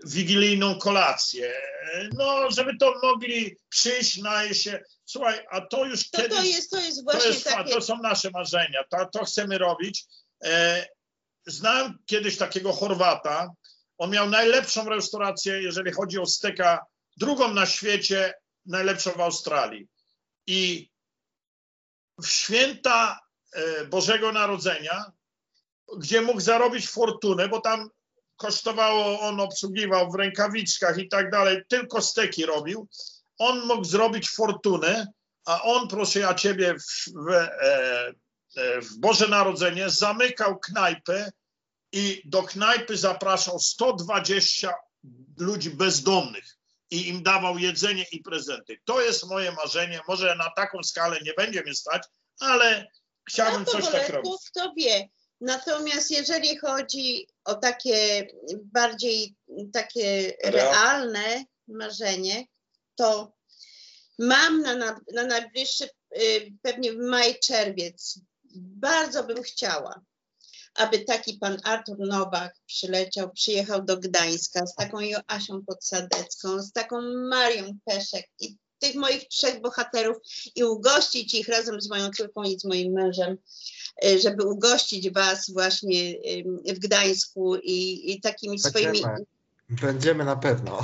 wigilijną 0.07 0.79
kolację. 0.79 1.55
No, 2.13 2.51
żeby 2.51 2.77
to 2.77 2.95
mogli 3.03 3.57
przyjść, 3.69 4.19
najeść 4.19 4.63
się. 4.63 4.83
Słuchaj, 5.05 5.47
a 5.51 5.61
to 5.61 5.85
już 5.85 6.11
To, 6.11 6.23
kiedyś... 6.23 6.39
to, 6.39 6.45
jest, 6.45 6.71
to 6.71 6.81
jest 6.81 6.97
To, 6.97 7.03
właśnie 7.03 7.29
jest, 7.31 7.45
fa- 7.49 7.57
takie... 7.57 7.71
to 7.75 7.81
są 7.81 7.99
nasze 8.03 8.31
marzenia, 8.31 8.85
to, 8.91 9.07
to 9.07 9.25
chcemy 9.25 9.59
robić. 9.59 10.05
E, 10.45 10.87
znałem 11.47 11.99
kiedyś 12.07 12.37
takiego 12.37 12.73
Chorwata, 12.73 13.51
on 13.99 14.11
miał 14.11 14.31
najlepszą 14.31 14.89
restaurację, 14.89 15.63
jeżeli 15.63 15.93
chodzi 15.93 16.19
o 16.19 16.27
steka, 16.27 16.87
drugą 17.17 17.55
na 17.55 17.67
świecie, 17.67 18.35
najlepszą 18.67 19.11
w 19.11 19.21
Australii. 19.21 19.89
I 20.47 20.91
w 22.23 22.27
święta 22.27 23.21
e, 23.53 23.85
Bożego 23.85 24.33
Narodzenia, 24.33 25.13
gdzie 25.99 26.21
mógł 26.21 26.41
zarobić 26.41 26.89
fortunę, 26.89 27.49
bo 27.49 27.61
tam 27.61 27.91
kosztowało, 28.41 29.21
on 29.21 29.41
obsługiwał 29.41 30.11
w 30.11 30.15
rękawiczkach 30.15 30.99
i 30.99 31.09
tak 31.09 31.31
dalej, 31.31 31.63
tylko 31.69 32.03
steki 32.03 32.47
robił, 32.47 32.89
on 33.39 33.67
mógł 33.67 33.85
zrobić 33.85 34.31
fortunę, 34.31 35.07
a 35.45 35.63
on, 35.63 35.89
proszę 35.89 36.21
ja 36.21 36.35
ciebie, 36.35 36.75
w, 36.75 37.13
w, 37.27 37.29
e, 37.31 38.15
e, 38.57 38.81
w 38.81 38.99
Boże 38.99 39.29
Narodzenie 39.29 39.91
zamykał 39.91 40.59
knajpę 40.59 41.31
i 41.93 42.23
do 42.25 42.43
knajpy 42.43 42.97
zapraszał 42.97 43.59
120 43.59 44.75
ludzi 45.39 45.71
bezdomnych 45.71 46.57
i 46.91 47.09
im 47.09 47.23
dawał 47.23 47.59
jedzenie 47.59 48.05
i 48.13 48.23
prezenty. 48.23 48.79
To 48.85 49.01
jest 49.01 49.27
moje 49.27 49.53
marzenie. 49.53 50.01
Może 50.09 50.35
na 50.35 50.51
taką 50.51 50.83
skalę 50.83 51.19
nie 51.25 51.33
będzie 51.35 51.63
mnie 51.63 51.75
stać, 51.75 52.03
ale 52.41 52.87
chciałbym 53.29 53.65
no, 53.67 53.73
coś 53.73 53.89
tak 53.89 54.09
robić. 54.09 54.33
Kto 54.51 54.73
wie. 54.77 55.09
Natomiast 55.41 56.11
jeżeli 56.11 56.59
chodzi 56.59 57.29
o 57.45 57.55
takie 57.55 58.27
bardziej 58.63 59.37
takie 59.73 60.33
Real- 60.45 60.53
realne 60.53 61.45
marzenie, 61.69 62.45
to 62.95 63.33
mam 64.19 64.63
na, 64.63 64.75
na, 64.75 65.01
na 65.15 65.25
najbliższy, 65.25 65.89
y, 66.17 66.53
pewnie 66.63 66.93
w 66.93 66.97
maj, 66.97 67.39
czerwiec, 67.39 68.21
bardzo 68.55 69.25
bym 69.25 69.43
chciała, 69.43 70.01
aby 70.75 70.99
taki 70.99 71.39
pan 71.39 71.61
Artur 71.65 71.99
Nowak 71.99 72.55
przyleciał, 72.67 73.33
przyjechał 73.33 73.83
do 73.85 73.97
Gdańska 73.97 74.67
z 74.67 74.75
taką 74.75 75.01
Joasią 75.01 75.65
Podsadecką, 75.67 76.63
z 76.63 76.73
taką 76.73 77.01
Marią 77.29 77.79
Peszek 77.85 78.27
i 78.39 78.57
tych 78.79 78.95
moich 78.95 79.29
trzech 79.29 79.61
bohaterów 79.61 80.17
i 80.55 80.65
ugościć 80.65 81.35
ich 81.35 81.49
razem 81.49 81.81
z 81.81 81.89
moją 81.89 82.11
córką 82.11 82.43
i 82.43 82.61
z 82.61 82.65
moim 82.65 82.93
mężem, 82.93 83.37
żeby 84.23 84.45
ugościć 84.45 85.11
was 85.11 85.51
właśnie 85.51 86.01
y, 86.67 86.75
w 86.75 86.79
Gdańsku 86.79 87.57
i, 87.57 88.13
i 88.13 88.21
takimi 88.21 88.59
swoimi... 88.59 88.87
Będziemy. 88.87 89.25
Będziemy 89.71 90.25
na 90.25 90.37
pewno. 90.37 90.81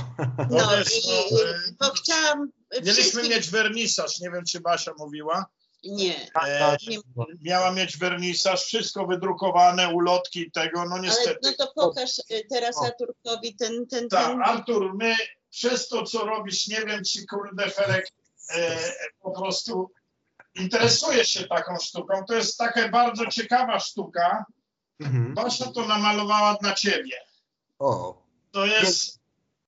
No 0.50 0.68
wiesz, 0.70 1.04
i, 1.04 1.08
no, 1.34 1.40
y, 1.40 1.74
bo 1.80 1.86
chciałam 1.90 2.50
Mieliśmy 2.72 2.94
wszystkim... 2.94 3.30
mieć 3.30 3.50
wernisaż, 3.50 4.20
nie 4.20 4.30
wiem 4.30 4.44
czy 4.44 4.60
Basia 4.60 4.92
mówiła. 4.98 5.46
Nie, 5.84 6.30
E, 6.42 6.76
nie 6.88 6.98
miała 7.42 7.72
mieć 7.72 7.98
wernisaż, 7.98 8.64
wszystko 8.64 9.06
wydrukowane, 9.06 9.94
ulotki 9.94 10.40
i 10.40 10.50
tego, 10.50 10.84
no 10.84 10.94
ale 10.94 11.02
niestety. 11.02 11.38
no 11.42 11.52
to 11.58 11.72
pokaż 11.74 12.18
y, 12.18 12.46
teraz 12.50 12.76
O. 12.78 12.84
Arturkowi 12.86 13.56
ten, 13.56 13.86
ten, 13.86 14.08
Tak, 14.08 14.26
ten... 14.26 14.42
Artur, 14.42 14.94
my 14.94 15.14
przez 15.50 15.88
to, 15.88 16.02
co 16.02 16.24
robisz, 16.24 16.66
nie 16.68 16.80
wiem, 16.86 17.04
czy 17.04 17.26
kurde 17.26 17.70
Felek 17.70 18.08
e, 18.50 18.78
po 19.20 19.30
prostu 19.30 19.90
interesujesz 20.58 21.28
się 21.28 21.46
taką 21.46 21.78
sztuką. 21.78 22.24
To 22.28 22.34
jest 22.34 22.58
taka 22.58 22.88
bardzo 22.88 23.26
ciekawa 23.26 23.80
sztuka. 23.80 24.44
Mhm. 25.00 25.34
Basia 25.34 25.66
to 25.66 25.86
namalowała 25.86 26.56
dla 26.62 26.74
ciebie. 26.74 27.16
O, 27.78 28.22
To 28.52 28.66
jest, 28.66 29.18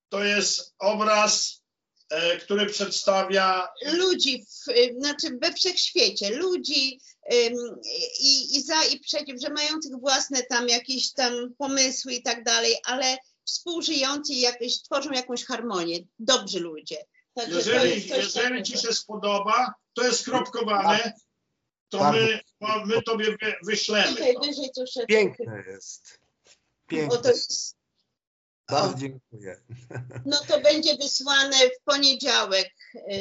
to 0.09 0.25
jest 0.25 0.75
obraz, 0.79 1.63
e, 2.11 2.37
który 2.37 2.67
przedstawia 2.67 3.69
ludzi, 3.93 4.45
w, 4.45 4.99
znaczy 5.01 5.39
we 5.43 5.53
wszechświecie, 5.53 6.31
ludzi 6.31 7.01
ym, 7.33 7.81
i, 8.21 8.57
i 8.57 8.63
za 8.63 8.85
i 8.85 9.01
przeciw, 9.01 9.41
że 9.41 9.53
mających 9.53 10.01
własne 10.01 10.43
tam 10.43 10.69
jakieś 10.69 11.13
tam 11.13 11.33
pomysły 11.59 12.13
i 12.13 12.23
tak 12.23 12.45
dalej, 12.45 12.77
ale 12.85 13.17
współżyjący 13.45 14.33
i 14.33 14.41
jakieś, 14.41 14.83
tworzą 14.83 15.11
jakąś 15.11 15.45
harmonię, 15.45 15.99
dobrzy 16.19 16.61
ludzie. 16.61 16.97
Także 17.35 17.59
Jeżeli, 17.59 18.09
jeżeli 18.09 18.63
ci 18.63 18.79
się 18.79 18.93
spodoba, 18.93 19.75
to 19.99 20.05
jest 20.07 20.25
kropkowane, 20.25 21.13
to 21.89 21.99
Bardzo. 21.99 22.21
my, 22.21 22.41
no, 22.61 22.69
my 22.87 23.03
tobie 23.03 23.25
wy, 23.25 23.55
wyślemy. 23.65 24.09
Tutaj 24.09 24.35
To. 24.35 24.41
wyżej 24.41 24.71
troszeczkę. 24.75 25.07
piękne 25.07 25.63
jest. 25.67 26.21
Piękne. 26.87 27.19
to 27.19 27.29
jest, 27.29 27.77
Bardzo 28.69 28.95
o, 28.97 28.99
dziękuję. 28.99 29.61
no 30.27 30.37
to 30.49 30.61
będzie 30.61 30.97
wysłane 30.97 31.57
w 31.57 31.85
poniedziałek. 31.85 32.71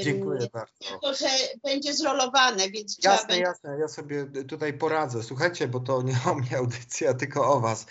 Dziękuję 0.03 0.47
bardzo. 0.53 0.73
Tylko, 0.89 1.13
że 1.13 1.27
będzie 1.63 1.93
zrolowane, 1.93 2.69
więc 2.69 2.97
trzeba 2.97 3.13
Jasne, 3.13 3.27
będzie 3.27 3.43
jasne, 3.43 3.77
ja 3.79 3.87
sobie 3.87 4.25
tutaj 4.47 4.73
poradzę. 4.73 5.23
Słuchajcie, 5.23 5.67
bo 5.67 5.79
to 5.79 6.01
nie 6.01 6.17
o 6.25 6.35
mnie 6.35 6.57
audycja, 6.57 7.13
tylko 7.13 7.53
o 7.53 7.59
was. 7.59 7.85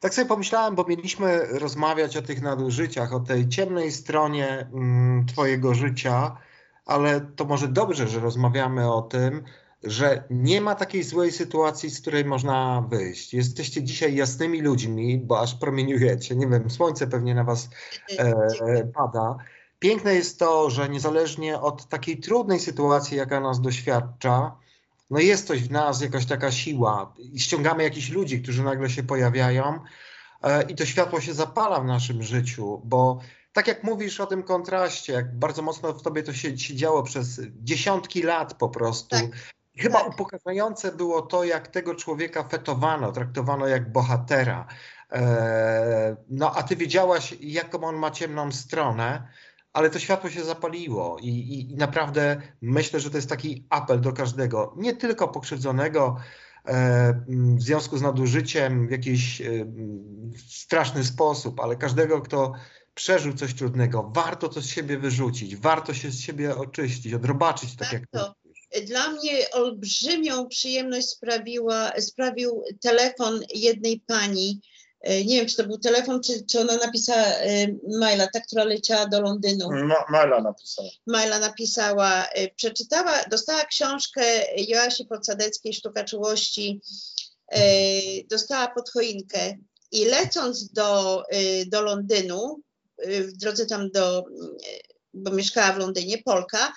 Tak 0.00 0.14
sobie 0.14 0.28
pomyślałem, 0.28 0.74
bo 0.74 0.84
mieliśmy 0.84 1.46
rozmawiać 1.46 2.16
o 2.16 2.22
tych 2.22 2.42
nadużyciach, 2.42 3.12
o 3.12 3.20
tej 3.20 3.48
ciemnej 3.48 3.92
stronie 3.92 4.48
mm, 4.74 5.26
twojego 5.26 5.74
życia, 5.74 6.36
ale 6.88 7.20
to 7.20 7.44
może 7.44 7.68
dobrze, 7.68 8.08
że 8.08 8.20
rozmawiamy 8.20 8.92
o 8.92 9.02
tym, 9.02 9.44
że 9.82 10.24
nie 10.30 10.60
ma 10.60 10.74
takiej 10.74 11.02
złej 11.02 11.32
sytuacji, 11.32 11.90
z 11.90 12.00
której 12.00 12.24
można 12.24 12.84
wyjść. 12.88 13.34
Jesteście 13.34 13.82
dzisiaj 13.82 14.14
jasnymi 14.14 14.62
ludźmi, 14.62 15.18
bo 15.18 15.40
aż 15.40 15.54
promieniujecie. 15.54 16.36
Nie 16.36 16.46
wiem, 16.46 16.70
słońce 16.70 17.06
pewnie 17.06 17.34
na 17.34 17.44
was 17.44 17.68
e, 18.18 18.86
pada. 18.94 19.36
Piękne 19.78 20.14
jest 20.14 20.38
to, 20.38 20.70
że 20.70 20.88
niezależnie 20.88 21.60
od 21.60 21.88
takiej 21.88 22.20
trudnej 22.20 22.60
sytuacji, 22.60 23.16
jaka 23.16 23.40
nas 23.40 23.60
doświadcza, 23.60 24.56
no 25.10 25.18
jest 25.18 25.46
coś 25.46 25.62
w 25.62 25.70
nas, 25.70 26.00
jakaś 26.00 26.26
taka 26.26 26.52
siła 26.52 27.14
i 27.18 27.40
ściągamy 27.40 27.82
jakichś 27.82 28.10
ludzi, 28.10 28.42
którzy 28.42 28.62
nagle 28.62 28.90
się 28.90 29.02
pojawiają 29.02 29.80
e, 30.42 30.62
i 30.62 30.74
to 30.74 30.86
światło 30.86 31.20
się 31.20 31.34
zapala 31.34 31.80
w 31.80 31.86
naszym 31.86 32.22
życiu, 32.22 32.80
bo 32.84 33.20
tak 33.58 33.68
jak 33.68 33.84
mówisz 33.84 34.20
o 34.20 34.26
tym 34.26 34.42
kontraście, 34.42 35.12
jak 35.12 35.38
bardzo 35.38 35.62
mocno 35.62 35.92
w 35.92 36.02
tobie 36.02 36.22
to 36.22 36.32
się, 36.32 36.58
się 36.58 36.74
działo 36.74 37.02
przez 37.02 37.40
dziesiątki 37.62 38.22
lat 38.22 38.54
po 38.54 38.68
prostu. 38.68 39.16
Tak, 39.16 39.24
Chyba 39.78 39.98
tak. 39.98 40.08
upokarzające 40.08 40.92
było 40.92 41.22
to, 41.22 41.44
jak 41.44 41.68
tego 41.68 41.94
człowieka 41.94 42.42
fetowano, 42.48 43.12
traktowano 43.12 43.66
jak 43.66 43.92
bohatera. 43.92 44.66
E, 45.12 46.16
No, 46.28 46.56
a 46.56 46.62
ty 46.62 46.76
wiedziałaś, 46.76 47.34
jaką 47.40 47.84
on 47.84 47.96
ma 47.96 48.10
ciemną 48.10 48.52
stronę, 48.52 49.28
ale 49.72 49.90
to 49.90 49.98
światło 49.98 50.30
się 50.30 50.44
zapaliło 50.44 51.16
i, 51.20 51.28
i, 51.28 51.72
i 51.72 51.76
naprawdę 51.76 52.42
myślę, 52.60 53.00
że 53.00 53.10
to 53.10 53.16
jest 53.16 53.28
taki 53.28 53.66
apel 53.70 54.00
do 54.00 54.12
każdego, 54.12 54.74
nie 54.76 54.96
tylko 54.96 55.28
pokrzywdzonego 55.28 56.16
e, 56.64 57.22
w 57.28 57.62
związku 57.62 57.98
z 57.98 58.02
nadużyciem 58.02 58.88
w 58.88 58.90
jakiś 58.90 59.40
e, 59.40 59.44
straszny 60.46 61.04
sposób, 61.04 61.60
ale 61.60 61.76
każdego, 61.76 62.20
kto 62.20 62.52
przeżył 62.98 63.34
coś 63.34 63.54
trudnego, 63.54 64.10
warto 64.14 64.48
to 64.48 64.60
z 64.62 64.66
siebie 64.66 64.98
wyrzucić, 64.98 65.56
warto 65.56 65.94
się 65.94 66.10
z 66.10 66.20
siebie 66.20 66.56
oczyścić, 66.56 67.14
odrobaczyć, 67.14 67.76
tak 67.76 67.92
jak 67.92 68.02
Warto. 68.12 68.34
mówisz. 68.44 68.86
Dla 68.86 69.10
mnie 69.10 69.50
olbrzymią 69.50 70.48
przyjemność 70.48 71.08
sprawiła, 71.08 71.92
sprawił 72.00 72.64
telefon 72.80 73.40
jednej 73.54 74.00
pani. 74.06 74.60
E, 75.00 75.24
Nie 75.24 75.36
wiem, 75.36 75.46
czy 75.46 75.56
to 75.56 75.64
był 75.64 75.78
telefon, 75.78 76.20
czy, 76.22 76.46
czy 76.46 76.60
ona 76.60 76.76
napisała 76.76 77.22
e, 77.26 77.66
maila, 78.00 78.26
ta, 78.32 78.40
która 78.40 78.64
leciała 78.64 79.06
do 79.06 79.20
Londynu. 79.20 79.68
Ma, 79.70 80.04
Mela 80.10 80.42
napisała. 80.42 80.88
Maila 81.06 81.38
napisała, 81.38 82.26
e, 82.26 82.48
przeczytała, 82.48 83.12
dostała 83.30 83.64
książkę 83.64 84.22
Joasi 84.68 85.04
Podsadeckiej 85.04 85.74
Sztuka 85.74 86.04
Czułości, 86.04 86.80
e, 87.52 87.60
dostała 88.30 88.68
pod 88.68 88.90
choinkę 88.90 89.54
i 89.92 90.04
lecąc 90.04 90.72
do, 90.72 91.22
e, 91.30 91.66
do 91.66 91.82
Londynu, 91.82 92.60
w 93.06 93.32
drodze 93.32 93.66
tam 93.66 93.90
do, 93.90 94.24
bo 95.14 95.30
mieszkała 95.30 95.72
w 95.72 95.78
Londynie, 95.78 96.22
Polka, 96.22 96.72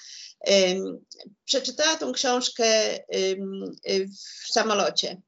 przeczytała 1.46 1.96
tą 1.96 2.12
książkę 2.12 3.00
w 4.48 4.52
samolocie 4.52 5.22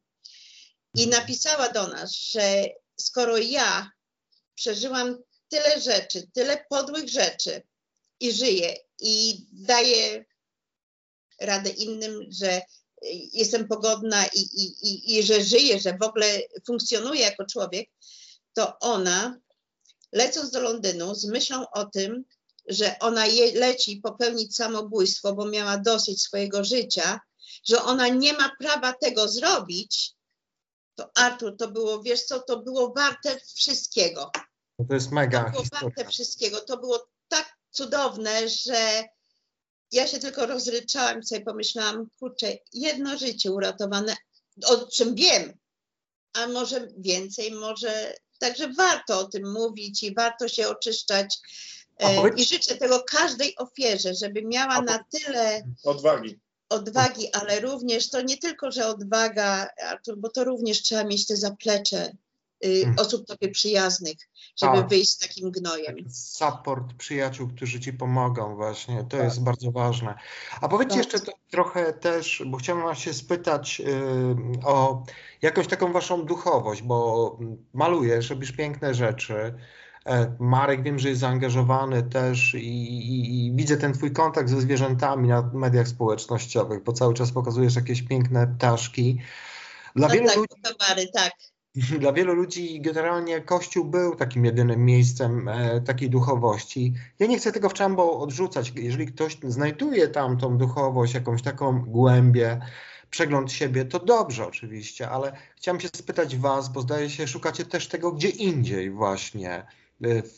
i 0.95 1.07
napisała 1.07 1.69
do 1.69 1.87
nas, 1.87 2.11
że 2.11 2.65
skoro 2.99 3.37
ja 3.37 3.91
przeżyłam 4.55 5.17
tyle 5.49 5.81
rzeczy, 5.81 6.27
tyle 6.33 6.65
podłych 6.69 7.09
rzeczy 7.09 7.61
i 8.19 8.31
żyję 8.31 8.75
i 8.99 9.45
daję 9.51 10.25
radę 11.41 11.69
innym, 11.69 12.25
że 12.31 12.61
jestem 13.33 13.67
pogodna 13.67 14.25
i, 14.25 14.39
i, 14.39 14.87
i, 14.87 15.17
i 15.17 15.23
że 15.23 15.43
żyję, 15.43 15.79
że 15.79 15.97
w 15.97 16.03
ogóle 16.03 16.41
funkcjonuję 16.67 17.21
jako 17.21 17.45
człowiek, 17.45 17.89
to 18.53 18.79
ona, 18.79 19.37
lecąc 20.13 20.51
do 20.51 20.59
Londynu 20.61 21.15
z 21.15 21.25
myślą 21.25 21.65
o 21.71 21.85
tym, 21.85 22.23
że 22.67 22.99
ona 22.99 23.25
je, 23.25 23.59
leci 23.59 23.97
popełnić 24.03 24.55
samobójstwo, 24.55 25.33
bo 25.33 25.45
miała 25.45 25.77
dosyć 25.77 26.21
swojego 26.21 26.63
życia, 26.63 27.19
że 27.65 27.83
ona 27.83 28.07
nie 28.07 28.33
ma 28.33 28.51
prawa 28.59 28.93
tego 28.93 29.27
zrobić, 29.27 30.11
to 30.95 31.09
Artur, 31.15 31.57
to 31.57 31.71
było, 31.71 32.03
wiesz 32.03 32.23
co, 32.23 32.39
to 32.39 32.59
było 32.59 32.93
warte 32.93 33.39
wszystkiego. 33.55 34.31
No 34.79 34.85
to 34.85 34.93
jest 34.93 35.09
To 35.09 35.15
mega 35.15 35.49
było 35.49 35.61
historia. 35.63 35.91
warte 35.95 36.11
wszystkiego. 36.11 36.61
To 36.61 36.77
było 36.77 37.07
tak 37.27 37.53
cudowne, 37.71 38.49
że 38.49 39.03
ja 39.91 40.07
się 40.07 40.19
tylko 40.19 40.45
rozryczałam 40.45 41.19
i 41.19 41.25
sobie 41.25 41.41
pomyślałam, 41.41 42.07
kurczę, 42.19 42.57
jedno 42.73 43.17
życie 43.17 43.51
uratowane, 43.51 44.15
o 44.65 44.87
czym 44.87 45.15
wiem, 45.15 45.57
a 46.33 46.47
może 46.47 46.87
więcej, 46.97 47.51
może. 47.51 48.15
Także 48.43 48.67
warto 48.77 49.19
o 49.19 49.23
tym 49.23 49.51
mówić 49.51 50.03
i 50.03 50.13
warto 50.15 50.47
się 50.47 50.67
oczyszczać. 50.67 51.39
E, 51.97 52.15
powiedz- 52.15 52.37
I 52.39 52.45
życzę 52.45 52.75
tego 52.75 53.03
każdej 53.03 53.55
ofierze, 53.57 54.15
żeby 54.15 54.41
miała 54.41 54.75
po- 54.75 54.81
na 54.81 55.03
tyle 55.11 55.63
Odwagi. 55.83 56.39
odwagi, 56.69 57.33
ale 57.33 57.59
również 57.59 58.09
to 58.09 58.21
nie 58.21 58.37
tylko, 58.37 58.71
że 58.71 58.87
odwaga, 58.87 59.69
Artur, 59.83 60.17
bo 60.17 60.29
to 60.29 60.43
również 60.43 60.81
trzeba 60.81 61.03
mieć 61.03 61.27
te 61.27 61.37
zaplecze 61.37 62.11
y, 62.65 62.85
Mhm. 62.85 62.95
osób 62.99 63.27
tobie 63.27 63.49
przyjaznych, 63.49 64.17
żeby 64.61 64.77
Tak. 64.77 64.89
wyjść 64.89 65.11
z 65.11 65.17
takim 65.17 65.51
gnojem. 65.51 65.95
Support 66.11 66.93
przyjaciół, 66.97 67.47
którzy 67.47 67.79
ci 67.79 67.93
pomogą 67.93 68.55
właśnie, 68.55 69.05
to 69.09 69.17
jest 69.17 69.43
bardzo 69.43 69.71
ważne. 69.71 70.15
A 70.61 70.67
powiedzcie 70.69 71.03
Tak. 71.03 71.13
jeszcze 71.13 71.31
trochę 71.51 71.93
też, 71.93 72.43
bo 72.45 72.57
chciałem 72.57 72.83
was 72.83 72.97
się 72.97 73.13
spytać 73.13 73.81
y, 73.81 74.65
o 74.65 75.03
jakąś 75.41 75.67
taką 75.67 75.93
waszą 75.93 76.25
duchowość, 76.25 76.81
bo 76.81 77.37
malujesz, 77.73 78.29
robisz 78.29 78.51
piękne 78.51 78.93
rzeczy. 78.93 79.53
E, 80.05 80.35
Marek 80.39 80.83
wiem, 80.83 80.99
że 80.99 81.09
jest 81.09 81.21
zaangażowany 81.21 82.03
też 82.03 82.53
i, 82.53 82.57
i, 82.57 83.45
i 83.47 83.55
widzę 83.55 83.77
ten 83.77 83.93
twój 83.93 84.11
kontakt 84.13 84.49
ze 84.49 84.61
zwierzętami 84.61 85.27
na 85.27 85.49
mediach 85.53 85.87
społecznościowych, 85.87 86.83
bo 86.83 86.93
cały 86.93 87.13
czas 87.13 87.31
pokazujesz 87.31 87.75
jakieś 87.75 88.01
piękne 88.01 88.47
ptaszki. 88.47 89.21
Dla 89.95 90.07
No 90.07 90.13
wielu 90.13 90.27
tak, 90.27 90.35
ludzi 90.37 90.55
towary, 90.63 91.07
tak. 91.13 91.33
Dla 91.75 92.13
wielu 92.13 92.33
ludzi 92.33 92.81
generalnie 92.81 93.41
Kościół 93.41 93.85
był 93.85 94.15
takim 94.15 94.45
jedynym 94.45 94.85
miejscem 94.85 95.47
e, 95.47 95.81
takiej 95.81 96.09
duchowości. 96.09 96.93
Ja 97.19 97.27
nie 97.27 97.37
chcę 97.37 97.51
tego 97.51 97.69
w 97.69 97.73
czambo 97.73 98.19
odrzucać. 98.19 98.73
Jeżeli 98.75 99.05
ktoś 99.07 99.37
znajduje 99.43 100.07
tam 100.07 100.37
tą 100.37 100.57
duchowość, 100.57 101.13
jakąś 101.13 101.41
taką 101.41 101.81
głębię, 101.81 102.61
przegląd 103.09 103.51
siebie, 103.51 103.85
to 103.85 103.99
dobrze 103.99 104.47
oczywiście, 104.47 105.09
ale 105.09 105.33
chciałem 105.55 105.81
się 105.81 105.87
spytać 105.95 106.37
Was, 106.37 106.69
bo 106.69 106.81
zdaje 106.81 107.09
się, 107.09 107.27
szukacie 107.27 107.65
też 107.65 107.87
tego 107.87 108.11
gdzie 108.11 108.29
indziej 108.29 108.91
właśnie. 108.91 109.53
e, 109.55 109.65
W 110.21 110.37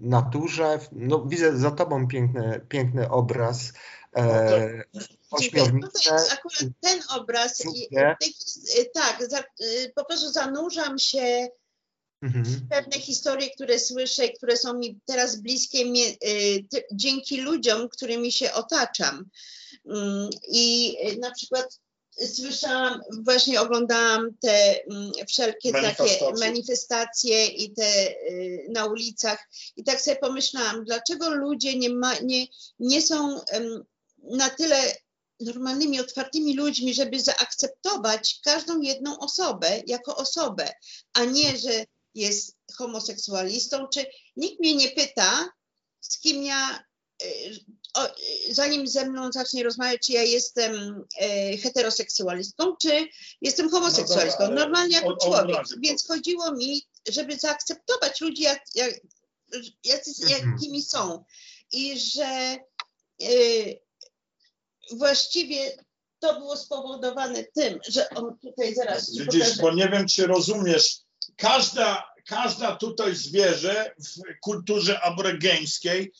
naturze, 0.00 0.78
no 0.92 1.24
widzę 1.26 1.56
za 1.56 1.70
tobą 1.70 2.08
piękny, 2.08 2.60
piękny 2.68 3.10
obraz, 3.10 3.72
e, 4.16 4.48
Dziękuję. 4.48 4.84
ośmiornice, 5.30 5.88
Tutaj 5.88 6.28
akurat 6.32 6.64
ten 6.80 7.00
obraz, 7.08 7.64
i, 7.74 7.88
y, 8.78 8.90
tak, 8.94 9.30
za, 9.30 9.40
y, 9.40 9.92
po 9.94 10.04
prostu 10.04 10.28
zanurzam 10.28 10.98
się 10.98 11.48
mhm. 12.22 12.44
w 12.44 12.68
pewne 12.68 13.00
historie, 13.00 13.50
które 13.50 13.78
słyszę, 13.78 14.28
które 14.28 14.56
są 14.56 14.74
mi 14.74 15.00
teraz 15.04 15.36
bliskie 15.36 15.78
y, 15.78 16.64
dzięki 16.92 17.40
ludziom, 17.40 17.88
którymi 17.88 18.32
się 18.32 18.52
otaczam. 18.52 19.24
Mm, 19.86 20.30
I 20.48 20.96
y, 21.08 21.18
na 21.18 21.30
przykład 21.30 21.80
słyszałam, 22.34 23.00
właśnie 23.22 23.60
oglądałam 23.60 24.30
te 24.40 24.84
mm, 24.84 25.12
wszelkie 25.28 25.72
takie 25.72 25.82
Manifestacje. 25.82 26.46
manifestacje 26.46 27.46
i 27.46 27.72
te 27.74 28.10
y, 28.10 28.66
na 28.70 28.86
ulicach 28.86 29.48
i 29.76 29.84
tak 29.84 30.00
sobie 30.00 30.16
pomyślałam, 30.16 30.84
dlaczego 30.84 31.30
ludzie 31.30 31.78
nie, 31.78 31.90
ma, 31.90 32.18
nie, 32.18 32.46
nie 32.78 33.02
są 33.02 33.40
na 34.30 34.50
tyle 34.50 34.96
normalnymi, 35.40 36.00
otwartymi 36.00 36.56
ludźmi, 36.56 36.94
żeby 36.94 37.20
zaakceptować 37.20 38.40
każdą 38.44 38.80
jedną 38.80 39.18
osobę 39.18 39.82
jako 39.86 40.16
osobę, 40.16 40.72
a 41.12 41.24
nie, 41.24 41.58
że 41.58 41.84
jest 42.14 42.56
homoseksualistą, 42.74 43.88
czy 43.88 44.06
nikt 44.36 44.60
mnie 44.60 44.74
nie 44.74 44.88
pyta, 44.88 45.48
z 46.00 46.18
kim 46.18 46.42
ja, 46.42 46.84
y, 47.22 47.26
o, 47.94 48.06
y, 48.06 48.54
zanim 48.54 48.86
ze 48.86 49.10
mną 49.10 49.32
zacznie 49.32 49.64
rozmawiać, 49.64 50.06
czy 50.06 50.12
ja 50.12 50.22
jestem 50.22 51.04
y, 51.52 51.58
heteroseksualistką, 51.58 52.76
czy 52.82 53.06
jestem 53.40 53.70
homoseksualistą. 53.70 54.38
No 54.40 54.48
dobra, 54.48 54.64
Normalnie 54.64 54.96
jako 54.96 55.16
człowiek. 55.16 55.58
Więc 55.78 56.06
chodziło 56.06 56.52
mi, 56.52 56.86
żeby 57.08 57.38
zaakceptować 57.38 58.20
ludzi, 58.20 58.42
jak, 58.42 58.62
jak, 58.74 59.00
jacy, 59.84 60.10
Mhm. 60.22 60.52
jakimi 60.52 60.82
są. 60.82 61.24
I 61.72 62.00
że 62.00 62.58
y, 63.22 63.85
właściwie 64.92 65.76
to 66.18 66.38
było 66.38 66.56
spowodowane 66.56 67.44
tym, 67.44 67.78
że 67.88 68.08
on 68.10 68.38
tutaj 68.38 68.74
zaraz 68.74 69.16
Widzisz, 69.18 69.58
bo 69.58 69.74
nie 69.74 69.88
wiem, 69.88 70.08
czy 70.08 70.26
rozumiesz. 70.26 70.96
Każda, 71.36 72.12
każda 72.26 72.76
tutaj 72.76 73.14
zwierzę 73.14 73.94
w 73.98 74.40
kulturze 74.42 75.00
aborygeńskiej 75.00 76.12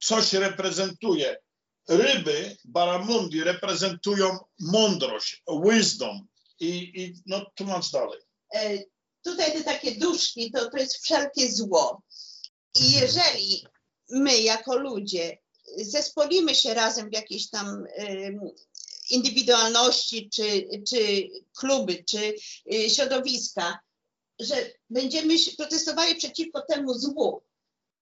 coś 0.00 0.32
reprezentuje. 0.32 1.36
Ryby, 1.88 2.56
baramundi 2.64 3.44
reprezentują 3.44 4.38
mądrość, 4.60 5.42
wisdom. 5.64 6.26
I, 6.60 7.02
i 7.02 7.14
no, 7.26 7.46
tłumacz 7.54 7.90
dalej. 7.90 8.18
E, 8.54 8.78
tutaj 9.24 9.52
te 9.52 9.64
takie 9.64 9.94
duszki, 9.94 10.50
to, 10.50 10.70
to 10.70 10.76
jest 10.76 11.04
wszelkie 11.04 11.52
zło. 11.52 12.02
I 12.80 12.92
jeżeli 12.92 13.66
my 14.08 14.38
jako 14.38 14.76
ludzie 14.76 15.38
zespolimy 15.76 16.54
się 16.54 16.74
razem 16.74 17.10
w 17.10 17.12
jakiejś 17.12 17.50
tam 17.50 17.84
indywidualności, 19.10 20.30
czy, 20.30 20.68
czy 20.88 21.28
kluby, 21.58 22.04
czy 22.04 22.34
y, 22.74 22.90
środowiska, 22.90 23.78
że 24.40 24.70
będziemy 24.90 25.34
protestowali 25.56 26.14
przeciwko 26.14 26.62
temu 26.68 26.94
złu, 26.94 27.42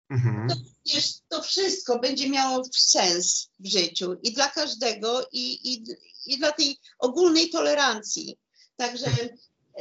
Mhm. 0.09 0.47
przecież 0.83 1.13
to 1.29 1.41
wszystko 1.41 1.99
będzie 1.99 2.29
miało 2.29 2.63
sens 2.73 3.49
w 3.59 3.67
życiu 3.67 4.15
i 4.23 4.33
dla 4.33 4.47
każdego, 4.47 5.27
i, 5.31 5.73
i, 5.73 5.83
i 6.25 6.37
dla 6.37 6.51
tej 6.51 6.77
ogólnej 6.99 7.49
tolerancji. 7.49 8.37
Także 8.77 9.07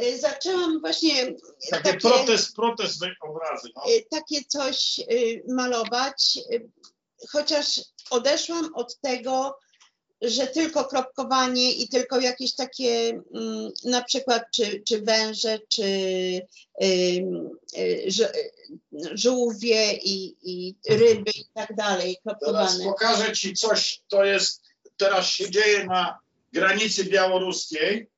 y, 0.03 0.19
zaczęłam 0.21 0.81
właśnie 0.81 1.27
Taki 1.71 1.83
takie, 1.85 2.01
protest, 2.01 2.55
protest 2.57 3.01
obrazy. 3.21 3.69
No. 3.77 3.83
y, 3.93 4.07
takie 4.11 4.45
coś 4.45 5.01
malować, 5.49 6.39
chociaż 7.31 7.81
odeszłam 8.11 8.75
od 8.75 9.01
tego, 9.01 9.59
że 10.23 10.47
tylko 10.47 10.85
kropkowanie 10.85 11.73
i 11.73 11.89
tylko 11.89 12.21
jakieś 12.21 12.55
takie 12.55 13.09
mm, 13.35 13.73
na 13.85 14.05
przykład 14.05 14.43
czy, 14.55 14.83
czy 14.89 15.03
węże, 15.03 15.59
czy 15.69 15.83
y, 16.83 17.25
żółwie 19.15 19.93
i, 19.93 20.37
i 20.43 20.75
ryby 20.89 21.31
i 21.31 21.45
tak 21.55 21.75
dalej 21.75 22.17
Teraz 22.25 22.39
kropkowane. 22.41 22.85
pokażę 22.85 23.33
Ci 23.33 23.55
coś, 23.55 24.01
to 24.09 24.25
jest, 24.25 24.63
teraz 24.97 25.27
się 25.27 25.51
dzieje 25.51 25.85
na 25.85 26.19
granicy 26.53 27.05
białoruskiej. 27.05 28.11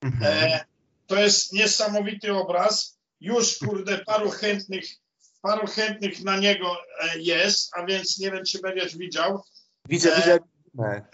Mhm. 0.00 0.52
E, 0.52 0.64
to 1.06 1.16
jest 1.16 1.52
niesamowity 1.52 2.32
obraz. 2.32 2.98
Już, 3.20 3.58
kurde, 3.58 3.98
paru 3.98 4.30
chętnych, 4.30 4.84
paru 5.44 5.66
chętnych 5.66 6.20
na 6.22 6.36
niego 6.36 6.76
e, 7.00 7.18
jest, 7.18 7.70
a 7.76 7.86
więc 7.86 8.18
nie 8.18 8.30
wiem, 8.30 8.44
czy 8.44 8.58
będziesz 8.58 8.96
widział. 8.96 9.42
Widzę, 9.88 10.16
E, 10.16 10.20
widzę. 10.20 10.38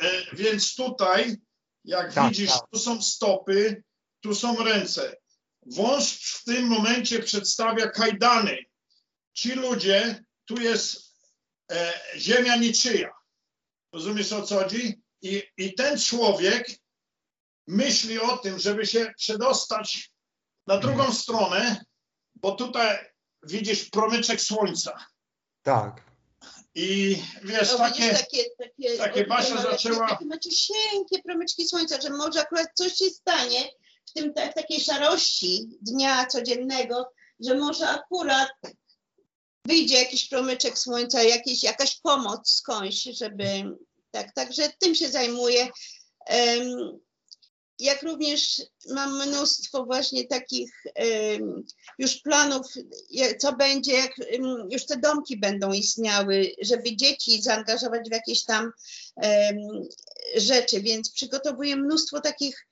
E, 0.01 0.37
Więc 0.37 0.74
tutaj, 0.74 1.37
jak 1.85 2.14
Tak, 2.14 2.28
widzisz, 2.31 2.51
tak. 2.51 2.61
tu 2.72 2.78
są 2.78 3.03
stopy, 3.03 3.83
tu 4.20 4.35
są 4.35 4.64
ręce. 4.64 5.16
Wąż 5.66 6.12
w 6.12 6.45
tym 6.45 6.66
momencie 6.66 7.22
przedstawia 7.22 7.91
kajdany. 7.91 8.59
Ci 9.35 9.53
ludzie, 9.53 10.24
tu 10.45 10.61
jest 10.61 11.14
e, 11.72 11.93
ziemia 12.16 12.57
niczyja. 12.57 13.11
Rozumiesz 13.95 14.33
o 14.33 14.43
co 14.43 14.59
chodzi? 14.59 15.03
I, 15.22 15.43
I 15.57 15.74
ten 15.74 15.99
człowiek 15.99 16.70
myśli 17.66 18.20
o 18.20 18.39
tym, 18.39 18.59
żeby 18.59 18.87
się 18.87 19.12
przedostać 19.16 20.11
na 20.66 20.78
drugą 20.78 21.12
stronę, 21.12 21.85
bo 22.35 22.53
tutaj 22.53 23.09
widzisz 23.43 23.84
promyczek 23.91 24.41
słońca. 24.41 25.07
Tak. 25.62 26.11
I 26.74 27.22
wiesz, 27.43 27.70
O, 27.72 27.78
takie. 27.78 28.03
widzisz, 28.03 28.18
takie, 28.20 28.45
takie, 28.59 28.97
takie 28.99 29.24
Basia 29.26 29.62
zaczęła- 29.62 30.09
Takie 30.09 30.24
maciusieńkie 30.26 31.22
promyczki 31.24 31.68
słońca, 31.68 32.01
że 32.01 32.11
może 32.11 32.41
akurat 32.41 32.68
coś 32.74 32.93
się 32.95 33.11
stanie 33.11 33.68
w 34.09 34.12
tym 34.12 34.32
w 34.32 34.55
takiej 34.55 34.80
szarości 34.80 35.68
dnia 35.82 36.26
codziennego, 36.26 37.12
że 37.41 37.55
może 37.55 37.88
akurat 37.88 38.51
wyjdzie 39.64 39.99
jakiś 39.99 40.28
promyczek 40.28 40.78
słońca, 40.78 41.22
jakiś, 41.22 41.62
jakaś 41.62 42.01
pomoc 42.01 42.51
skądś, 42.51 43.03
żeby 43.03 43.45
tak, 44.11 44.32
także 44.34 44.70
tym 44.78 44.95
się 44.95 45.09
zajmuję. 45.09 45.68
Jak 47.81 48.03
również 48.03 48.62
mam 48.95 49.28
mnóstwo 49.28 49.85
właśnie 49.85 50.26
takich 50.26 50.83
już 51.99 52.16
planów, 52.16 52.66
co 53.39 53.53
będzie, 53.53 53.93
jak 53.93 54.12
już 54.70 54.87
te 54.87 54.97
domki 54.97 55.37
będą 55.37 55.72
istniały, 55.72 56.55
żeby 56.62 56.97
dzieci 56.97 57.43
zaangażować 57.43 58.09
w 58.09 58.12
jakieś 58.12 58.45
tam 58.45 58.72
rzeczy, 60.37 60.81
więc 60.81 61.12
przygotowuję 61.12 61.76
mnóstwo 61.76 62.20
takich 62.20 62.66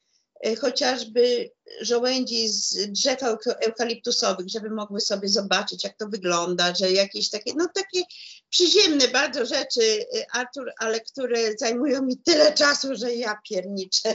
chociażby 0.61 1.51
żołędzi 1.80 2.49
z 2.49 2.93
drzew 2.93 3.20
euka- 3.20 3.55
eukaliptusowych, 3.66 4.49
żeby 4.49 4.70
mogły 4.70 5.01
sobie 5.01 5.28
zobaczyć, 5.28 5.84
jak 5.84 5.97
to 5.97 6.09
wygląda, 6.09 6.74
że 6.74 6.93
jakieś 6.93 7.30
takie, 7.30 7.53
no 7.57 7.68
takie 7.74 8.03
przyziemne 8.51 9.09
bardzo 9.09 9.47
rzeczy, 9.47 9.80
e, 10.16 10.36
Artur, 10.36 10.72
ale 10.78 11.01
które 11.01 11.57
zajmują 11.59 12.03
mi 12.03 12.18
tyle 12.18 12.53
czasu, 12.53 12.97
że 12.97 13.14
ja 13.14 13.41
pierniczę. 13.49 14.14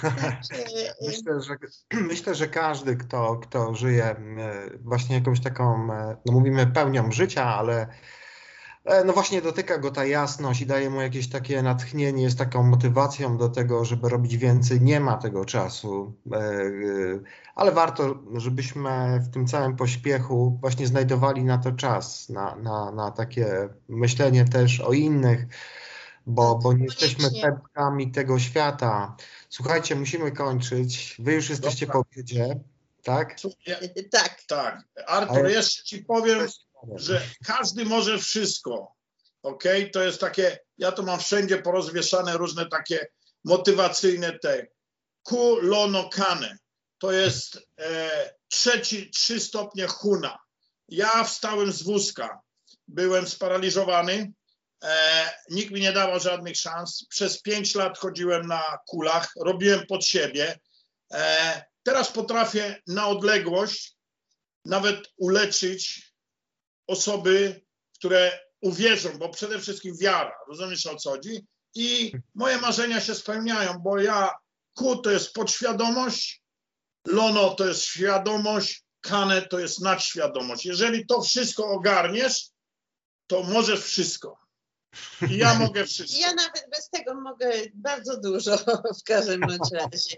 Także, 0.00 0.54
e, 0.88 0.94
Myślę, 1.06 1.40
że, 1.40 1.56
myślę, 2.10 2.34
że 2.34 2.48
każdy, 2.48 2.96
kto, 2.96 3.40
kto 3.42 3.74
żyje 3.74 4.04
e, 4.04 4.16
właśnie 4.80 5.14
jakąś 5.16 5.40
taką, 5.40 5.92
e, 5.92 6.16
no 6.26 6.32
mówimy 6.32 6.66
pełnią 6.66 7.12
życia, 7.12 7.44
ale 7.44 7.82
e, 7.82 7.88
no 9.04 9.12
właśnie 9.12 9.42
dotyka 9.42 9.78
go 9.78 9.90
ta 9.90 10.04
jasność 10.04 10.60
i 10.60 10.66
daje 10.66 10.90
mu 10.90 11.00
jakieś 11.00 11.28
takie 11.28 11.62
natchnienie, 11.62 12.22
jest 12.22 12.38
taką 12.38 12.62
motywacją 12.62 13.36
do 13.36 13.48
tego, 13.48 13.84
żeby 13.84 14.08
robić 14.08 14.36
więcej. 14.36 14.80
Nie 14.80 15.00
ma 15.00 15.16
tego 15.16 15.44
czasu, 15.44 16.14
e, 16.32 16.36
e, 16.36 16.70
ale 17.54 17.72
warto, 17.72 18.22
żebyśmy 18.36 19.20
w 19.20 19.32
tym 19.32 19.46
całym 19.46 19.76
pośpiechu 19.76 20.58
właśnie 20.60 20.86
znajdowali 20.86 21.44
na 21.44 21.58
to 21.58 21.72
czas, 21.72 22.28
na, 22.28 22.56
na, 22.56 22.90
na 22.90 23.10
takie 23.10 23.68
myślenie 23.88 24.44
też 24.44 24.80
o 24.80 24.92
innych, 24.92 25.46
bo, 26.26 26.58
bo 26.58 26.72
nie 26.72 26.84
jesteśmy 26.84 27.28
pepkami 27.42 28.10
tego 28.10 28.38
świata. 28.38 29.16
Słuchajcie, 29.48 29.94
musimy 29.94 30.32
kończyć. 30.32 31.16
Wy 31.18 31.34
już 31.34 31.50
jesteście 31.50 31.86
Dobra. 31.86 32.02
po 32.02 32.08
obiedzie, 32.10 32.60
tak? 33.02 33.36
Ja, 33.66 33.76
tak. 34.10 34.42
tak. 34.48 34.84
Artur, 35.06 35.38
Ale- 35.38 35.52
jeszcze 35.52 35.84
ci 35.84 35.98
powiem, 35.98 36.48
że 36.94 37.22
każdy 37.46 37.84
może 37.84 38.18
wszystko. 38.18 38.94
Ok? 39.42 39.64
To 39.92 40.02
jest 40.02 40.20
takie, 40.20 40.58
ja 40.78 40.92
to 40.92 41.02
mam 41.02 41.20
wszędzie 41.20 41.62
porozwieszane 41.62 42.36
różne 42.36 42.66
takie 42.66 43.06
motywacyjne 43.44 44.38
te. 44.38 44.66
Kulonokane. 45.22 46.58
To 46.98 47.12
jest 47.12 47.58
e, 47.78 48.10
trzeci, 48.48 49.10
trzy 49.10 49.40
stopnie 49.40 49.86
huna. 49.86 50.38
Ja 50.88 51.24
wstałem 51.24 51.72
z 51.72 51.82
wózka. 51.82 52.40
Byłem 52.88 53.28
sparaliżowany. 53.28 54.32
E, 54.84 55.30
nikt 55.50 55.72
mi 55.72 55.80
nie 55.80 55.92
dawał 55.92 56.20
żadnych 56.20 56.56
szans. 56.56 57.06
Przez 57.08 57.42
pięć 57.42 57.74
lat 57.74 57.98
chodziłem 57.98 58.46
na 58.46 58.78
kulach, 58.86 59.32
robiłem 59.40 59.86
pod 59.86 60.04
siebie. 60.04 60.58
E, 61.12 61.64
teraz 61.82 62.12
potrafię 62.12 62.82
na 62.86 63.08
odległość 63.08 63.96
nawet 64.64 65.08
uleczyć 65.16 66.11
osoby, 66.92 67.60
które 67.94 68.38
uwierzą, 68.60 69.18
bo 69.18 69.28
przede 69.28 69.58
wszystkim 69.58 69.96
wiara, 69.96 70.34
rozumiesz 70.48 70.86
o 70.86 70.96
co 70.96 71.10
chodzi? 71.10 71.46
I 71.74 72.12
moje 72.34 72.58
marzenia 72.58 73.00
się 73.00 73.14
spełniają, 73.14 73.78
bo 73.78 73.98
ja, 73.98 74.30
ku 74.74 74.96
to 74.96 75.10
jest 75.10 75.32
podświadomość, 75.32 76.42
lono 77.06 77.54
to 77.54 77.66
jest 77.66 77.82
świadomość, 77.82 78.84
kane 79.00 79.42
to 79.42 79.58
jest 79.58 79.80
nadświadomość. 79.80 80.66
Jeżeli 80.66 81.06
to 81.06 81.22
wszystko 81.22 81.66
ogarniesz, 81.66 82.48
to 83.26 83.42
możesz 83.42 83.80
wszystko. 83.80 84.38
I 85.30 85.36
ja 85.36 85.54
mogę 85.54 85.86
wszystko. 85.86 86.20
Ja 86.20 86.34
nawet 86.34 86.66
bez 86.70 86.90
tego 86.90 87.14
mogę 87.14 87.50
bardzo 87.74 88.20
dużo 88.20 88.56
w 89.00 89.02
każdym 89.04 89.42
razie. 89.42 90.16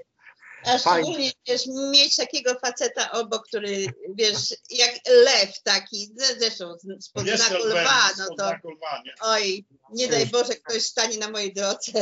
A 0.67 0.79
szczególnie 0.79 1.31
wiesz, 1.49 1.62
mieć 1.93 2.17
takiego 2.17 2.55
faceta 2.55 3.12
obok, 3.12 3.47
który 3.49 3.87
wiesz, 4.15 4.55
jak 4.71 4.95
lew 5.25 5.62
taki, 5.62 6.11
zresztą 6.39 6.75
z- 6.79 7.05
spod 7.05 7.27
Jest 7.27 7.47
znaku 7.49 7.65
lwa, 7.65 8.09
no 8.19 8.25
to 8.27 8.35
znaku 8.35 8.71
lwa, 8.71 9.03
nie? 9.05 9.12
oj, 9.21 9.65
nie 9.93 10.09
daj 10.09 10.27
Boże, 10.27 10.55
ktoś 10.55 10.83
stanie 10.83 11.19
na 11.19 11.31
mojej 11.31 11.53
drodze. 11.53 11.93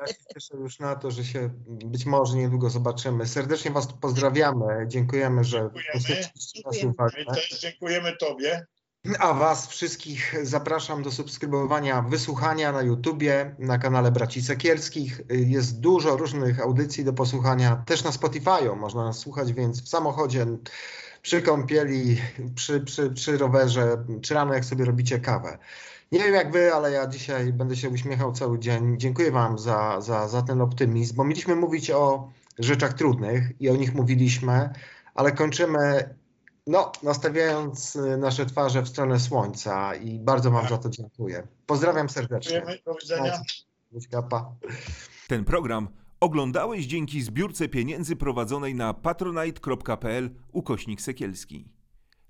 Ja 0.00 0.06
się 0.06 0.14
cieszę 0.34 0.56
już 0.56 0.78
na 0.78 0.96
to, 0.96 1.10
że 1.10 1.24
się 1.24 1.50
być 1.66 2.06
może 2.06 2.36
niedługo 2.36 2.70
zobaczymy. 2.70 3.26
Serdecznie 3.26 3.70
Was 3.70 3.86
pozdrawiamy. 4.00 4.64
Dziękujemy, 4.86 5.44
że 5.44 5.70
Dziękujemy. 5.94 6.30
Dziękujemy. 6.54 6.92
My 7.28 7.34
też 7.34 7.60
dziękujemy 7.60 8.16
Tobie. 8.16 8.66
A 9.18 9.34
Was 9.34 9.66
wszystkich 9.66 10.34
zapraszam 10.42 11.02
do 11.02 11.12
subskrybowania, 11.12 12.02
wysłuchania 12.02 12.72
na 12.72 12.82
YouTubie, 12.82 13.54
na 13.58 13.78
kanale 13.78 14.12
Braci 14.12 14.42
Sekielskich. 14.42 15.20
Jest 15.28 15.80
dużo 15.80 16.16
różnych 16.16 16.60
audycji 16.60 17.04
do 17.04 17.12
posłuchania, 17.12 17.82
też 17.86 18.04
na 18.04 18.10
Spotify'u 18.10 18.76
można 18.76 19.04
nas 19.04 19.18
słuchać, 19.18 19.52
więc 19.52 19.82
w 19.82 19.88
samochodzie, 19.88 20.46
przy 21.22 21.42
kąpieli, 21.42 22.16
przy, 22.54 22.80
przy, 22.80 23.10
przy 23.10 23.38
rowerze, 23.38 24.04
czy 24.22 24.34
rano 24.34 24.54
jak 24.54 24.64
sobie 24.64 24.84
robicie 24.84 25.20
kawę. 25.20 25.58
Nie 26.12 26.18
wiem 26.18 26.34
jak 26.34 26.52
Wy, 26.52 26.74
ale 26.74 26.92
ja 26.92 27.06
dzisiaj 27.06 27.52
będę 27.52 27.76
się 27.76 27.90
uśmiechał 27.90 28.32
cały 28.32 28.58
dzień. 28.58 28.94
Dziękuję 28.98 29.30
Wam 29.30 29.58
za, 29.58 30.00
za, 30.00 30.28
za 30.28 30.42
ten 30.42 30.60
optymizm, 30.60 31.16
bo 31.16 31.24
mieliśmy 31.24 31.56
mówić 31.56 31.90
o 31.90 32.32
rzeczach 32.58 32.92
trudnych 32.92 33.60
i 33.60 33.68
o 33.70 33.76
nich 33.76 33.94
mówiliśmy, 33.94 34.70
ale 35.14 35.32
kończymy 35.32 36.14
no, 36.66 36.92
nastawiając 37.02 37.96
y, 37.96 38.16
nasze 38.16 38.46
twarze 38.46 38.82
w 38.82 38.88
stronę 38.88 39.20
słońca 39.20 39.94
i 39.94 40.18
bardzo 40.18 40.50
Wam 40.50 40.68
za 40.68 40.78
to 40.78 40.90
dziękuję. 40.90 41.46
Pozdrawiam 41.66 42.08
serdecznie. 42.08 42.52
Dziękujemy. 42.52 42.82
Do 42.86 42.94
widzenia. 42.94 43.40
Ten 45.28 45.44
program 45.44 45.88
oglądałeś 46.20 46.86
dzięki 46.86 47.22
zbiórce 47.22 47.68
pieniędzy 47.68 48.16
prowadzonej 48.16 48.74
na 48.74 48.94
patronite.pl 48.94 50.30
ukośnik 50.52 51.00
sekielski. 51.00 51.68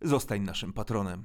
Zostań 0.02 0.42
naszym 0.42 0.72
patronem. 0.72 1.24